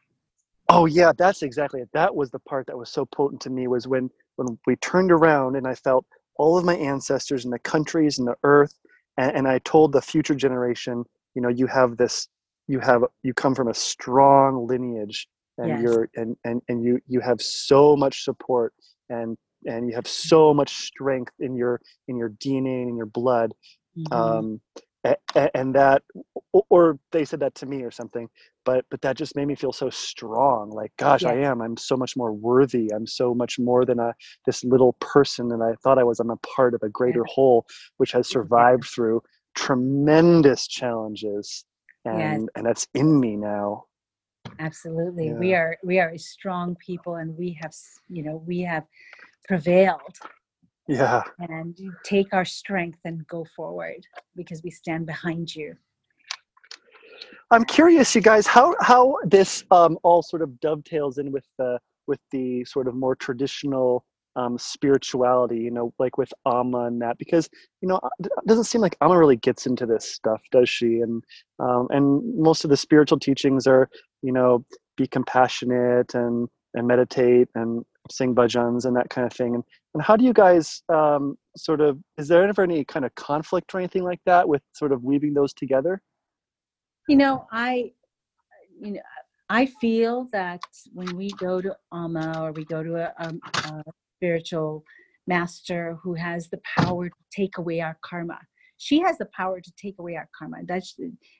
Oh 0.69 0.87
yeah 0.87 1.13
that's 1.17 1.43
exactly 1.43 1.81
it. 1.81 1.89
That 1.93 2.15
was 2.15 2.31
the 2.31 2.41
part 2.41 2.67
that 2.67 2.77
was 2.77 2.91
so 2.91 3.07
potent 3.07 3.41
to 3.43 3.51
me 3.51 3.69
was 3.69 3.87
when 3.87 4.11
when 4.37 4.59
we 4.67 4.77
turned 4.77 5.11
around 5.11 5.57
and 5.57 5.67
i 5.67 5.75
felt 5.75 6.07
all 6.37 6.57
of 6.57 6.65
my 6.65 6.77
ancestors 6.77 7.45
and 7.45 7.53
the 7.53 7.59
countries 7.59 8.19
and 8.19 8.29
the 8.29 8.37
earth 8.45 8.75
and, 9.17 9.35
and 9.35 9.49
i 9.49 9.59
told 9.61 9.93
the 9.93 10.01
future 10.01 10.35
generation 10.35 11.05
you 11.35 11.43
know 11.43 11.49
you 11.49 11.67
have 11.67 11.97
this 11.97 12.29
you 12.69 12.79
have 12.79 13.05
you 13.23 13.35
come 13.35 13.55
from 13.55 13.69
a 13.69 13.75
strong 13.75 14.67
lineage 14.67 15.27
and 15.59 15.69
yes. 15.69 15.83
you're 15.83 16.09
and, 16.17 16.37
and 16.45 16.63
and 16.69 16.85
you 16.85 17.01
you 17.07 17.21
have 17.21 17.41
so 17.41 17.97
much 17.97 18.23
support 18.25 18.73
and 19.09 19.37
and 19.65 19.89
you 19.89 19.95
have 19.95 20.07
so 20.07 20.55
much 20.55 20.87
strength 20.87 21.33
in 21.41 21.57
your 21.57 21.81
in 22.09 22.17
your 22.17 22.31
dna 22.31 22.83
and 22.83 22.91
in 22.91 22.97
your 22.97 23.07
blood 23.07 23.53
mm-hmm. 23.97 24.13
um, 24.13 24.61
and 25.55 25.75
that 25.75 26.03
or 26.53 26.99
they 27.13 27.25
said 27.25 27.41
that 27.41 27.55
to 27.55 27.67
me 27.67 27.83
or 27.83 27.91
something 27.91 28.29
but 28.65 28.85
but 28.91 29.01
that 29.03 29.17
just 29.17 29.37
made 29.37 29.47
me 29.47 29.55
feel 29.55 29.73
so 29.73 29.91
strong 29.91 30.71
like 30.71 30.93
gosh 30.97 31.23
yeah. 31.23 31.31
i 31.31 31.35
am 31.35 31.61
i'm 31.61 31.77
so 31.77 31.97
much 31.97 32.17
more 32.17 32.33
worthy 32.33 32.91
i'm 32.95 33.07
so 33.07 33.35
much 33.35 33.59
more 33.59 33.85
than 33.85 33.99
a 33.99 34.15
this 34.47 34.65
little 34.65 34.95
person 34.95 35.53
and 35.53 35.63
i 35.63 35.73
thought 35.83 35.99
i 35.99 36.05
was 36.05 36.21
i'm 36.21 36.31
a 36.31 36.37
part 36.39 36.75
of 36.75 36.83
a 36.83 36.89
greater 36.89 37.23
yeah. 37.27 37.33
whole 37.33 37.67
which 37.99 38.13
has 38.13 38.29
survived 38.29 38.85
yeah. 38.85 38.95
through 38.95 39.23
tremendous 39.55 40.67
challenges 40.67 41.65
and 42.05 42.43
yes. 42.43 42.49
and 42.57 42.67
that's 42.67 42.87
in 42.95 43.19
me 43.21 43.37
now 43.37 43.85
absolutely 44.59 45.33
we 45.33 45.55
are 45.55 45.77
we 45.83 45.99
are 45.99 46.11
a 46.11 46.19
strong 46.19 46.77
people 46.85 47.17
and 47.17 47.37
we 47.37 47.57
have 47.61 47.75
you 48.09 48.23
know 48.23 48.43
we 48.47 48.61
have 48.61 48.85
prevailed 49.49 50.17
yeah. 50.89 51.23
and 51.39 51.79
you 51.79 51.93
take 52.05 52.33
our 52.33 52.45
strength 52.45 52.99
and 53.05 53.27
go 53.27 53.45
forward 53.57 54.07
because 54.37 54.63
we 54.63 54.71
stand 54.71 55.07
behind 55.07 55.55
you. 55.55 55.77
I'm 57.51 57.65
curious 57.65 58.15
you 58.15 58.21
guys 58.21 58.47
how 58.47 58.75
how 58.81 59.19
this 59.25 59.65
um, 59.71 59.99
all 60.03 60.23
sort 60.23 60.43
of 60.43 60.59
dovetails 60.61 61.19
in 61.19 61.31
with 61.31 61.47
the 61.59 61.79
with 62.07 62.21
the 62.33 62.65
sort 62.65 62.89
of 62.89 62.95
more 62.95 63.15
traditional 63.15 64.05
um, 64.35 64.59
spirituality 64.59 65.59
you 65.59 65.71
know 65.71 65.95
like 65.99 66.19
with 66.19 66.33
amma 66.45 66.87
and 66.87 67.01
that 67.01 67.17
because 67.19 67.49
you 67.81 67.89
know 67.89 68.01
it 68.19 68.31
doesn't 68.47 68.65
seem 68.65 68.81
like 68.81 68.97
amma 69.01 69.17
really 69.17 69.37
gets 69.37 69.67
into 69.67 69.87
this 69.87 70.13
stuff 70.13 70.43
does 70.51 70.69
she? 70.69 71.01
And 71.01 71.23
um, 71.61 71.87
and 71.91 72.37
most 72.37 72.65
of 72.65 72.71
the 72.71 72.77
spiritual 72.77 73.19
teachings 73.19 73.67
are 73.67 73.89
you 74.23 74.33
know 74.33 74.65
be 74.97 75.07
compassionate 75.07 76.15
and 76.15 76.49
and 76.75 76.87
meditate 76.87 77.49
and 77.55 77.85
sing 78.11 78.35
bhajans 78.35 78.85
and 78.85 78.97
that 78.97 79.11
kind 79.11 79.27
of 79.27 79.33
thing. 79.33 79.55
And, 79.55 79.65
and 79.95 80.03
how 80.03 80.17
do 80.17 80.25
you 80.25 80.33
guys 80.33 80.83
um, 80.89 81.37
sort 81.57 81.81
of, 81.81 81.99
is 82.19 82.29
there 82.29 82.47
ever 82.47 82.63
any 82.63 82.85
kind 82.85 83.05
of 83.05 83.15
conflict 83.15 83.75
or 83.75 83.79
anything 83.79 84.05
like 84.05 84.21
that 84.27 84.49
with 84.49 84.63
sort 84.73 84.93
of 84.93 85.05
weaving 85.05 85.35
those 85.35 85.53
together? 85.53 86.01
You 87.09 87.17
know, 87.17 87.47
I, 87.53 87.93
you 88.81 88.93
know, 88.93 89.01
I 89.49 89.67
feel 89.67 90.29
that 90.33 90.61
when 90.93 91.17
we 91.17 91.31
go 91.31 91.61
to 91.61 91.77
Amma 91.93 92.43
or 92.43 92.53
we 92.53 92.65
go 92.65 92.83
to 92.83 92.97
a, 92.97 93.13
a, 93.19 93.35
a 93.69 93.83
spiritual 94.17 94.85
master 95.27 95.99
who 96.03 96.15
has 96.15 96.49
the 96.49 96.61
power 96.79 97.09
to 97.09 97.17
take 97.31 97.59
away 97.59 97.81
our 97.81 97.97
karma, 98.03 98.39
she 98.79 99.01
has 99.01 99.19
the 99.19 99.29
power 99.37 99.61
to 99.61 99.73
take 99.81 99.99
away 99.99 100.17
our 100.17 100.29
karma. 100.37 100.59
That's 100.65 100.97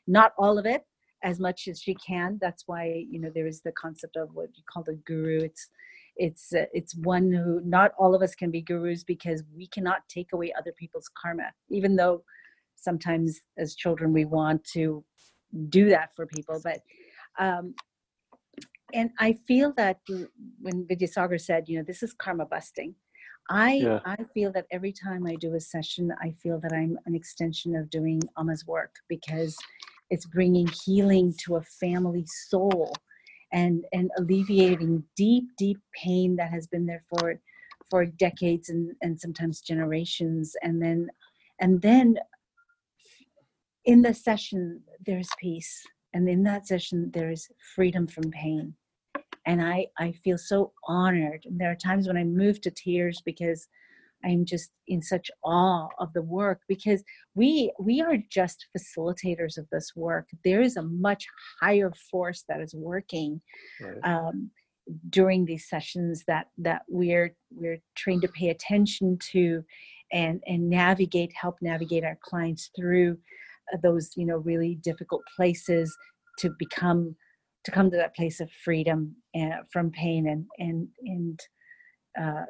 not 0.07 0.33
all 0.39 0.57
of 0.57 0.67
it, 0.67 0.85
as 1.23 1.41
much 1.41 1.69
as 1.69 1.83
she 1.83 1.95
can. 1.95 2.39
That's 2.41 2.63
why 2.67 3.05
you 3.11 3.21
know 3.21 3.31
there 3.35 3.47
is 3.47 3.61
the 3.61 3.73
concept 3.73 4.17
of 4.17 4.31
what 4.35 4.49
you 4.55 4.63
call 4.73 4.85
the 4.85 4.95
guru. 5.05 5.41
It's 5.41 5.69
it's 6.17 6.53
uh, 6.55 6.67
it's 6.73 6.95
one 6.97 7.33
who 7.33 7.61
not 7.65 7.93
all 7.99 8.15
of 8.15 8.23
us 8.23 8.35
can 8.35 8.51
be 8.51 8.63
gurus 8.63 9.05
because 9.05 9.43
we 9.55 9.67
cannot 9.69 10.09
take 10.09 10.33
away 10.33 10.53
other 10.59 10.73
people's 10.73 11.11
karma, 11.21 11.53
even 11.71 11.97
though 11.97 12.23
sometimes 12.75 13.41
as 13.59 13.75
children 13.75 14.13
we 14.13 14.25
want 14.25 14.65
to 14.65 15.05
do 15.69 15.89
that 15.91 16.11
for 16.15 16.27
people. 16.27 16.61
But 16.63 16.81
um, 17.39 17.75
and 18.95 19.11
I 19.19 19.37
feel 19.47 19.73
that 19.77 20.01
when 20.61 20.87
Vidya 20.87 21.09
Sagar 21.09 21.39
said, 21.39 21.69
you 21.69 21.79
know, 21.79 21.85
this 21.87 22.03
is 22.03 22.13
karma 22.13 22.47
busting. 22.47 22.95
I 23.49 23.75
yeah. 23.75 24.01
I 24.05 24.17
feel 24.35 24.53
that 24.53 24.67
every 24.73 24.93
time 24.93 25.27
I 25.27 25.37
do 25.37 25.55
a 25.55 25.61
session, 25.61 26.13
I 26.21 26.33
feel 26.43 26.59
that 26.61 26.73
I'm 26.73 26.99
an 27.07 27.15
extension 27.15 27.77
of 27.77 27.91
doing 27.91 28.21
Amma's 28.37 28.67
work 28.67 28.97
because 29.09 29.57
it's 30.11 30.27
bringing 30.27 30.69
healing 30.85 31.35
to 31.45 31.57
a 31.57 31.63
family 31.63 32.27
soul 32.27 32.93
and 33.53 33.85
and 33.93 34.11
alleviating 34.19 35.03
deep 35.17 35.45
deep 35.57 35.79
pain 35.95 36.37
that 36.37 36.51
has 36.51 36.67
been 36.67 36.87
there 36.87 37.05
for 37.09 37.41
for 37.91 38.05
decades 38.05 38.69
and 38.69 38.93
and 39.03 39.21
sometimes 39.21 39.61
generations. 39.61 40.55
And 40.63 40.83
then 40.83 41.09
and 41.61 41.81
then 41.83 42.17
in 43.85 44.03
the 44.03 44.15
session 44.15 44.83
there's 45.05 45.29
peace. 45.41 45.85
And 46.15 46.29
in 46.29 46.43
that 46.45 46.67
session 46.67 47.11
there 47.13 47.31
is 47.31 47.49
freedom 47.75 48.07
from 48.07 48.31
pain. 48.31 48.75
And 49.47 49.63
i 49.63 49.87
i 49.99 50.13
feel 50.13 50.39
so 50.39 50.73
honored. 50.89 51.45
And 51.45 51.61
there 51.61 51.71
are 51.71 51.77
times 51.77 52.07
when 52.07 52.17
i 52.17 52.25
move 52.25 52.61
to 52.63 52.71
tears 52.71 53.23
because 53.25 53.69
i'm 54.25 54.45
just 54.45 54.71
in 54.89 55.03
such 55.03 55.31
awe 55.45 55.89
of 55.99 56.13
the 56.13 56.23
work 56.23 56.61
because 56.69 57.03
we 57.35 57.73
we 57.79 58.01
are 58.01 58.17
just 58.31 58.67
facilitators 58.77 59.59
of 59.59 59.67
this 59.71 59.93
work 59.95 60.29
there 60.45 60.61
is 60.61 60.77
a 60.77 60.83
much 60.83 61.27
higher 61.61 61.93
force 62.11 62.45
that 62.49 62.61
is 62.61 62.75
working 62.75 63.41
right. 63.81 63.99
um, 64.05 64.51
during 65.11 65.45
these 65.45 65.69
sessions 65.69 66.25
that 66.27 66.49
that 66.59 66.83
we're 66.89 67.35
we're 67.51 67.79
trained 67.97 68.23
to 68.23 68.29
pay 68.29 68.51
attention 68.51 69.19
to 69.21 69.65
and 70.13 70.41
and 70.47 70.69
navigate 70.69 71.33
help 71.35 71.57
navigate 71.61 72.05
our 72.05 72.19
clients 72.23 72.71
through 72.77 73.19
uh, 73.73 73.77
those 73.83 74.11
you 74.17 74.25
know 74.25 74.39
really 74.39 74.77
difficult 74.77 75.23
places 75.37 75.97
to 76.39 76.51
become 76.59 77.17
to 77.65 77.71
come 77.73 77.91
to 77.91 77.97
that 77.97 78.15
place 78.15 78.41
of 78.41 78.49
freedom 78.65 79.17
and, 79.35 79.53
uh, 79.53 79.57
from 79.73 79.91
pain 79.91 80.29
and 80.29 80.47
and 80.59 80.89
and 81.05 81.41
uh, 82.21 82.47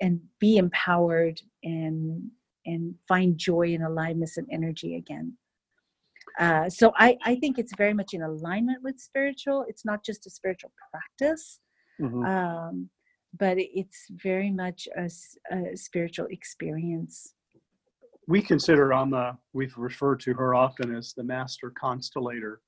and 0.00 0.20
be 0.40 0.56
empowered 0.56 1.40
and 1.62 2.30
and 2.66 2.94
find 3.06 3.38
joy 3.38 3.74
and 3.74 3.84
aliveness 3.84 4.36
and 4.36 4.48
energy 4.50 4.96
again. 4.96 5.32
Uh, 6.38 6.68
so 6.68 6.92
I, 6.96 7.16
I 7.24 7.36
think 7.36 7.58
it's 7.58 7.74
very 7.76 7.94
much 7.94 8.12
in 8.12 8.22
alignment 8.22 8.82
with 8.82 8.98
spiritual. 8.98 9.64
It's 9.68 9.84
not 9.84 10.04
just 10.04 10.26
a 10.26 10.30
spiritual 10.30 10.72
practice, 10.90 11.60
mm-hmm. 12.00 12.24
um, 12.24 12.90
but 13.38 13.56
it's 13.58 14.06
very 14.10 14.50
much 14.50 14.88
a, 14.96 15.08
a, 15.52 15.76
spiritual 15.76 16.26
experience. 16.30 17.34
We 18.28 18.42
consider 18.42 18.92
Amma, 18.92 19.38
we've 19.52 19.76
referred 19.78 20.20
to 20.20 20.34
her 20.34 20.54
often 20.54 20.94
as 20.94 21.14
the 21.16 21.22
master 21.22 21.72
constellator 21.78 22.60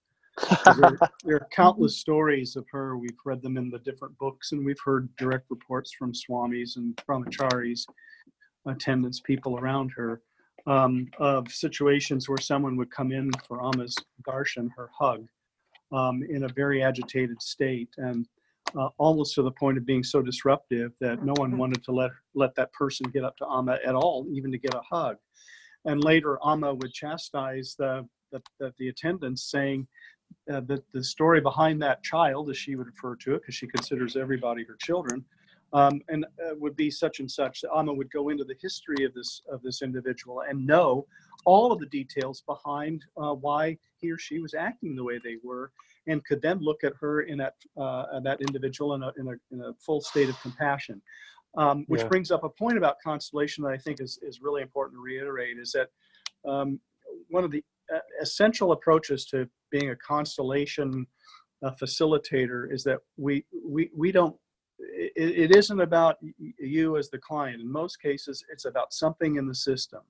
there, 0.76 0.99
there, 1.24 1.36
are 1.36 1.49
countless 1.51 1.99
stories 1.99 2.57
of 2.57 2.66
her. 2.70 2.97
We've 2.97 3.11
read 3.24 3.43
them 3.43 3.57
in 3.57 3.70
the 3.70 3.78
different 3.78 4.16
books, 4.18 4.53
and 4.53 4.64
we've 4.64 4.80
heard 4.84 5.09
direct 5.16 5.47
reports 5.51 5.93
from 5.93 6.12
swamis 6.12 6.76
and 6.76 6.97
brahmacharis, 7.09 7.86
attendants, 8.66 9.20
people 9.20 9.59
around 9.59 9.91
her, 9.97 10.22
um, 10.66 11.09
of 11.18 11.49
situations 11.49 12.28
where 12.28 12.39
someone 12.39 12.76
would 12.76 12.91
come 12.91 13.12
in 13.12 13.30
for 13.47 13.62
Amma's 13.62 13.97
darshan, 14.28 14.68
her 14.76 14.91
hug, 14.99 15.26
um, 15.93 16.22
in 16.28 16.45
a 16.45 16.49
very 16.49 16.82
agitated 16.82 17.41
state, 17.41 17.91
and 17.97 18.26
uh, 18.76 18.89
almost 18.99 19.34
to 19.34 19.43
the 19.43 19.53
point 19.53 19.78
of 19.78 19.86
being 19.86 20.05
so 20.05 20.20
disruptive 20.20 20.93
that 21.01 21.24
no 21.24 21.32
one 21.36 21.57
wanted 21.57 21.82
to 21.82 21.93
let 21.93 22.11
let 22.34 22.55
that 22.55 22.72
person 22.72 23.11
get 23.11 23.24
up 23.24 23.36
to 23.39 23.47
Amma 23.47 23.78
at 23.84 23.95
all, 23.95 24.26
even 24.30 24.53
to 24.53 24.59
get 24.59 24.74
a 24.74 24.82
hug. 24.82 25.16
And 25.84 26.05
later, 26.05 26.39
Amma 26.45 26.74
would 26.74 26.93
chastise 26.93 27.74
the 27.78 28.07
the, 28.30 28.43
the, 28.61 28.74
the 28.78 28.89
attendants, 28.89 29.51
saying 29.51 29.86
uh, 30.53 30.61
the, 30.61 30.83
the 30.93 31.05
story 31.05 31.41
behind 31.41 31.81
that 31.83 32.03
child, 32.03 32.51
as 32.51 32.57
she 32.57 32.74
would 32.74 32.87
refer 32.87 33.14
to 33.16 33.35
it, 33.35 33.43
because 33.43 33.55
she 33.55 33.66
considers 33.66 34.16
everybody 34.16 34.64
her 34.64 34.76
children, 34.81 35.24
um, 35.72 36.01
and 36.09 36.24
uh, 36.24 36.55
would 36.57 36.74
be 36.76 36.91
such 36.91 37.20
and 37.20 37.31
such. 37.31 37.61
That 37.61 37.70
Amma 37.76 37.93
would 37.93 38.11
go 38.11 38.31
into 38.31 38.45
the 38.45 38.57
history 38.61 39.05
of 39.05 39.12
this 39.14 39.43
of 39.51 39.62
this 39.62 39.83
individual 39.83 40.43
and 40.49 40.66
know 40.66 41.07
all 41.45 41.70
of 41.72 41.79
the 41.81 41.87
details 41.87 42.43
behind 42.47 43.05
uh, 43.16 43.35
why 43.35 43.76
he 43.99 44.11
or 44.11 44.18
she 44.18 44.39
was 44.39 44.55
acting 44.55 44.97
the 44.97 45.05
way 45.05 45.18
they 45.22 45.37
were, 45.43 45.70
and 46.07 46.24
could 46.24 46.41
then 46.41 46.59
look 46.61 46.85
at 46.85 46.95
her 46.99 47.22
in 47.22 47.39
that 47.39 47.55
uh, 47.76 48.20
that 48.20 48.41
individual 48.41 48.95
in 48.95 49.03
a, 49.03 49.12
in 49.18 49.29
a 49.29 49.55
in 49.55 49.61
a 49.61 49.74
full 49.74 50.01
state 50.01 50.29
of 50.29 50.41
compassion. 50.41 51.01
Um, 51.57 51.85
which 51.89 52.03
yeah. 52.03 52.09
brings 52.09 52.31
up 52.31 52.45
a 52.45 52.49
point 52.49 52.76
about 52.76 52.97
constellation 53.03 53.64
that 53.64 53.72
I 53.72 53.79
think 53.79 54.01
is 54.01 54.18
is 54.22 54.41
really 54.41 54.62
important 54.62 54.97
to 54.97 55.03
reiterate 55.03 55.59
is 55.59 55.72
that 55.72 55.89
um, 56.49 56.79
one 57.29 57.43
of 57.45 57.51
the 57.51 57.64
essential 58.20 58.72
approaches 58.72 59.26
to 59.26 59.49
being 59.70 59.91
a 59.91 59.97
constellation 59.97 61.07
uh, 61.64 61.70
facilitator 61.80 62.72
is 62.72 62.84
that 62.84 62.99
we 63.16 63.45
we 63.64 63.91
we 63.97 64.12
don't 64.12 64.36
it, 64.78 65.51
it 65.51 65.57
isn't 65.57 65.80
about 65.80 66.16
you 66.39 66.97
as 66.97 67.11
the 67.11 67.18
client. 67.18 67.61
In 67.61 67.70
most 67.70 68.01
cases 68.01 68.45
it's 68.53 68.64
about 68.64 68.93
something 68.93 69.36
in 69.36 69.47
the 69.47 69.55
system. 69.55 70.01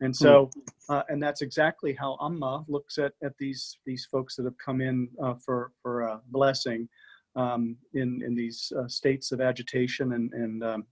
And 0.00 0.14
so 0.14 0.50
hmm. 0.52 0.94
uh, 0.94 1.02
and 1.08 1.22
that's 1.22 1.42
exactly 1.42 1.94
how 1.94 2.18
amma 2.20 2.64
looks 2.68 2.98
at 2.98 3.12
at 3.22 3.36
these 3.38 3.78
these 3.86 4.06
folks 4.10 4.36
that 4.36 4.44
have 4.44 4.58
come 4.58 4.80
in 4.80 5.08
uh, 5.22 5.34
for 5.44 5.72
for 5.80 6.02
a 6.02 6.20
blessing 6.28 6.88
um, 7.36 7.76
in 7.94 8.22
in 8.26 8.34
these 8.34 8.72
uh, 8.78 8.88
states 8.88 9.32
of 9.32 9.40
agitation 9.40 10.12
and 10.14 10.32
and, 10.32 10.64
um, 10.64 10.86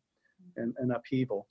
and 0.57 0.75
and 0.79 0.93
upheaval 0.93 1.49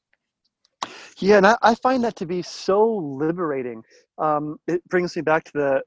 yeah 1.22 1.38
and 1.38 1.47
I, 1.47 1.57
I, 1.61 1.76
find 1.76 2.03
that 2.03 2.15
to 2.17 2.26
be 2.26 2.41
so 2.41 2.86
liberating 2.88 3.84
um, 4.17 4.57
it 4.67 4.84
brings 4.89 5.15
me 5.15 5.22
back 5.22 5.45
to 5.45 5.51
the 5.53 5.82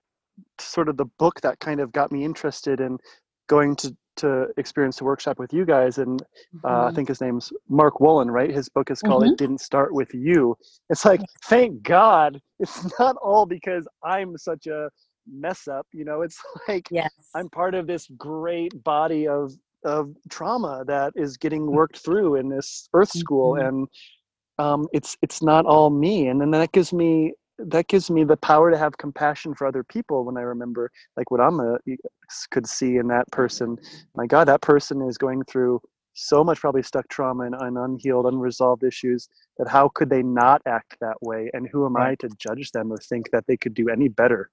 sort 0.58 0.88
of 0.88 0.96
the 0.96 1.06
book 1.18 1.40
that 1.42 1.58
kind 1.60 1.80
of 1.80 1.92
got 1.92 2.12
me 2.12 2.24
interested 2.24 2.80
in 2.80 2.98
going 3.48 3.76
to 3.76 3.96
to 4.16 4.46
experience 4.58 4.98
the 4.98 5.04
workshop 5.04 5.38
with 5.38 5.52
you 5.52 5.64
guys 5.64 5.98
and 5.98 6.22
uh, 6.64 6.68
mm-hmm. 6.68 6.88
i 6.88 6.92
think 6.92 7.08
his 7.08 7.20
name's 7.20 7.52
mark 7.68 7.94
wolynn 7.94 8.30
right 8.30 8.50
his 8.50 8.68
book 8.68 8.90
is 8.90 9.00
called 9.00 9.22
mm-hmm. 9.22 9.32
it 9.32 9.38
didn't 9.38 9.60
start 9.60 9.94
with 9.94 10.12
you 10.12 10.54
it's 10.90 11.04
like 11.04 11.20
thank 11.46 11.82
god 11.82 12.38
it's 12.58 12.86
not 12.98 13.16
all 13.16 13.46
because 13.46 13.86
i'm 14.04 14.36
such 14.36 14.66
a 14.66 14.88
mess 15.26 15.66
up 15.68 15.86
you 15.92 16.04
know 16.04 16.22
it's 16.22 16.38
like 16.68 16.86
yes. 16.90 17.10
i'm 17.34 17.48
part 17.48 17.74
of 17.74 17.86
this 17.86 18.06
great 18.18 18.72
body 18.84 19.26
of 19.26 19.52
of 19.84 20.14
trauma 20.30 20.84
that 20.86 21.12
is 21.16 21.36
getting 21.36 21.62
mm. 21.62 21.72
worked 21.72 21.98
through 21.98 22.36
in 22.36 22.48
this 22.48 22.88
earth 22.94 23.10
school 23.10 23.54
mm-hmm. 23.54 23.66
and 23.66 23.88
um, 24.62 24.86
it's 24.92 25.16
it's 25.22 25.42
not 25.42 25.66
all 25.66 25.90
me 25.90 26.28
and 26.28 26.40
then 26.40 26.50
that 26.50 26.72
gives 26.72 26.92
me 26.92 27.32
that 27.58 27.86
gives 27.88 28.10
me 28.10 28.24
the 28.24 28.36
power 28.36 28.70
to 28.70 28.78
have 28.78 28.96
compassion 28.98 29.54
for 29.54 29.66
other 29.66 29.84
people 29.84 30.24
when 30.24 30.36
I 30.36 30.42
remember 30.42 30.90
like 31.16 31.30
what 31.30 31.40
Amma 31.40 31.78
could 32.50 32.66
see 32.66 32.96
in 32.96 33.08
that 33.08 33.30
person. 33.30 33.78
My 34.14 34.26
God, 34.26 34.48
that 34.48 34.62
person 34.62 35.02
is 35.02 35.18
going 35.18 35.44
through 35.44 35.80
so 36.14 36.44
much 36.44 36.60
probably 36.60 36.82
stuck 36.82 37.08
trauma 37.08 37.44
and, 37.44 37.54
and 37.54 37.78
unhealed, 37.78 38.26
unresolved 38.26 38.84
issues 38.84 39.28
that 39.58 39.68
how 39.68 39.88
could 39.94 40.10
they 40.10 40.22
not 40.22 40.60
act 40.66 40.96
that 41.00 41.16
way? 41.22 41.50
And 41.54 41.68
who 41.68 41.86
am 41.86 41.94
right. 41.94 42.18
I 42.22 42.26
to 42.26 42.34
judge 42.38 42.70
them 42.72 42.92
or 42.92 42.98
think 42.98 43.30
that 43.30 43.44
they 43.46 43.56
could 43.56 43.74
do 43.74 43.88
any 43.88 44.08
better? 44.08 44.50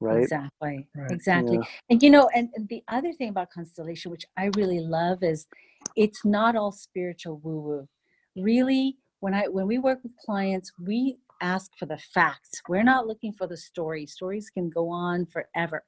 Right. 0.00 0.22
Exactly. 0.22 0.86
Right. 0.94 1.10
Exactly. 1.10 1.56
Yeah. 1.56 1.64
And 1.90 2.02
you 2.02 2.10
know, 2.10 2.28
and, 2.34 2.50
and 2.54 2.68
the 2.68 2.82
other 2.88 3.12
thing 3.12 3.30
about 3.30 3.50
constellation, 3.50 4.10
which 4.10 4.24
I 4.36 4.46
really 4.56 4.80
love, 4.80 5.22
is 5.22 5.46
it's 5.96 6.24
not 6.24 6.56
all 6.56 6.72
spiritual 6.72 7.40
woo 7.42 7.60
woo. 7.60 7.88
Really, 8.36 8.98
when 9.20 9.34
I 9.34 9.48
when 9.48 9.66
we 9.66 9.78
work 9.78 10.00
with 10.02 10.16
clients, 10.24 10.72
we 10.80 11.18
ask 11.40 11.70
for 11.78 11.86
the 11.86 11.98
facts. 11.98 12.62
We're 12.68 12.82
not 12.82 13.06
looking 13.06 13.32
for 13.32 13.46
the 13.46 13.56
story. 13.56 14.06
Stories 14.06 14.50
can 14.50 14.70
go 14.70 14.88
on 14.88 15.26
forever. 15.26 15.84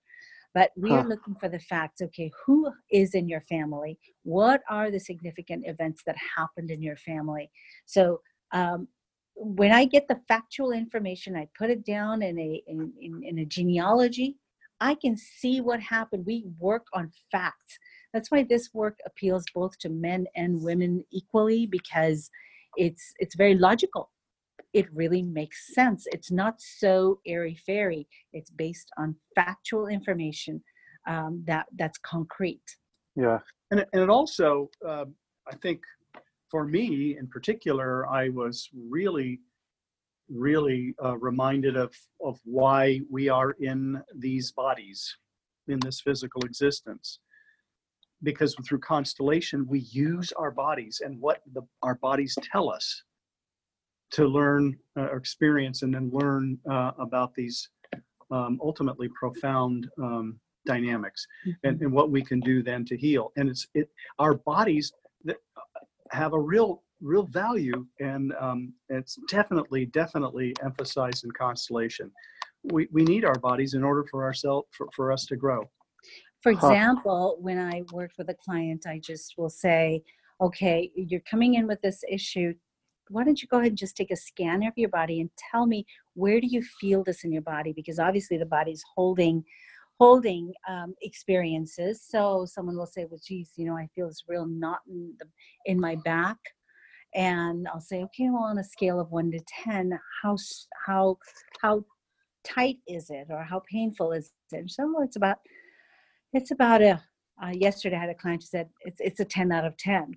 But 0.52 0.72
we 0.76 0.90
are 0.90 1.06
looking 1.06 1.36
for 1.36 1.48
the 1.48 1.60
facts. 1.60 2.00
Okay, 2.02 2.30
who 2.44 2.72
is 2.90 3.14
in 3.14 3.28
your 3.28 3.42
family? 3.42 3.96
What 4.24 4.62
are 4.68 4.90
the 4.90 4.98
significant 4.98 5.64
events 5.66 6.02
that 6.06 6.16
happened 6.36 6.72
in 6.72 6.82
your 6.82 6.96
family? 6.96 7.50
So 7.86 8.20
um, 8.50 8.88
when 9.36 9.70
I 9.70 9.84
get 9.84 10.08
the 10.08 10.20
factual 10.26 10.72
information, 10.72 11.36
I 11.36 11.46
put 11.56 11.70
it 11.70 11.84
down 11.86 12.22
in 12.22 12.36
a 12.38 12.62
in, 12.66 12.92
in, 13.00 13.22
in 13.22 13.38
a 13.38 13.44
genealogy. 13.44 14.36
I 14.80 14.94
can 14.94 15.16
see 15.16 15.60
what 15.60 15.78
happened. 15.78 16.26
We 16.26 16.46
work 16.58 16.86
on 16.94 17.12
facts. 17.30 17.78
that's 18.12 18.30
why 18.30 18.42
this 18.42 18.70
work 18.72 18.98
appeals 19.06 19.44
both 19.54 19.78
to 19.78 19.88
men 19.88 20.26
and 20.34 20.62
women 20.62 21.04
equally 21.12 21.66
because 21.66 22.30
it's 22.76 23.12
it's 23.18 23.34
very 23.36 23.54
logical 23.54 24.10
it 24.72 24.86
really 24.94 25.22
makes 25.22 25.74
sense 25.74 26.06
it's 26.12 26.30
not 26.30 26.54
so 26.60 27.18
airy 27.26 27.56
fairy 27.66 28.06
it's 28.32 28.50
based 28.50 28.88
on 28.98 29.14
factual 29.34 29.86
information 29.88 30.62
um, 31.08 31.42
that 31.46 31.66
that's 31.78 31.98
concrete 31.98 32.62
Yeah. 33.16 33.38
And, 33.70 33.80
it- 33.80 33.88
and 33.92 34.02
it 34.02 34.10
also, 34.10 34.68
uh, 34.86 35.06
I 35.52 35.56
think, 35.62 35.80
for 36.50 36.64
me 36.66 37.16
in 37.18 37.26
particular, 37.28 38.06
I 38.08 38.28
was 38.30 38.68
really, 38.96 39.40
really 40.28 40.94
uh, 41.04 41.16
reminded 41.18 41.76
of 41.76 41.92
of 42.24 42.38
why 42.44 43.00
we 43.10 43.28
are 43.28 43.52
in 43.60 44.02
these 44.16 44.52
bodies, 44.52 45.16
in 45.68 45.78
this 45.80 46.00
physical 46.00 46.42
existence. 46.44 47.20
Because 48.22 48.54
through 48.68 48.80
constellation, 48.80 49.66
we 49.66 49.80
use 49.90 50.32
our 50.32 50.50
bodies 50.50 51.00
and 51.04 51.18
what 51.20 51.40
the, 51.52 51.62
our 51.82 51.94
bodies 51.96 52.36
tell 52.42 52.70
us 52.70 53.02
to 54.12 54.26
learn 54.26 54.76
uh, 54.98 55.02
or 55.02 55.16
experience 55.16 55.82
and 55.82 55.94
then 55.94 56.10
learn 56.12 56.58
uh, 56.70 56.92
about 56.98 57.34
these 57.34 57.68
um, 58.30 58.58
ultimately 58.62 59.08
profound 59.08 59.88
um, 60.02 60.38
dynamics 60.66 61.26
and, 61.64 61.80
and 61.80 61.92
what 61.92 62.10
we 62.10 62.22
can 62.22 62.40
do 62.40 62.62
then 62.62 62.84
to 62.84 62.96
heal. 62.96 63.32
And 63.36 63.48
it's 63.48 63.66
it 63.74 63.88
our 64.18 64.34
bodies 64.34 64.92
that 65.24 65.36
have 66.10 66.32
a 66.32 66.38
real 66.38 66.82
real 67.00 67.24
value 67.24 67.86
and 67.98 68.34
um, 68.38 68.74
it's 68.88 69.18
definitely 69.28 69.86
definitely 69.86 70.54
emphasized 70.62 71.24
in 71.24 71.30
constellation. 71.30 72.10
We, 72.64 72.88
we 72.92 73.04
need 73.04 73.24
our 73.24 73.38
bodies 73.38 73.74
in 73.74 73.82
order 73.82 74.04
for 74.10 74.22
ourselves 74.22 74.68
for, 74.72 74.86
for 74.94 75.10
us 75.10 75.24
to 75.26 75.36
grow. 75.36 75.68
For 76.42 76.52
Huh. 76.52 76.68
example, 76.68 77.36
when 77.40 77.58
I 77.58 77.82
work 77.92 78.12
with 78.16 78.28
a 78.30 78.34
client, 78.34 78.86
I 78.86 78.98
just 78.98 79.34
will 79.36 79.50
say, 79.50 80.02
okay, 80.40 80.90
you're 80.94 81.20
coming 81.20 81.54
in 81.54 81.66
with 81.66 81.80
this 81.82 82.02
issue. 82.10 82.54
Why 83.08 83.24
don't 83.24 83.42
you 83.42 83.48
go 83.48 83.58
ahead 83.58 83.72
and 83.72 83.78
just 83.78 83.96
take 83.96 84.10
a 84.10 84.16
scan 84.16 84.62
of 84.62 84.72
your 84.76 84.88
body 84.88 85.20
and 85.20 85.30
tell 85.50 85.66
me 85.66 85.84
where 86.14 86.40
do 86.40 86.46
you 86.46 86.62
feel 86.80 87.04
this 87.04 87.24
in 87.24 87.32
your 87.32 87.42
body? 87.42 87.72
Because 87.74 87.98
obviously 87.98 88.38
the 88.38 88.46
body's 88.46 88.82
holding 88.94 89.44
holding 89.98 90.50
um, 90.66 90.94
experiences. 91.02 92.02
So 92.08 92.46
someone 92.46 92.74
will 92.78 92.86
say, 92.86 93.04
well, 93.04 93.20
geez, 93.22 93.52
you 93.56 93.66
know, 93.66 93.76
I 93.76 93.86
feel 93.94 94.08
this 94.08 94.22
real 94.26 94.46
knot 94.46 94.78
in, 94.88 95.14
the, 95.18 95.26
in 95.66 95.78
my 95.78 95.96
back. 96.06 96.38
And 97.14 97.68
I'll 97.68 97.82
say, 97.82 98.02
okay, 98.04 98.30
well, 98.30 98.44
on 98.44 98.56
a 98.56 98.64
scale 98.64 98.98
of 98.98 99.10
one 99.10 99.30
to 99.32 99.40
10, 99.62 99.98
how, 100.22 100.36
how, 100.86 101.18
how 101.60 101.84
tight 102.44 102.78
is 102.88 103.10
it? 103.10 103.26
Or 103.28 103.42
how 103.44 103.60
painful 103.70 104.12
is 104.12 104.32
it? 104.52 104.70
So 104.70 104.84
"Oh, 104.96 105.02
it's 105.02 105.16
about 105.16 105.36
it's 106.32 106.50
about 106.50 106.82
a. 106.82 107.02
Uh, 107.42 107.52
yesterday, 107.54 107.96
I 107.96 108.00
had 108.00 108.10
a 108.10 108.14
client 108.14 108.42
who 108.42 108.46
said 108.46 108.68
it's 108.80 109.00
it's 109.00 109.20
a 109.20 109.24
ten 109.24 109.50
out 109.50 109.64
of 109.64 109.76
ten. 109.76 110.16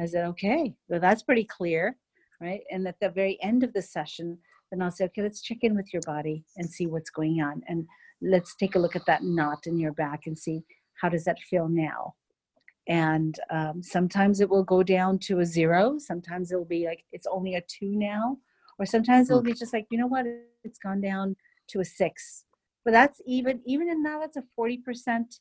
I 0.00 0.06
said, 0.06 0.24
okay, 0.26 0.74
well 0.88 1.00
that's 1.00 1.22
pretty 1.22 1.44
clear, 1.44 1.96
right? 2.40 2.62
And 2.70 2.88
at 2.88 2.98
the 3.00 3.10
very 3.10 3.38
end 3.42 3.62
of 3.62 3.72
the 3.72 3.82
session, 3.82 4.38
then 4.70 4.82
I'll 4.82 4.90
say, 4.90 5.04
okay, 5.06 5.22
let's 5.22 5.42
check 5.42 5.58
in 5.62 5.76
with 5.76 5.92
your 5.92 6.02
body 6.06 6.44
and 6.56 6.68
see 6.68 6.86
what's 6.86 7.10
going 7.10 7.40
on, 7.42 7.62
and 7.68 7.86
let's 8.22 8.56
take 8.56 8.74
a 8.74 8.78
look 8.78 8.96
at 8.96 9.06
that 9.06 9.22
knot 9.22 9.66
in 9.66 9.78
your 9.78 9.92
back 9.92 10.22
and 10.26 10.38
see 10.38 10.64
how 11.00 11.08
does 11.08 11.24
that 11.24 11.38
feel 11.40 11.68
now. 11.68 12.14
And 12.88 13.38
um, 13.50 13.82
sometimes 13.82 14.40
it 14.40 14.48
will 14.48 14.64
go 14.64 14.82
down 14.82 15.18
to 15.20 15.40
a 15.40 15.46
zero. 15.46 15.98
Sometimes 15.98 16.50
it'll 16.50 16.64
be 16.64 16.86
like 16.86 17.04
it's 17.12 17.26
only 17.30 17.54
a 17.54 17.62
two 17.62 17.94
now, 17.94 18.38
or 18.78 18.86
sometimes 18.86 19.30
it'll 19.30 19.42
be 19.42 19.54
just 19.54 19.72
like 19.72 19.86
you 19.90 19.98
know 19.98 20.06
what, 20.06 20.26
it's 20.64 20.78
gone 20.78 21.00
down 21.00 21.36
to 21.68 21.80
a 21.80 21.84
six. 21.84 22.44
But 22.84 22.92
that's 22.92 23.20
even 23.26 23.60
even 23.64 23.88
in 23.88 24.02
that 24.02 24.20
that's 24.20 24.36
a 24.36 24.44
forty 24.56 24.78
percent 24.78 25.40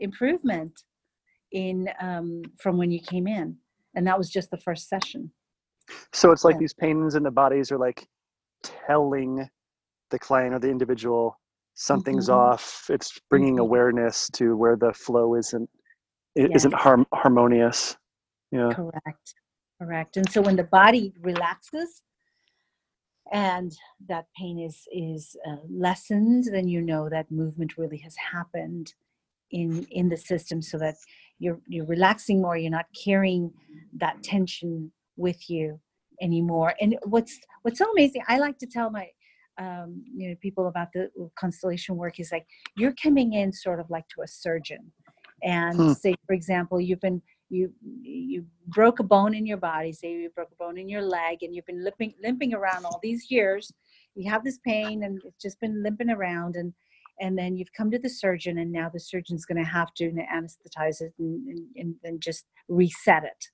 improvement 0.00 0.72
in 1.52 1.88
um, 2.00 2.42
from 2.58 2.76
when 2.78 2.90
you 2.90 3.00
came 3.00 3.26
in, 3.26 3.56
and 3.94 4.06
that 4.06 4.18
was 4.18 4.30
just 4.30 4.50
the 4.50 4.58
first 4.58 4.88
session. 4.88 5.30
So 6.12 6.32
it's 6.32 6.44
like 6.44 6.56
Yeah. 6.56 6.60
these 6.60 6.74
pains 6.74 7.14
in 7.14 7.22
the 7.22 7.30
bodies 7.30 7.72
are 7.72 7.78
like 7.78 8.06
telling 8.62 9.48
the 10.10 10.18
client 10.18 10.54
or 10.54 10.58
the 10.58 10.70
individual 10.70 11.38
something's 11.74 12.28
Mhm. 12.28 12.34
off. 12.34 12.86
It's 12.90 13.18
bringing 13.30 13.56
Mhm. 13.56 13.60
awareness 13.62 14.28
to 14.34 14.56
where 14.56 14.76
the 14.76 14.92
flow 14.92 15.34
isn't 15.36 15.70
i- 16.38 16.42
Yeah. 16.42 16.48
isn't 16.54 16.74
harm, 16.74 17.06
harmonious. 17.14 17.96
Yeah. 18.50 18.72
Correct, 18.72 19.34
correct. 19.80 20.16
And 20.16 20.28
so 20.30 20.40
when 20.42 20.56
the 20.56 20.64
body 20.64 21.14
relaxes 21.20 22.02
and 23.32 23.76
that 24.08 24.26
pain 24.36 24.58
is 24.58 24.86
is 24.92 25.36
uh, 25.46 25.56
lessened, 25.70 26.44
then 26.52 26.68
you 26.68 26.80
know 26.80 27.08
that 27.08 27.30
movement 27.30 27.76
really 27.78 27.98
has 27.98 28.16
happened 28.16 28.94
in 29.50 29.86
in 29.90 30.08
the 30.08 30.16
system, 30.16 30.62
so 30.62 30.78
that 30.78 30.96
you're 31.38 31.60
you're 31.66 31.86
relaxing 31.86 32.40
more. 32.42 32.56
You're 32.56 32.70
not 32.70 32.86
carrying 33.04 33.52
that 33.98 34.22
tension 34.22 34.92
with 35.16 35.48
you 35.50 35.80
anymore. 36.22 36.74
And 36.80 36.96
what's 37.04 37.38
what's 37.62 37.78
so 37.78 37.90
amazing, 37.92 38.22
I 38.28 38.38
like 38.38 38.58
to 38.58 38.66
tell 38.66 38.90
my 38.90 39.08
um, 39.58 40.04
you 40.14 40.30
know 40.30 40.36
people 40.40 40.68
about 40.68 40.88
the 40.94 41.10
constellation 41.38 41.96
work 41.96 42.20
is 42.20 42.30
like 42.32 42.46
you're 42.76 42.94
coming 43.02 43.34
in 43.34 43.52
sort 43.52 43.80
of 43.80 43.90
like 43.90 44.08
to 44.14 44.22
a 44.22 44.28
surgeon, 44.28 44.92
and 45.42 45.76
Hmm. 45.76 45.92
say 45.92 46.14
for 46.26 46.32
example 46.34 46.80
you've 46.80 47.00
been 47.00 47.22
you 47.50 47.72
you 47.82 48.44
broke 48.66 48.98
a 48.98 49.02
bone 49.02 49.34
in 49.34 49.46
your 49.46 49.56
body 49.56 49.92
say 49.92 50.12
you 50.12 50.30
broke 50.30 50.50
a 50.52 50.56
bone 50.56 50.78
in 50.78 50.88
your 50.88 51.02
leg 51.02 51.42
and 51.42 51.54
you've 51.54 51.66
been 51.66 51.82
limping 51.82 52.14
limping 52.22 52.54
around 52.54 52.84
all 52.84 53.00
these 53.02 53.30
years. 53.30 53.72
You 54.14 54.30
have 54.30 54.44
this 54.44 54.58
pain 54.58 55.04
and 55.04 55.20
it's 55.24 55.42
just 55.42 55.60
been 55.60 55.82
limping 55.82 56.10
around 56.10 56.56
and 56.56 56.72
and 57.20 57.36
then 57.36 57.56
you've 57.56 57.72
come 57.72 57.90
to 57.90 57.98
the 57.98 58.08
surgeon 58.08 58.58
and 58.58 58.70
now 58.70 58.88
the 58.88 59.00
surgeon's 59.00 59.44
going 59.44 59.62
to 59.62 59.68
have 59.68 59.92
to 59.94 60.12
anesthetize 60.12 61.00
it 61.00 61.12
and, 61.18 61.48
and, 61.48 61.60
and, 61.74 61.94
and 62.04 62.20
just 62.20 62.44
reset 62.68 63.24
it. 63.24 63.44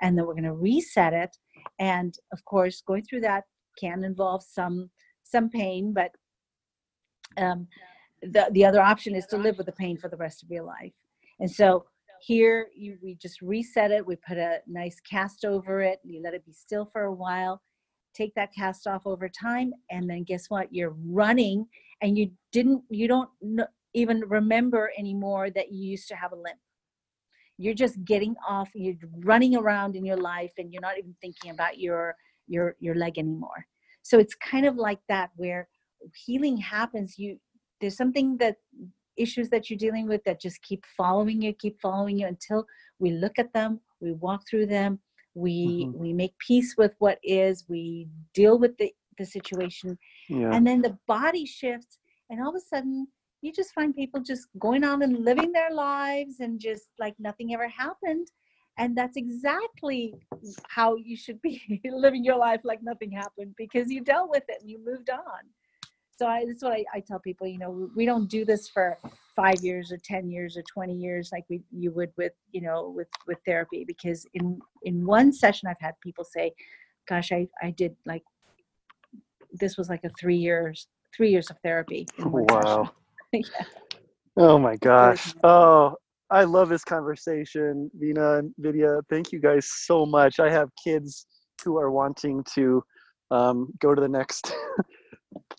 And 0.00 0.16
then 0.16 0.26
we're 0.26 0.32
going 0.32 0.44
to 0.44 0.54
reset 0.54 1.12
it 1.12 1.36
and 1.78 2.14
of 2.32 2.44
course 2.44 2.82
going 2.86 3.04
through 3.04 3.20
that 3.20 3.44
can 3.78 4.04
involve 4.04 4.42
some 4.42 4.90
some 5.24 5.48
pain 5.48 5.92
but 5.92 6.10
um, 7.38 7.66
the, 8.22 8.48
the 8.52 8.64
other 8.64 8.80
option 8.80 9.14
is 9.14 9.26
to 9.26 9.36
live 9.36 9.56
with 9.56 9.66
the 9.66 9.72
pain 9.72 9.96
for 9.96 10.08
the 10.08 10.16
rest 10.16 10.42
of 10.42 10.50
your 10.50 10.64
life. 10.64 10.92
And 11.40 11.50
so 11.50 11.86
here 12.22 12.68
you 12.74 12.96
we 13.02 13.16
just 13.16 13.42
reset 13.42 13.90
it 13.90 14.06
we 14.06 14.16
put 14.16 14.38
a 14.38 14.58
nice 14.66 15.00
cast 15.00 15.44
over 15.44 15.82
it 15.82 15.98
you 16.04 16.22
let 16.22 16.34
it 16.34 16.44
be 16.46 16.52
still 16.52 16.84
for 16.84 17.02
a 17.02 17.14
while. 17.14 17.62
Take 18.14 18.34
that 18.34 18.52
cast 18.54 18.86
off 18.86 19.06
over 19.06 19.28
time 19.28 19.72
and 19.90 20.08
then 20.08 20.24
guess 20.24 20.50
what? 20.50 20.68
You're 20.72 20.94
running 21.06 21.66
and 22.02 22.18
you 22.18 22.30
didn't 22.52 22.82
you 22.90 23.08
don't 23.08 23.30
even 23.94 24.20
remember 24.28 24.90
anymore 24.98 25.50
that 25.50 25.72
you 25.72 25.90
used 25.90 26.08
to 26.08 26.16
have 26.16 26.32
a 26.32 26.36
limp. 26.36 26.58
You're 27.58 27.74
just 27.74 28.04
getting 28.04 28.34
off 28.46 28.70
you're 28.74 28.94
running 29.24 29.56
around 29.56 29.96
in 29.96 30.04
your 30.04 30.16
life 30.18 30.52
and 30.58 30.72
you're 30.72 30.82
not 30.82 30.98
even 30.98 31.14
thinking 31.20 31.50
about 31.50 31.78
your 31.78 32.14
your 32.46 32.76
your 32.80 32.94
leg 32.94 33.18
anymore. 33.18 33.66
So 34.02 34.18
it's 34.18 34.34
kind 34.34 34.66
of 34.66 34.76
like 34.76 35.00
that 35.08 35.30
where 35.36 35.68
healing 36.26 36.56
happens 36.56 37.18
you 37.18 37.38
there's 37.80 37.96
something 37.96 38.36
that 38.38 38.56
issues 39.22 39.48
that 39.50 39.68
you're 39.68 39.84
dealing 39.86 40.06
with 40.12 40.22
that 40.24 40.40
just 40.40 40.60
keep 40.62 40.82
following 41.00 41.40
you 41.42 41.52
keep 41.64 41.76
following 41.80 42.18
you 42.20 42.26
until 42.26 42.60
we 42.98 43.10
look 43.10 43.38
at 43.38 43.52
them 43.52 43.80
we 44.00 44.12
walk 44.26 44.40
through 44.48 44.66
them 44.66 44.98
we 45.34 45.56
Mhm. 45.86 45.94
we 46.02 46.12
make 46.22 46.34
peace 46.48 46.70
with 46.76 46.94
what 47.04 47.18
is 47.22 47.54
we 47.68 48.08
deal 48.40 48.58
with 48.58 48.76
the 48.78 48.88
the 49.18 49.26
situation 49.36 49.88
Yeah. 50.28 50.50
and 50.54 50.66
then 50.66 50.80
the 50.82 50.96
body 51.06 51.46
shifts 51.46 51.94
and 52.28 52.40
all 52.40 52.50
of 52.50 52.56
a 52.62 52.66
sudden 52.72 53.06
you 53.44 53.50
just 53.52 53.72
find 53.78 53.94
people 53.94 54.20
just 54.32 54.44
going 54.58 54.84
on 54.84 55.02
and 55.02 55.24
living 55.30 55.50
their 55.52 55.72
lives 55.72 56.34
and 56.40 56.60
just 56.68 56.88
like 56.98 57.14
nothing 57.28 57.52
ever 57.54 57.68
happened 57.68 58.28
and 58.78 58.96
that's 58.98 59.16
exactly 59.24 60.14
how 60.76 60.96
you 60.96 61.16
should 61.16 61.40
be 61.42 61.54
living 62.06 62.24
your 62.24 62.36
life 62.36 62.60
like 62.64 62.82
nothing 62.82 63.10
happened 63.10 63.52
because 63.56 63.90
you 63.90 64.00
dealt 64.12 64.30
with 64.30 64.44
it 64.48 64.58
and 64.60 64.70
you 64.70 64.78
moved 64.90 65.10
on 65.10 65.42
so 66.22 66.28
I, 66.28 66.44
that's 66.46 66.62
what 66.62 66.72
I, 66.72 66.84
I 66.94 67.00
tell 67.00 67.18
people 67.18 67.48
you 67.48 67.58
know 67.58 67.90
we 67.96 68.06
don't 68.06 68.28
do 68.30 68.44
this 68.44 68.68
for 68.68 68.96
five 69.34 69.56
years 69.60 69.90
or 69.90 69.96
10 69.96 70.30
years 70.30 70.56
or 70.56 70.62
20 70.62 70.94
years 70.94 71.30
like 71.32 71.44
we 71.48 71.62
you 71.72 71.90
would 71.92 72.12
with 72.16 72.32
you 72.52 72.60
know 72.60 72.92
with 72.94 73.08
with 73.26 73.38
therapy 73.44 73.84
because 73.84 74.24
in 74.34 74.60
in 74.84 75.04
one 75.04 75.32
session 75.32 75.68
i've 75.68 75.80
had 75.80 75.94
people 76.00 76.22
say 76.24 76.52
gosh 77.08 77.32
i 77.32 77.48
i 77.60 77.70
did 77.70 77.96
like 78.06 78.22
this 79.52 79.76
was 79.76 79.88
like 79.88 80.04
a 80.04 80.10
three 80.20 80.36
years 80.36 80.86
three 81.16 81.30
years 81.30 81.50
of 81.50 81.56
therapy 81.64 82.06
Wow. 82.18 82.92
yeah. 83.32 83.42
Oh 84.36 84.58
my 84.58 84.76
gosh. 84.76 85.34
Oh, 85.44 85.94
I 86.30 86.44
love 86.44 86.70
this 86.70 86.84
conversation, 86.84 87.90
Veena 88.00 88.38
and 88.38 88.54
Vidya. 88.58 89.00
Thank 89.10 89.32
you 89.32 89.40
guys 89.40 89.66
so 89.66 90.06
much. 90.06 90.40
I 90.40 90.50
have 90.50 90.70
kids 90.82 91.26
who 91.62 91.76
are 91.76 91.90
wanting 91.90 92.42
to 92.54 92.82
um, 93.30 93.68
go 93.80 93.94
to 93.94 94.00
the 94.00 94.08
next 94.08 94.54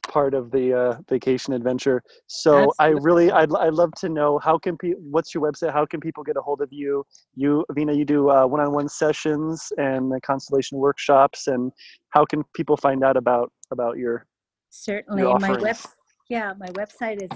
part 0.08 0.34
of 0.34 0.52
the 0.52 0.74
uh, 0.74 0.98
vacation 1.10 1.54
adventure. 1.54 2.02
So 2.28 2.72
I 2.80 2.88
really, 2.88 3.32
I'd, 3.32 3.54
I'd 3.56 3.74
love 3.74 3.92
to 3.98 4.10
know 4.10 4.40
how 4.40 4.58
can 4.58 4.78
people, 4.78 5.02
what's 5.02 5.34
your 5.34 5.44
website? 5.44 5.74
How 5.74 5.86
can 5.86 6.00
people 6.00 6.24
get 6.24 6.38
a 6.38 6.42
hold 6.42 6.62
of 6.62 6.72
you? 6.72 7.04
You, 7.36 7.66
Veena, 7.72 7.98
you 7.98 8.06
do 8.06 8.30
uh, 8.30 8.46
one-on-one 8.46 8.90
sessions 8.90 9.72
and 9.78 10.12
the 10.12 10.22
constellation 10.22 10.78
workshops. 10.78 11.48
And 11.48 11.72
how 12.10 12.26
can 12.26 12.44
people 12.56 12.78
find 12.78 13.04
out 13.04 13.18
about, 13.18 13.52
about 13.72 13.98
your, 13.98 14.26
certainly 14.70 15.24
your 15.24 15.38
my 15.38 15.52
web 15.52 15.78
yeah 16.30 16.54
my 16.58 16.66
website 16.70 17.22
is 17.22 17.30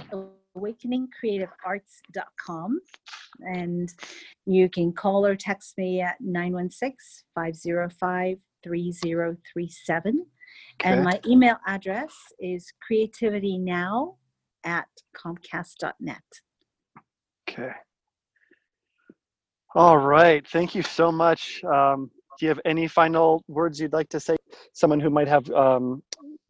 awakeningcreativearts.com. 0.57 2.79
And 3.41 3.93
you 4.45 4.69
can 4.69 4.93
call 4.93 5.25
or 5.25 5.35
text 5.35 5.77
me 5.77 5.99
at 6.01 6.15
916 6.19 7.25
505 7.35 8.37
3037. 8.63 10.25
And 10.83 11.03
my 11.03 11.19
email 11.25 11.57
address 11.65 12.13
is 12.39 12.71
creativitynow 12.89 14.15
at 14.63 14.87
comcast.net. 15.15 16.21
Okay. 17.49 17.71
All 19.75 19.97
right. 19.97 20.47
Thank 20.47 20.75
you 20.75 20.81
so 20.83 21.11
much. 21.11 21.63
Um, 21.63 22.11
do 22.39 22.45
you 22.45 22.49
have 22.49 22.59
any 22.65 22.87
final 22.87 23.43
words 23.47 23.79
you'd 23.79 23.93
like 23.93 24.09
to 24.09 24.19
say? 24.19 24.35
Someone 24.73 24.99
who 24.99 25.09
might 25.09 25.27
have 25.27 25.49
um, 25.51 26.03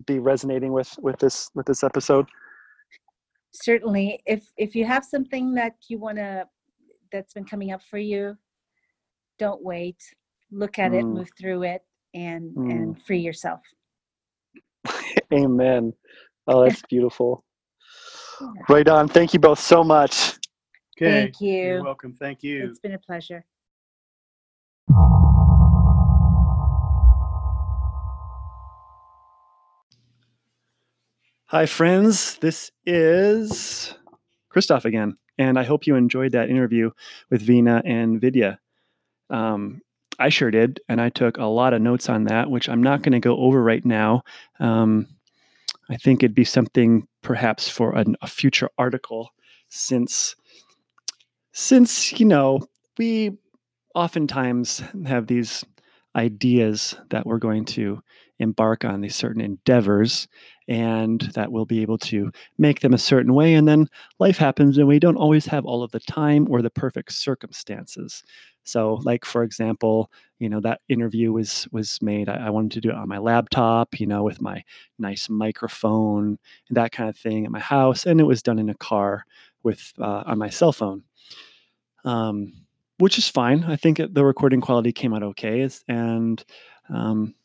be 0.06 0.20
resonating 0.20 0.72
with 0.74 0.94
with 1.02 1.18
this 1.20 1.50
with 1.56 1.66
this 1.66 1.84
episode. 1.84 2.26
Certainly, 3.54 4.22
if 4.26 4.52
if 4.58 4.76
you 4.76 4.86
have 4.86 5.06
something 5.06 5.54
that 5.56 5.76
you 5.90 5.98
want 6.00 6.18
to 6.18 6.46
that's 7.12 7.34
been 7.34 7.46
coming 7.46 7.72
up 7.72 7.82
for 7.84 7.98
you, 7.98 8.38
don't 9.40 9.64
wait. 9.64 10.02
Look 10.52 10.78
at 10.80 10.94
it, 10.94 11.06
Mm. 11.06 11.14
move 11.14 11.30
through 11.40 11.64
it, 11.64 11.84
and 12.14 12.54
Mm. 12.56 12.72
and 12.72 13.02
free 13.04 13.20
yourself. 13.20 13.62
Amen. 15.34 15.94
Oh, 16.48 16.64
that's 16.64 16.82
beautiful. 16.90 17.44
Right 18.70 18.88
on. 18.88 19.10
Thank 19.10 19.34
you 19.34 19.40
both 19.40 19.60
so 19.60 19.84
much. 19.84 20.38
Okay. 20.98 21.12
Thank 21.12 21.42
you. 21.42 21.54
You're 21.54 21.84
welcome. 21.84 22.14
Thank 22.14 22.44
you. 22.44 22.68
It's 22.70 22.80
been 22.80 22.94
a 22.94 23.00
pleasure. 23.00 23.46
Hi, 31.50 31.66
friends. 31.66 32.38
This 32.38 32.72
is 32.86 33.94
Christoph 34.50 34.86
again, 34.86 35.16
and 35.38 35.58
I 35.58 35.64
hope 35.64 35.88
you 35.88 35.96
enjoyed 35.96 36.34
that 36.34 36.50
interview 36.50 36.92
with 37.30 37.46
Veena 37.46 37.82
and 37.86 38.20
Vidya. 38.20 38.60
Um, 39.30 39.82
I 40.20 40.30
sure 40.30 40.52
did, 40.52 40.80
and 40.90 41.00
I 41.00 41.10
took 41.10 41.38
a 41.38 41.46
lot 41.46 41.74
of 41.74 41.82
notes 41.82 42.10
on 42.10 42.26
that, 42.26 42.50
which 42.50 42.68
I'm 42.68 42.84
not 42.84 43.02
going 43.02 43.14
to 43.14 43.20
go 43.20 43.38
over 43.38 43.62
right 43.62 43.86
now. 43.86 44.24
Um, 44.60 45.08
I 45.90 45.98
think 45.98 46.22
it'd 46.22 46.36
be 46.36 46.44
something 46.44 47.08
perhaps 47.22 47.70
for 47.70 47.96
an, 47.96 48.16
a 48.22 48.28
future 48.28 48.70
article, 48.78 49.30
since 49.70 50.36
since 51.54 52.20
you 52.20 52.26
know 52.26 52.62
we 52.98 53.32
oftentimes 53.96 54.84
have 55.06 55.28
these 55.28 55.64
ideas 56.16 56.96
that 57.10 57.26
we're 57.26 57.38
going 57.38 57.66
to 57.66 58.02
embark 58.40 58.86
on 58.86 59.02
these 59.02 59.16
certain 59.16 59.42
endeavors 59.42 60.28
and 60.68 61.22
that 61.34 61.52
we'll 61.52 61.66
be 61.66 61.82
able 61.82 61.98
to 61.98 62.32
make 62.58 62.82
them 62.82 62.94
a 62.94 62.98
certain 62.98 63.34
way. 63.34 63.54
And 63.54 63.68
then 63.68 63.88
life 64.20 64.38
happens 64.38 64.78
and 64.78 64.88
we 64.88 65.00
don't 65.00 65.16
always 65.16 65.46
have 65.48 65.66
all 65.66 65.84
of 65.84 65.92
the 65.92 66.00
time 66.00 66.48
or 66.50 66.62
the 66.62 66.70
perfect 66.70 67.14
circumstances. 67.14 68.24
So, 68.68 69.00
like 69.04 69.26
for 69.26 69.44
example, 69.44 70.12
you 70.40 70.50
know 70.50 70.60
that 70.62 70.82
interview 70.90 71.32
was 71.32 71.68
was 71.72 72.02
made. 72.02 72.30
I, 72.30 72.48
I 72.48 72.50
wanted 72.50 72.72
to 72.74 72.82
do 72.82 72.90
it 72.90 72.96
on 72.96 73.08
my 73.08 73.18
laptop, 73.18 74.00
you 74.00 74.08
know, 74.08 74.24
with 74.24 74.42
my 74.42 74.64
nice 75.00 75.30
microphone 75.30 76.38
and 76.68 76.78
that 76.78 76.92
kind 76.92 77.10
of 77.10 77.18
thing 77.18 77.46
at 77.46 77.52
my 77.52 77.60
house, 77.60 78.06
and 78.06 78.20
it 78.20 78.26
was 78.26 78.44
done 78.44 78.60
in 78.60 78.70
a 78.70 78.76
car 78.76 79.26
with 79.64 79.94
uh, 80.00 80.24
on 80.26 80.38
my 80.38 80.50
cell 80.50 80.74
phone, 80.74 81.04
um, 82.06 82.54
which 82.98 83.18
is 83.18 83.28
fine. 83.28 83.64
I 83.64 83.76
think 83.76 84.02
the 84.10 84.26
recording 84.26 84.62
quality 84.62 84.92
came 84.92 85.14
out 85.14 85.24
okay, 85.24 85.68
and 85.88 86.44
um, 86.90 87.36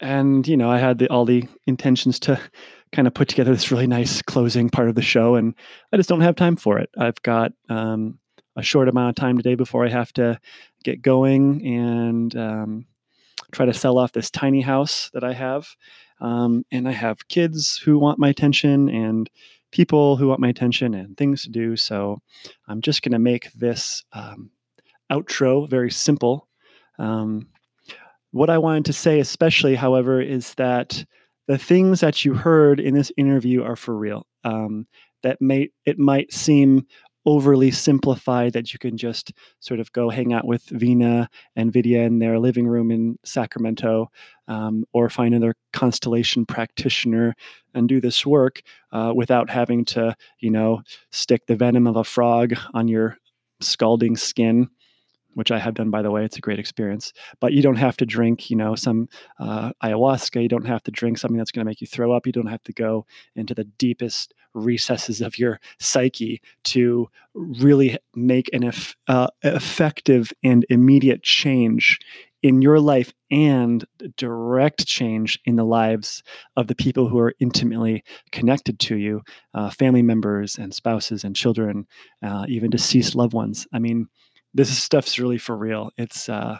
and 0.00 0.48
you 0.48 0.56
know 0.56 0.70
i 0.70 0.78
had 0.78 0.98
the, 0.98 1.08
all 1.08 1.24
the 1.24 1.44
intentions 1.66 2.18
to 2.18 2.40
kind 2.92 3.06
of 3.06 3.14
put 3.14 3.28
together 3.28 3.52
this 3.52 3.70
really 3.70 3.86
nice 3.86 4.20
closing 4.22 4.68
part 4.68 4.88
of 4.88 4.94
the 4.94 5.02
show 5.02 5.34
and 5.36 5.54
i 5.92 5.96
just 5.96 6.08
don't 6.08 6.22
have 6.22 6.34
time 6.34 6.56
for 6.56 6.78
it 6.78 6.90
i've 6.98 7.20
got 7.22 7.52
um, 7.68 8.18
a 8.60 8.62
short 8.62 8.88
amount 8.88 9.08
of 9.08 9.14
time 9.14 9.36
today 9.36 9.54
before 9.54 9.84
i 9.84 9.88
have 9.88 10.12
to 10.12 10.38
get 10.84 11.02
going 11.02 11.64
and 11.66 12.36
um, 12.36 12.86
try 13.52 13.66
to 13.66 13.74
sell 13.74 13.98
off 13.98 14.12
this 14.12 14.30
tiny 14.30 14.60
house 14.60 15.10
that 15.12 15.24
i 15.24 15.32
have. 15.32 15.68
Um, 16.20 16.64
and 16.70 16.88
i 16.88 16.92
have 16.92 17.28
kids 17.28 17.78
who 17.78 17.98
want 17.98 18.18
my 18.18 18.28
attention 18.28 18.88
and 18.88 19.28
people 19.72 20.16
who 20.16 20.28
want 20.28 20.40
my 20.40 20.48
attention 20.48 20.94
and 20.94 21.16
things 21.16 21.44
to 21.44 21.50
do. 21.50 21.76
So 21.76 22.20
i'm 22.68 22.80
just 22.80 23.02
going 23.02 23.12
to 23.12 23.18
make 23.18 23.52
this 23.52 24.04
um, 24.12 24.50
outro 25.10 25.68
very 25.68 25.90
simple. 25.90 26.48
Um, 26.98 27.48
what 28.32 28.50
I 28.50 28.58
wanted 28.58 28.84
to 28.84 28.92
say, 28.92 29.18
especially, 29.18 29.74
however, 29.74 30.20
is 30.20 30.54
that 30.54 31.04
the 31.48 31.58
things 31.58 32.00
that 32.00 32.24
you 32.24 32.34
heard 32.34 32.78
in 32.78 32.94
this 32.94 33.10
interview 33.16 33.64
are 33.64 33.74
for 33.74 33.96
real. 33.96 34.26
Um, 34.44 34.86
that 35.22 35.40
may 35.40 35.70
it 35.84 35.98
might 35.98 36.32
seem 36.32 36.86
overly 37.26 37.70
simplified 37.70 38.52
that 38.52 38.72
you 38.72 38.78
can 38.78 38.96
just 38.96 39.32
sort 39.60 39.80
of 39.80 39.92
go 39.92 40.08
hang 40.10 40.32
out 40.32 40.46
with 40.46 40.66
Veena 40.66 41.26
and 41.56 41.72
Vidya 41.72 42.02
in 42.02 42.18
their 42.18 42.38
living 42.38 42.66
room 42.66 42.90
in 42.90 43.18
Sacramento, 43.24 44.10
um, 44.48 44.84
or 44.92 45.10
find 45.10 45.34
another 45.34 45.54
constellation 45.72 46.46
practitioner 46.46 47.34
and 47.74 47.88
do 47.88 48.00
this 48.00 48.24
work 48.24 48.62
uh, 48.92 49.12
without 49.14 49.50
having 49.50 49.84
to, 49.84 50.14
you 50.38 50.50
know, 50.50 50.82
stick 51.10 51.46
the 51.46 51.56
venom 51.56 51.86
of 51.86 51.96
a 51.96 52.04
frog 52.04 52.54
on 52.74 52.88
your 52.88 53.16
scalding 53.60 54.16
skin 54.16 54.68
which 55.34 55.50
I 55.50 55.58
have 55.58 55.74
done, 55.74 55.90
by 55.90 56.02
the 56.02 56.10
way. 56.10 56.24
It's 56.24 56.36
a 56.36 56.40
great 56.40 56.58
experience. 56.58 57.12
But 57.40 57.52
you 57.52 57.62
don't 57.62 57.76
have 57.76 57.96
to 57.98 58.06
drink, 58.06 58.50
you 58.50 58.56
know, 58.56 58.74
some 58.74 59.08
uh, 59.38 59.72
ayahuasca. 59.82 60.42
You 60.42 60.48
don't 60.48 60.66
have 60.66 60.82
to 60.84 60.90
drink 60.90 61.18
something 61.18 61.38
that's 61.38 61.52
going 61.52 61.64
to 61.64 61.68
make 61.68 61.80
you 61.80 61.86
throw 61.86 62.12
up. 62.12 62.26
You 62.26 62.32
don't 62.32 62.46
have 62.46 62.62
to 62.64 62.72
go 62.72 63.06
into 63.36 63.54
the 63.54 63.64
deepest 63.64 64.34
recesses 64.54 65.20
of 65.20 65.38
your 65.38 65.60
psyche 65.78 66.40
to 66.64 67.08
really 67.34 67.98
make 68.14 68.50
an 68.52 68.70
uh, 69.08 69.28
effective 69.42 70.32
and 70.42 70.66
immediate 70.68 71.22
change 71.22 71.98
in 72.42 72.62
your 72.62 72.80
life 72.80 73.12
and 73.30 73.84
direct 74.16 74.86
change 74.86 75.38
in 75.44 75.56
the 75.56 75.64
lives 75.64 76.22
of 76.56 76.68
the 76.68 76.74
people 76.74 77.06
who 77.06 77.18
are 77.18 77.34
intimately 77.38 78.02
connected 78.32 78.78
to 78.78 78.96
you 78.96 79.20
uh, 79.52 79.68
family 79.70 80.02
members 80.02 80.56
and 80.56 80.72
spouses 80.72 81.22
and 81.22 81.36
children 81.36 81.86
uh, 82.22 82.46
even 82.48 82.70
deceased 82.70 83.14
loved 83.14 83.34
ones 83.34 83.66
i 83.74 83.78
mean 83.78 84.08
this 84.54 84.76
stuff's 84.76 85.18
really 85.18 85.38
for 85.38 85.56
real. 85.56 85.90
It's 85.96 86.28
uh, 86.28 86.58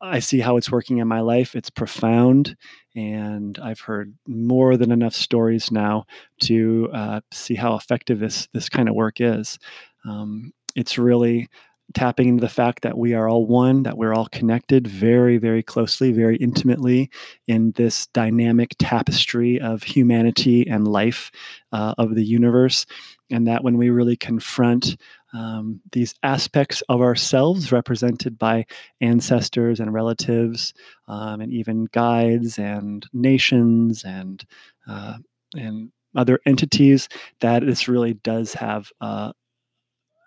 I 0.00 0.18
see 0.20 0.40
how 0.40 0.56
it's 0.56 0.70
working 0.70 0.98
in 0.98 1.08
my 1.08 1.20
life. 1.20 1.54
It's 1.54 1.70
profound, 1.70 2.56
and 2.96 3.58
I've 3.58 3.80
heard 3.80 4.14
more 4.26 4.76
than 4.76 4.90
enough 4.90 5.14
stories 5.14 5.70
now 5.70 6.06
to 6.42 6.88
uh, 6.92 7.20
see 7.32 7.54
how 7.54 7.74
effective 7.76 8.18
this 8.18 8.48
this 8.52 8.68
kind 8.68 8.88
of 8.88 8.94
work 8.94 9.20
is. 9.20 9.58
Um, 10.04 10.52
it's 10.74 10.98
really 10.98 11.48
tapping 11.92 12.28
into 12.28 12.40
the 12.40 12.48
fact 12.48 12.82
that 12.82 12.96
we 12.96 13.14
are 13.14 13.28
all 13.28 13.46
one, 13.46 13.82
that 13.82 13.98
we're 13.98 14.14
all 14.14 14.26
connected 14.26 14.86
very, 14.88 15.36
very 15.36 15.62
closely, 15.62 16.12
very 16.12 16.36
intimately 16.36 17.10
in 17.46 17.72
this 17.72 18.06
dynamic 18.08 18.74
tapestry 18.78 19.60
of 19.60 19.82
humanity 19.82 20.66
and 20.66 20.88
life 20.88 21.30
uh, 21.72 21.94
of 21.98 22.14
the 22.14 22.24
universe, 22.24 22.86
and 23.30 23.46
that 23.46 23.64
when 23.64 23.76
we 23.76 23.90
really 23.90 24.16
confront 24.16 24.96
um, 25.32 25.80
these 25.92 26.14
aspects 26.22 26.82
of 26.88 27.00
ourselves 27.00 27.72
represented 27.72 28.38
by 28.38 28.66
ancestors 29.00 29.80
and 29.80 29.92
relatives 29.92 30.74
um, 31.08 31.40
and 31.40 31.52
even 31.52 31.88
guides 31.92 32.58
and 32.58 33.06
nations 33.12 34.04
and 34.04 34.44
uh, 34.88 35.16
and 35.56 35.90
other 36.16 36.38
entities 36.46 37.08
that 37.40 37.64
this 37.66 37.88
really 37.88 38.14
does 38.14 38.54
have 38.54 38.90
uh, 39.00 39.32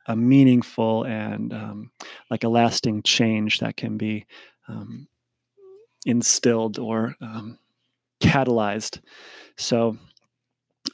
a 0.08 0.16
meaningful 0.16 1.04
and 1.04 1.54
um, 1.54 1.91
like 2.30 2.43
a 2.43 2.50
lasting 2.50 3.04
change 3.04 3.60
that 3.60 3.78
can 3.78 3.98
be 3.98 4.26
um, 4.68 5.08
instilled 6.06 6.80
or 6.80 7.16
um, 7.22 7.58
catalyzed. 8.22 9.00
So 9.58 9.98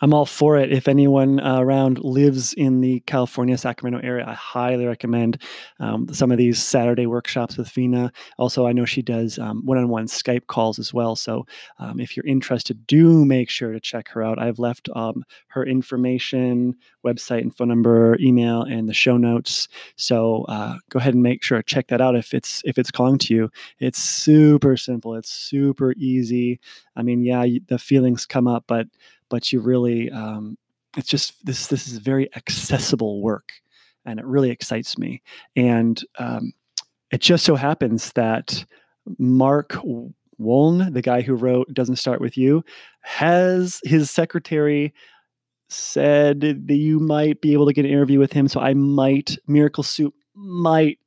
I'm 0.01 0.13
all 0.13 0.25
for 0.25 0.57
it. 0.57 0.71
If 0.71 0.87
anyone 0.87 1.39
uh, 1.39 1.59
around 1.59 1.99
lives 1.99 2.53
in 2.53 2.81
the 2.81 2.99
California, 3.01 3.57
Sacramento 3.57 4.05
area, 4.05 4.25
I 4.27 4.33
highly 4.33 4.85
recommend 4.85 5.41
um, 5.79 6.11
some 6.13 6.31
of 6.31 6.37
these 6.37 6.61
Saturday 6.61 7.05
workshops 7.05 7.57
with 7.57 7.69
Veena. 7.69 8.11
Also, 8.37 8.65
I 8.67 8.73
know 8.73 8.85
she 8.85 9.01
does 9.01 9.37
one 9.37 9.77
on 9.77 9.89
one 9.89 10.07
Skype 10.07 10.47
calls 10.47 10.79
as 10.79 10.93
well. 10.93 11.15
So 11.15 11.45
um, 11.79 11.99
if 11.99 12.15
you're 12.15 12.25
interested, 12.25 12.85
do 12.87 13.25
make 13.25 13.49
sure 13.49 13.71
to 13.71 13.79
check 13.79 14.07
her 14.09 14.23
out. 14.23 14.39
I've 14.39 14.59
left 14.59 14.89
um, 14.95 15.23
her 15.47 15.65
information, 15.65 16.75
website 17.05 17.41
and 17.41 17.55
phone 17.55 17.69
number, 17.69 18.17
email, 18.19 18.63
and 18.63 18.89
the 18.89 18.93
show 18.93 19.17
notes. 19.17 19.67
So 19.95 20.43
uh, 20.49 20.77
go 20.89 20.99
ahead 20.99 21.13
and 21.13 21.23
make 21.23 21.43
sure 21.43 21.57
to 21.57 21.63
check 21.63 21.87
that 21.87 22.01
out 22.01 22.15
if 22.15 22.33
it's 22.33 22.61
if 22.65 22.77
it's 22.77 22.91
calling 22.91 23.19
to 23.19 23.33
you. 23.33 23.49
It's 23.79 23.99
super 23.99 24.77
simple. 24.77 25.15
It's 25.15 25.29
super 25.29 25.93
easy. 25.93 26.59
I 26.95 27.03
mean, 27.03 27.23
yeah, 27.23 27.45
the 27.67 27.79
feelings 27.79 28.25
come 28.25 28.47
up, 28.47 28.65
but 28.67 28.87
but 29.33 29.51
you 29.51 29.59
really 29.59 30.11
um, 30.11 30.55
it's 30.95 31.09
just 31.09 31.43
this 31.43 31.65
this 31.65 31.87
is 31.87 31.97
very 31.97 32.29
accessible 32.35 33.19
work 33.19 33.51
and 34.05 34.19
it 34.19 34.25
really 34.27 34.51
excites 34.51 34.95
me 34.95 35.23
and 35.55 36.03
um, 36.19 36.53
it 37.11 37.19
just 37.19 37.43
so 37.43 37.55
happens 37.55 38.11
that 38.13 38.63
mark 39.17 39.75
Wolynn, 40.39 40.93
the 40.93 41.01
guy 41.01 41.21
who 41.21 41.33
wrote 41.33 41.73
doesn't 41.73 41.95
start 41.95 42.21
with 42.21 42.37
you 42.37 42.63
has 43.01 43.81
his 43.83 44.11
secretary 44.11 44.93
said 45.69 46.41
that 46.41 46.75
you 46.75 46.99
might 46.99 47.41
be 47.41 47.53
able 47.53 47.65
to 47.65 47.73
get 47.73 47.85
an 47.85 47.91
interview 47.91 48.19
with 48.19 48.33
him. 48.33 48.47
So 48.47 48.59
I 48.59 48.75
might, 48.75 49.35
Miracle 49.47 49.83
Soup 49.83 50.13
might 50.35 50.99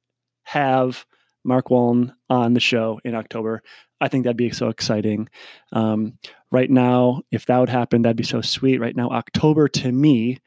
have 0.43 1.07
Mark 1.45 1.68
Wolynn 1.68 2.12
on 2.29 2.55
the 2.55 2.61
show 2.61 3.01
in 3.05 3.14
October. 3.14 3.62
I 4.01 4.09
think 4.09 4.24
that'd 4.24 4.37
be 4.37 4.51
so 4.51 4.68
exciting. 4.68 5.29
Um, 5.72 6.18
right 6.51 6.71
now, 6.71 7.23
if 7.31 7.47
that 7.47 7.59
would 7.59 7.69
happen, 7.69 8.03
that'd 8.03 8.17
be 8.17 8.25
so 8.25 8.41
sweet. 8.41 8.81
Right 8.81 8.97
now, 8.97 9.09
October 9.11 9.69
to 9.69 9.93
me 9.93 10.39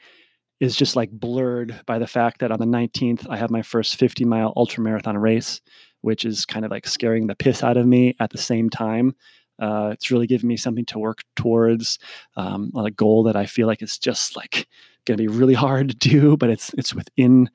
is 0.59 0.75
just 0.75 0.95
like 0.95 1.11
blurred 1.11 1.79
by 1.85 1.99
the 1.99 2.07
fact 2.07 2.39
that 2.39 2.51
on 2.51 2.59
the 2.59 2.65
19th, 2.65 3.25
I 3.29 3.37
have 3.37 3.49
my 3.49 3.61
first 3.61 3.95
50 3.95 4.25
mile 4.25 4.53
ultra 4.55 4.83
marathon 4.83 5.17
race, 5.17 5.61
which 6.01 6.25
is 6.25 6.45
kind 6.45 6.65
of 6.65 6.71
like 6.71 6.87
scaring 6.87 7.27
the 7.27 7.35
piss 7.35 7.63
out 7.63 7.77
of 7.77 7.85
me 7.85 8.15
at 8.19 8.29
the 8.31 8.37
same 8.37 8.69
time. 8.69 9.15
Uh, 9.59 9.89
it's 9.91 10.09
really 10.09 10.27
given 10.27 10.47
me 10.47 10.55
something 10.55 10.85
to 10.85 10.99
work 10.99 11.21
towards, 11.35 11.99
um, 12.37 12.71
a 12.77 12.89
goal 12.91 13.23
that 13.23 13.35
I 13.35 13.45
feel 13.45 13.67
like 13.67 13.81
is 13.81 13.97
just 13.97 14.37
like 14.37 14.67
going 15.05 15.17
to 15.17 15.23
be 15.23 15.27
really 15.27 15.53
hard 15.65 15.89
to 15.89 15.95
do, 15.95 16.37
but 16.37 16.49
it's 16.49 16.73
it's 16.75 16.93
within 16.93 17.49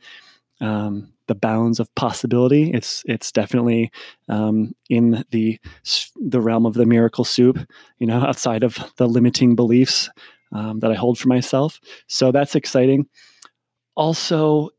um, 0.61 1.14
the 1.27 1.35
bounds 1.35 1.81
of 1.81 1.95
possibility. 1.95 2.71
It's 2.73 3.03
it's 3.07 3.33
definitely 3.33 3.91
um, 4.29 4.75
in 4.89 5.25
the 5.31 5.59
the 6.17 6.41
realm 6.41 6.67
of 6.67 6.75
the 6.75 6.87
miracle 6.87 7.25
soup, 7.25 7.59
you 7.99 8.07
know, 8.07 8.21
outside 8.21 8.63
of 8.63 8.79
the 8.97 9.09
limiting 9.09 9.57
beliefs 9.57 10.11
um, 10.53 10.81
that 10.81 10.91
I 10.91 10.95
hold 10.95 11.19
for 11.19 11.29
myself. 11.29 11.81
So 12.07 12.33
that's 12.33 12.55
exciting. 12.55 13.07
Also, 13.97 14.71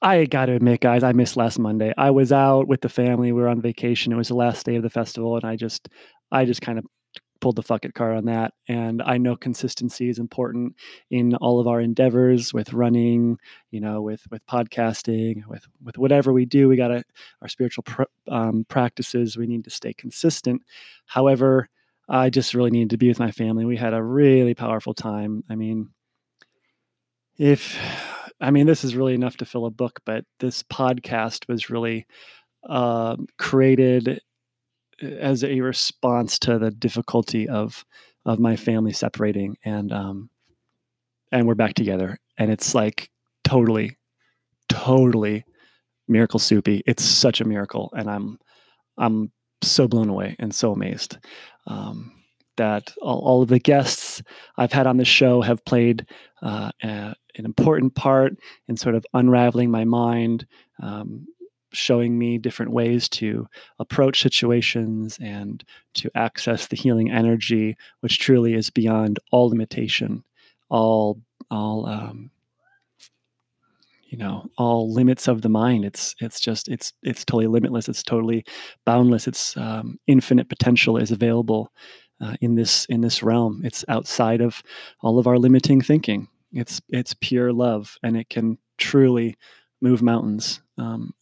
I 0.00 0.26
got 0.26 0.46
to 0.46 0.52
admit, 0.52 0.80
guys, 0.80 1.02
I 1.02 1.12
missed 1.12 1.36
last 1.36 1.58
Monday. 1.58 1.92
I 1.96 2.10
was 2.10 2.32
out 2.32 2.68
with 2.68 2.82
the 2.82 2.88
family. 2.88 3.32
We 3.32 3.42
were 3.42 3.48
on 3.48 3.60
vacation. 3.60 4.12
It 4.12 4.16
was 4.16 4.28
the 4.28 4.34
last 4.34 4.64
day 4.64 4.76
of 4.76 4.82
the 4.82 4.90
festival, 4.90 5.36
and 5.36 5.44
I 5.44 5.56
just, 5.56 5.88
I 6.30 6.44
just 6.44 6.62
kind 6.62 6.78
of 6.78 6.86
pulled 7.40 7.56
the 7.56 7.62
fuck 7.62 7.84
it 7.84 7.94
card 7.94 8.16
on 8.16 8.24
that. 8.26 8.52
And 8.66 9.02
I 9.02 9.18
know 9.18 9.36
consistency 9.36 10.08
is 10.08 10.18
important 10.18 10.76
in 11.10 11.34
all 11.36 11.60
of 11.60 11.66
our 11.66 11.80
endeavors 11.80 12.52
with 12.52 12.72
running, 12.72 13.38
you 13.70 13.80
know, 13.80 14.02
with 14.02 14.22
with 14.30 14.46
podcasting, 14.46 15.46
with 15.46 15.66
with 15.82 15.98
whatever 15.98 16.32
we 16.32 16.44
do. 16.44 16.68
We 16.68 16.76
got 16.76 16.90
our 16.90 17.48
spiritual 17.48 17.84
pr- 17.84 18.02
um, 18.28 18.64
practices. 18.68 19.36
We 19.36 19.46
need 19.46 19.64
to 19.64 19.70
stay 19.70 19.92
consistent. 19.94 20.62
However, 21.06 21.68
I 22.08 22.30
just 22.30 22.54
really 22.54 22.70
needed 22.70 22.90
to 22.90 22.98
be 22.98 23.08
with 23.08 23.18
my 23.18 23.30
family. 23.30 23.64
We 23.64 23.76
had 23.76 23.94
a 23.94 24.02
really 24.02 24.54
powerful 24.54 24.94
time. 24.94 25.44
I 25.50 25.54
mean, 25.54 25.90
if 27.36 27.78
I 28.40 28.52
mean, 28.52 28.66
this 28.66 28.84
is 28.84 28.94
really 28.94 29.14
enough 29.14 29.36
to 29.38 29.44
fill 29.44 29.66
a 29.66 29.70
book, 29.70 30.00
but 30.04 30.24
this 30.38 30.62
podcast 30.62 31.48
was 31.48 31.70
really 31.70 32.06
uh, 32.68 33.16
created 33.36 34.20
as 35.02 35.44
a 35.44 35.60
response 35.60 36.38
to 36.40 36.58
the 36.58 36.70
difficulty 36.70 37.48
of 37.48 37.84
of 38.24 38.38
my 38.38 38.56
family 38.56 38.92
separating 38.92 39.56
and 39.64 39.92
um 39.92 40.30
and 41.30 41.46
we're 41.46 41.54
back 41.54 41.74
together. 41.74 42.18
And 42.38 42.50
it's 42.50 42.74
like 42.74 43.10
totally 43.44 43.96
totally 44.68 45.44
miracle 46.06 46.38
soupy. 46.38 46.82
It's 46.86 47.04
such 47.04 47.40
a 47.40 47.44
miracle 47.44 47.92
and 47.96 48.10
i'm 48.10 48.38
i'm 48.98 49.32
so 49.62 49.88
blown 49.88 50.08
away 50.08 50.36
and 50.38 50.54
so 50.54 50.72
amazed 50.72 51.18
um, 51.66 52.12
that 52.56 52.92
all, 53.00 53.20
all, 53.20 53.42
of 53.42 53.48
the 53.48 53.58
guests 53.58 54.22
i've 54.56 54.72
had 54.72 54.86
on 54.86 54.96
the 54.96 55.04
show 55.04 55.40
have 55.40 55.64
played 55.64 56.06
uh, 56.42 56.70
a, 56.82 57.14
an 57.36 57.44
important 57.44 57.94
part 57.94 58.34
in 58.68 58.76
sort 58.76 58.94
of 58.94 59.04
unraveling 59.14 59.70
my 59.70 59.84
mind 59.84 60.46
um, 60.82 61.26
showing 61.72 62.18
me 62.18 62.38
different 62.38 62.72
ways 62.72 63.08
to 63.08 63.46
approach 63.78 64.22
situations 64.22 65.18
and 65.20 65.64
to 65.94 66.10
access 66.14 66.66
the 66.66 66.76
healing 66.76 67.10
energy, 67.10 67.76
which 68.00 68.18
truly 68.18 68.54
is 68.54 68.70
beyond 68.70 69.18
all 69.30 69.48
limitation, 69.48 70.24
all 70.68 71.20
all 71.50 71.86
um, 71.86 72.30
you 74.08 74.18
know 74.18 74.46
all 74.56 74.92
limits 74.92 75.28
of 75.28 75.42
the 75.42 75.48
mind. 75.48 75.84
It's 75.84 76.14
it's 76.20 76.40
just 76.40 76.68
it's 76.68 76.92
it's 77.02 77.24
totally 77.24 77.46
limitless. 77.46 77.88
It's 77.88 78.02
totally 78.02 78.44
boundless. 78.84 79.26
It's 79.26 79.56
um, 79.56 79.98
infinite 80.06 80.48
potential 80.48 80.96
is 80.96 81.10
available 81.10 81.72
uh, 82.20 82.34
in 82.40 82.54
this 82.54 82.84
in 82.86 83.00
this 83.00 83.22
realm. 83.22 83.62
It's 83.64 83.84
outside 83.88 84.40
of 84.40 84.62
all 85.00 85.18
of 85.18 85.26
our 85.26 85.38
limiting 85.38 85.80
thinking. 85.80 86.28
It's 86.52 86.80
it's 86.88 87.14
pure 87.20 87.52
love, 87.52 87.96
and 88.02 88.16
it 88.16 88.30
can 88.30 88.58
truly 88.78 89.36
move 89.80 90.02
mountains. 90.02 90.60
Um, 90.78 91.12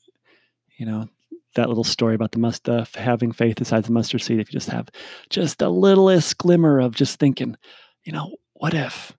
you 0.77 0.87
know 0.87 1.09
that 1.55 1.69
little 1.69 1.85
story 1.85 2.15
about 2.15 2.33
the 2.33 2.39
must 2.39 2.69
uh, 2.69 2.85
having 2.95 3.33
faith 3.33 3.57
the 3.57 3.87
mustard 3.91 4.21
seed 4.21 4.39
if 4.39 4.53
you 4.53 4.59
just 4.59 4.69
have 4.69 4.89
just 5.31 5.59
the 5.59 5.71
littlest 5.71 6.37
glimmer 6.39 6.81
of 6.81 6.95
just 6.95 7.19
thinking 7.19 7.57
you 8.05 8.13
know 8.13 8.37
what 8.55 8.75
if 8.75 9.17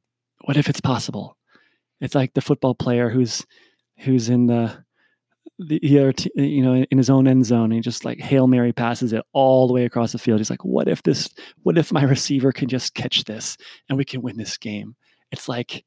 what 0.48 0.58
if 0.58 0.70
it's 0.70 0.82
possible? 0.82 1.38
It's 2.00 2.16
like 2.16 2.34
the 2.34 2.42
football 2.42 2.76
player 2.76 3.10
who's 3.10 3.46
who's 4.00 4.30
in 4.30 4.48
the 4.48 4.86
the 5.60 5.80
you 6.36 6.62
know 6.64 6.76
in 6.76 6.98
his 6.98 7.10
own 7.10 7.28
end 7.28 7.46
zone 7.46 7.66
and 7.66 7.74
he 7.74 7.80
just 7.82 8.06
like 8.06 8.20
hail 8.20 8.46
mary 8.46 8.72
passes 8.72 9.12
it 9.12 9.26
all 9.34 9.68
the 9.68 9.74
way 9.74 9.86
across 9.86 10.12
the 10.12 10.20
field. 10.20 10.40
He's 10.40 10.50
like 10.50 10.64
what 10.64 10.88
if 10.88 11.04
this 11.04 11.30
what 11.64 11.78
if 11.78 11.92
my 11.92 12.04
receiver 12.04 12.52
can 12.52 12.70
just 12.70 12.94
catch 12.94 13.24
this 13.24 13.58
and 13.90 13.98
we 13.98 14.06
can 14.06 14.22
win 14.22 14.38
this 14.38 14.58
game? 14.58 14.96
It's 15.32 15.50
like 15.50 15.84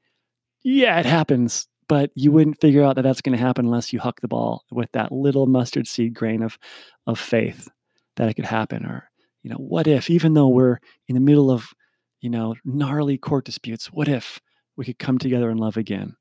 yeah 0.63 0.99
it 0.99 1.07
happens 1.07 1.67
but 1.91 2.11
you 2.15 2.31
mm-hmm. 2.31 2.35
wouldn't 2.37 2.61
figure 2.63 2.83
out 2.83 2.97
that 2.97 3.03
that's 3.03 3.21
going 3.21 3.37
to 3.37 3.45
happen 3.45 3.67
unless 3.67 3.93
you 3.93 4.01
huck 4.01 4.21
the 4.21 4.29
ball 4.29 4.65
with 4.71 4.91
that 4.93 5.13
little 5.13 5.47
mustard 5.47 5.87
seed 5.87 6.15
grain 6.15 6.43
of 6.43 6.59
of 7.07 7.19
faith 7.19 7.69
that 8.17 8.29
it 8.29 8.35
could 8.35 8.47
happen 8.47 8.87
or 8.87 9.11
you 9.43 9.51
know 9.51 9.57
what 9.57 9.87
if 9.87 10.09
even 10.09 10.35
though 10.35 10.49
we're 10.49 10.79
in 11.09 11.15
the 11.15 11.21
middle 11.21 11.51
of 11.51 11.67
you 12.21 12.31
know 12.31 12.55
gnarly 12.65 13.19
court 13.19 13.45
disputes 13.45 13.87
what 13.93 14.09
if 14.09 14.41
we 14.81 14.87
could 14.87 14.99
come 14.99 15.19
together 15.19 15.51
and 15.51 15.61
love 15.61 15.77
again? 15.77 16.17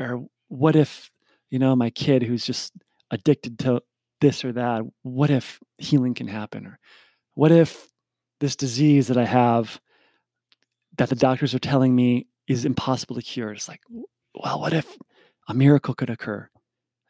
Or 0.00 0.26
what 0.48 0.74
if 0.74 1.12
you 1.50 1.60
know 1.60 1.76
my 1.76 1.90
kid 1.90 2.24
who's 2.24 2.44
just 2.44 2.72
addicted 3.12 3.56
to 3.60 3.82
this 4.20 4.44
or 4.44 4.50
that 4.52 4.82
what 5.02 5.30
if 5.30 5.60
healing 5.78 6.14
can 6.14 6.26
happen? 6.26 6.66
Or 6.66 6.80
what 7.34 7.52
if 7.52 7.88
this 8.40 8.56
disease 8.56 9.06
that 9.06 9.16
i 9.16 9.24
have 9.24 9.80
that 10.98 11.08
the 11.08 11.14
doctors 11.14 11.54
are 11.54 11.60
telling 11.60 11.94
me 11.94 12.26
is 12.48 12.64
impossible 12.64 13.14
to 13.14 13.22
cure 13.22 13.52
it's 13.52 13.68
like 13.68 13.80
well, 14.34 14.60
what 14.60 14.72
if 14.72 14.96
a 15.48 15.54
miracle 15.54 15.94
could 15.94 16.10
occur? 16.10 16.48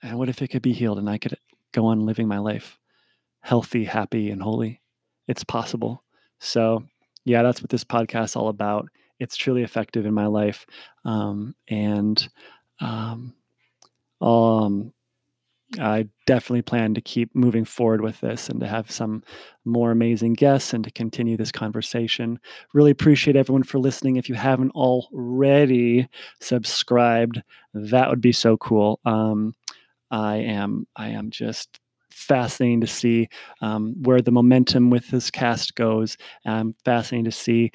And 0.03 0.19
what 0.19 0.29
if 0.29 0.43
it 0.43 0.49
could 0.49 0.63
be 0.63 0.73
healed 0.73 0.99
and 0.99 1.09
I 1.11 1.19
could 1.19 1.37
go 1.73 1.87
on 1.87 2.07
living 2.07 2.29
my 2.29 2.39
life 2.39 2.79
healthy, 3.43 3.85
happy, 3.85 4.31
and 4.31 4.43
holy? 4.43 4.81
It's 5.29 5.45
possible. 5.45 6.03
So, 6.41 6.85
yeah, 7.25 7.43
that's 7.43 7.63
what 7.63 7.71
this 7.71 7.85
podcast 7.85 8.25
is 8.25 8.37
all 8.37 8.49
about. 8.49 8.89
It's 9.21 9.37
truly 9.37 9.63
effective 9.63 10.07
in 10.07 10.15
my 10.15 10.27
life. 10.27 10.67
Um, 11.05 11.55
and 11.69 12.27
um, 12.81 13.35
um, 14.21 14.94
I 15.81 16.07
definitely 16.27 16.63
plan 16.63 16.95
to 16.95 17.01
keep 17.01 17.35
moving 17.35 17.65
forward 17.65 18.01
with 18.01 18.21
this 18.21 18.49
and 18.49 18.61
to 18.61 18.67
have 18.67 18.91
some 18.91 19.23
more 19.65 19.91
amazing 19.91 20.35
guests 20.35 20.73
and 20.73 20.85
to 20.85 20.91
continue 20.91 21.37
this 21.37 21.53
conversation. 21.53 22.39
Really 22.73 22.91
appreciate 22.91 23.37
everyone 23.37 23.63
for 23.63 23.79
listening. 23.79 24.17
If 24.17 24.29
you 24.29 24.35
haven't 24.35 24.73
already 24.73 26.09
subscribed, 26.41 27.43
that 27.75 28.09
would 28.09 28.21
be 28.21 28.33
so 28.33 28.57
cool. 28.57 29.01
Um, 29.05 29.55
I 30.11 30.37
am 30.37 30.87
I 30.97 31.09
am 31.09 31.31
just 31.31 31.81
fascinating 32.11 32.81
to 32.81 32.87
see 32.87 33.29
um, 33.61 33.95
where 34.03 34.23
the 34.23 34.31
momentum 34.31 34.91
with 34.91 35.09
this 35.11 35.31
cast 35.31 35.75
goes. 35.75 36.17
I'm 36.47 36.75
fascinating 36.85 37.25
to 37.25 37.33
see. 37.33 37.73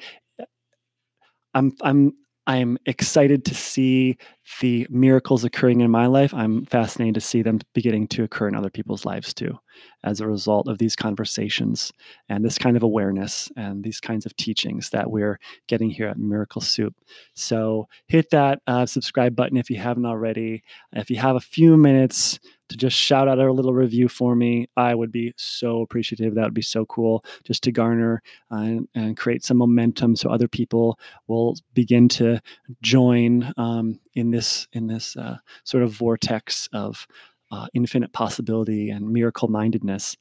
I'm 1.54 1.72
I'm 1.82 2.12
I'm 2.50 2.78
excited 2.86 3.44
to 3.44 3.54
see 3.54 4.18
the 4.60 4.84
miracles 4.90 5.44
occurring 5.44 5.82
in 5.82 5.90
my 5.92 6.06
life. 6.06 6.34
I'm 6.34 6.64
fascinated 6.66 7.14
to 7.14 7.20
see 7.20 7.42
them 7.42 7.60
beginning 7.74 8.08
to 8.08 8.24
occur 8.24 8.48
in 8.48 8.56
other 8.56 8.70
people's 8.70 9.04
lives 9.04 9.32
too, 9.32 9.56
as 10.02 10.20
a 10.20 10.26
result 10.26 10.66
of 10.66 10.78
these 10.78 10.96
conversations 10.96 11.92
and 12.28 12.44
this 12.44 12.58
kind 12.58 12.76
of 12.76 12.82
awareness 12.82 13.52
and 13.56 13.84
these 13.84 14.00
kinds 14.00 14.26
of 14.26 14.34
teachings 14.34 14.90
that 14.90 15.08
we're 15.08 15.38
getting 15.68 15.90
here 15.90 16.08
at 16.08 16.18
Miracle 16.18 16.60
Soup. 16.60 16.92
So 17.34 17.86
hit 18.08 18.30
that 18.30 18.58
uh, 18.66 18.84
subscribe 18.84 19.36
button 19.36 19.56
if 19.56 19.70
you 19.70 19.76
haven't 19.76 20.06
already. 20.06 20.64
If 20.92 21.08
you 21.08 21.18
have 21.18 21.36
a 21.36 21.40
few 21.40 21.76
minutes, 21.76 22.40
to 22.70 22.76
just 22.76 22.96
shout 22.96 23.28
out 23.28 23.38
a 23.38 23.52
little 23.52 23.74
review 23.74 24.08
for 24.08 24.34
me, 24.34 24.68
I 24.76 24.94
would 24.94 25.12
be 25.12 25.32
so 25.36 25.82
appreciative. 25.82 26.34
That 26.34 26.44
would 26.44 26.54
be 26.54 26.62
so 26.62 26.86
cool 26.86 27.24
just 27.44 27.62
to 27.64 27.72
garner 27.72 28.22
uh, 28.50 28.56
and, 28.56 28.88
and, 28.94 29.16
create 29.16 29.44
some 29.44 29.58
momentum 29.58 30.16
so 30.16 30.30
other 30.30 30.48
people 30.48 30.98
will 31.26 31.56
begin 31.74 32.08
to 32.08 32.40
join 32.80 33.52
um, 33.56 33.98
in 34.14 34.30
this 34.30 34.68
in 34.72 34.86
this 34.86 35.16
uh, 35.16 35.36
sort 35.64 35.82
of 35.82 35.92
vortex 35.92 36.68
of 36.72 37.06
uh, 37.50 37.66
infinite 37.74 38.12
possibility 38.12 38.90
and 38.90 39.10
miracle 39.10 39.48
mindedness. 39.48 40.16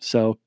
So, 0.00 0.38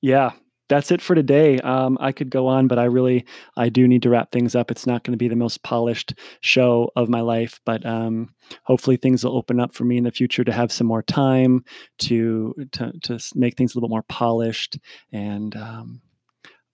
yeah, 0.00 0.30
that's 0.72 0.90
it 0.90 1.02
for 1.02 1.14
today. 1.14 1.58
Um, 1.58 1.98
I 2.00 2.12
could 2.12 2.30
go 2.30 2.46
on, 2.46 2.66
but 2.66 2.78
I 2.78 2.84
really, 2.84 3.26
I 3.58 3.68
do 3.68 3.86
need 3.86 4.02
to 4.04 4.08
wrap 4.08 4.32
things 4.32 4.54
up. 4.54 4.70
It's 4.70 4.86
not 4.86 5.04
going 5.04 5.12
to 5.12 5.18
be 5.18 5.28
the 5.28 5.36
most 5.36 5.62
polished 5.62 6.14
show 6.40 6.90
of 6.96 7.10
my 7.10 7.20
life, 7.20 7.60
but 7.66 7.84
um, 7.84 8.34
hopefully 8.62 8.96
things 8.96 9.22
will 9.22 9.36
open 9.36 9.60
up 9.60 9.74
for 9.74 9.84
me 9.84 9.98
in 9.98 10.04
the 10.04 10.10
future 10.10 10.44
to 10.44 10.52
have 10.52 10.72
some 10.72 10.86
more 10.86 11.02
time 11.02 11.62
to 11.98 12.54
to 12.72 12.90
to 13.02 13.18
make 13.34 13.54
things 13.54 13.74
a 13.74 13.76
little 13.76 13.86
bit 13.86 13.92
more 13.92 14.04
polished. 14.04 14.78
And 15.12 15.54
um, 15.56 16.00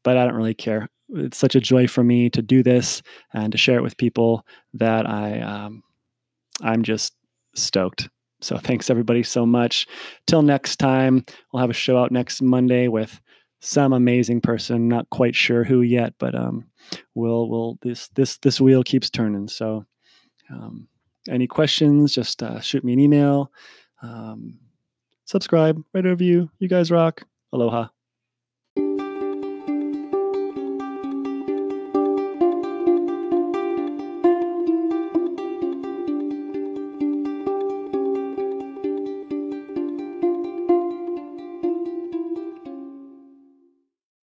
but 0.05 0.17
I 0.17 0.25
don't 0.25 0.37
really 0.37 0.55
care. 0.55 0.89
it's 1.09 1.37
such 1.37 1.57
a 1.57 1.61
joy 1.61 1.89
for 1.89 2.05
me 2.05 2.31
to 2.31 2.41
do 2.41 2.63
this 2.63 3.03
and 3.35 3.51
to 3.51 3.59
share 3.59 3.79
it 3.79 3.83
with 3.83 3.97
people 3.97 4.47
that 4.75 5.09
I 5.09 5.41
um, 5.41 5.83
I'm 6.63 6.85
just 6.85 7.15
stoked. 7.57 8.09
So 8.41 8.59
thanks 8.59 8.91
everybody 8.91 9.25
so 9.25 9.45
much. 9.45 9.89
Till 10.29 10.43
next 10.43 10.77
time, 10.77 11.25
we'll 11.53 11.61
have 11.61 11.71
a 11.71 11.75
show 11.75 11.99
out 11.99 12.13
next 12.13 12.41
Monday 12.41 12.87
with 12.87 13.21
some 13.61 13.93
amazing 13.93 14.41
person. 14.41 14.89
Not 14.89 15.09
quite 15.11 15.35
sure 15.35 15.65
who 15.65 15.83
yet, 15.83 16.15
but 16.19 16.35
um, 16.35 16.65
we'll 17.15 17.49
we'll 17.49 17.79
this 17.83 18.09
this 18.15 18.39
this 18.39 18.61
wheel 18.61 18.83
keeps 18.83 19.11
turning. 19.11 19.49
So 19.49 19.85
um, 20.51 20.89
any 21.29 21.47
questions, 21.47 22.15
just 22.15 22.43
uh, 22.43 22.61
shoot 22.61 22.85
me 22.85 22.93
an 22.93 23.01
email. 23.01 23.53
Um, 24.03 24.59
subscribe, 25.25 25.83
write 25.93 26.07
a 26.07 26.11
review. 26.11 26.51
You 26.59 26.69
guys 26.69 26.91
rock. 26.91 27.23
Aloha. 27.53 27.89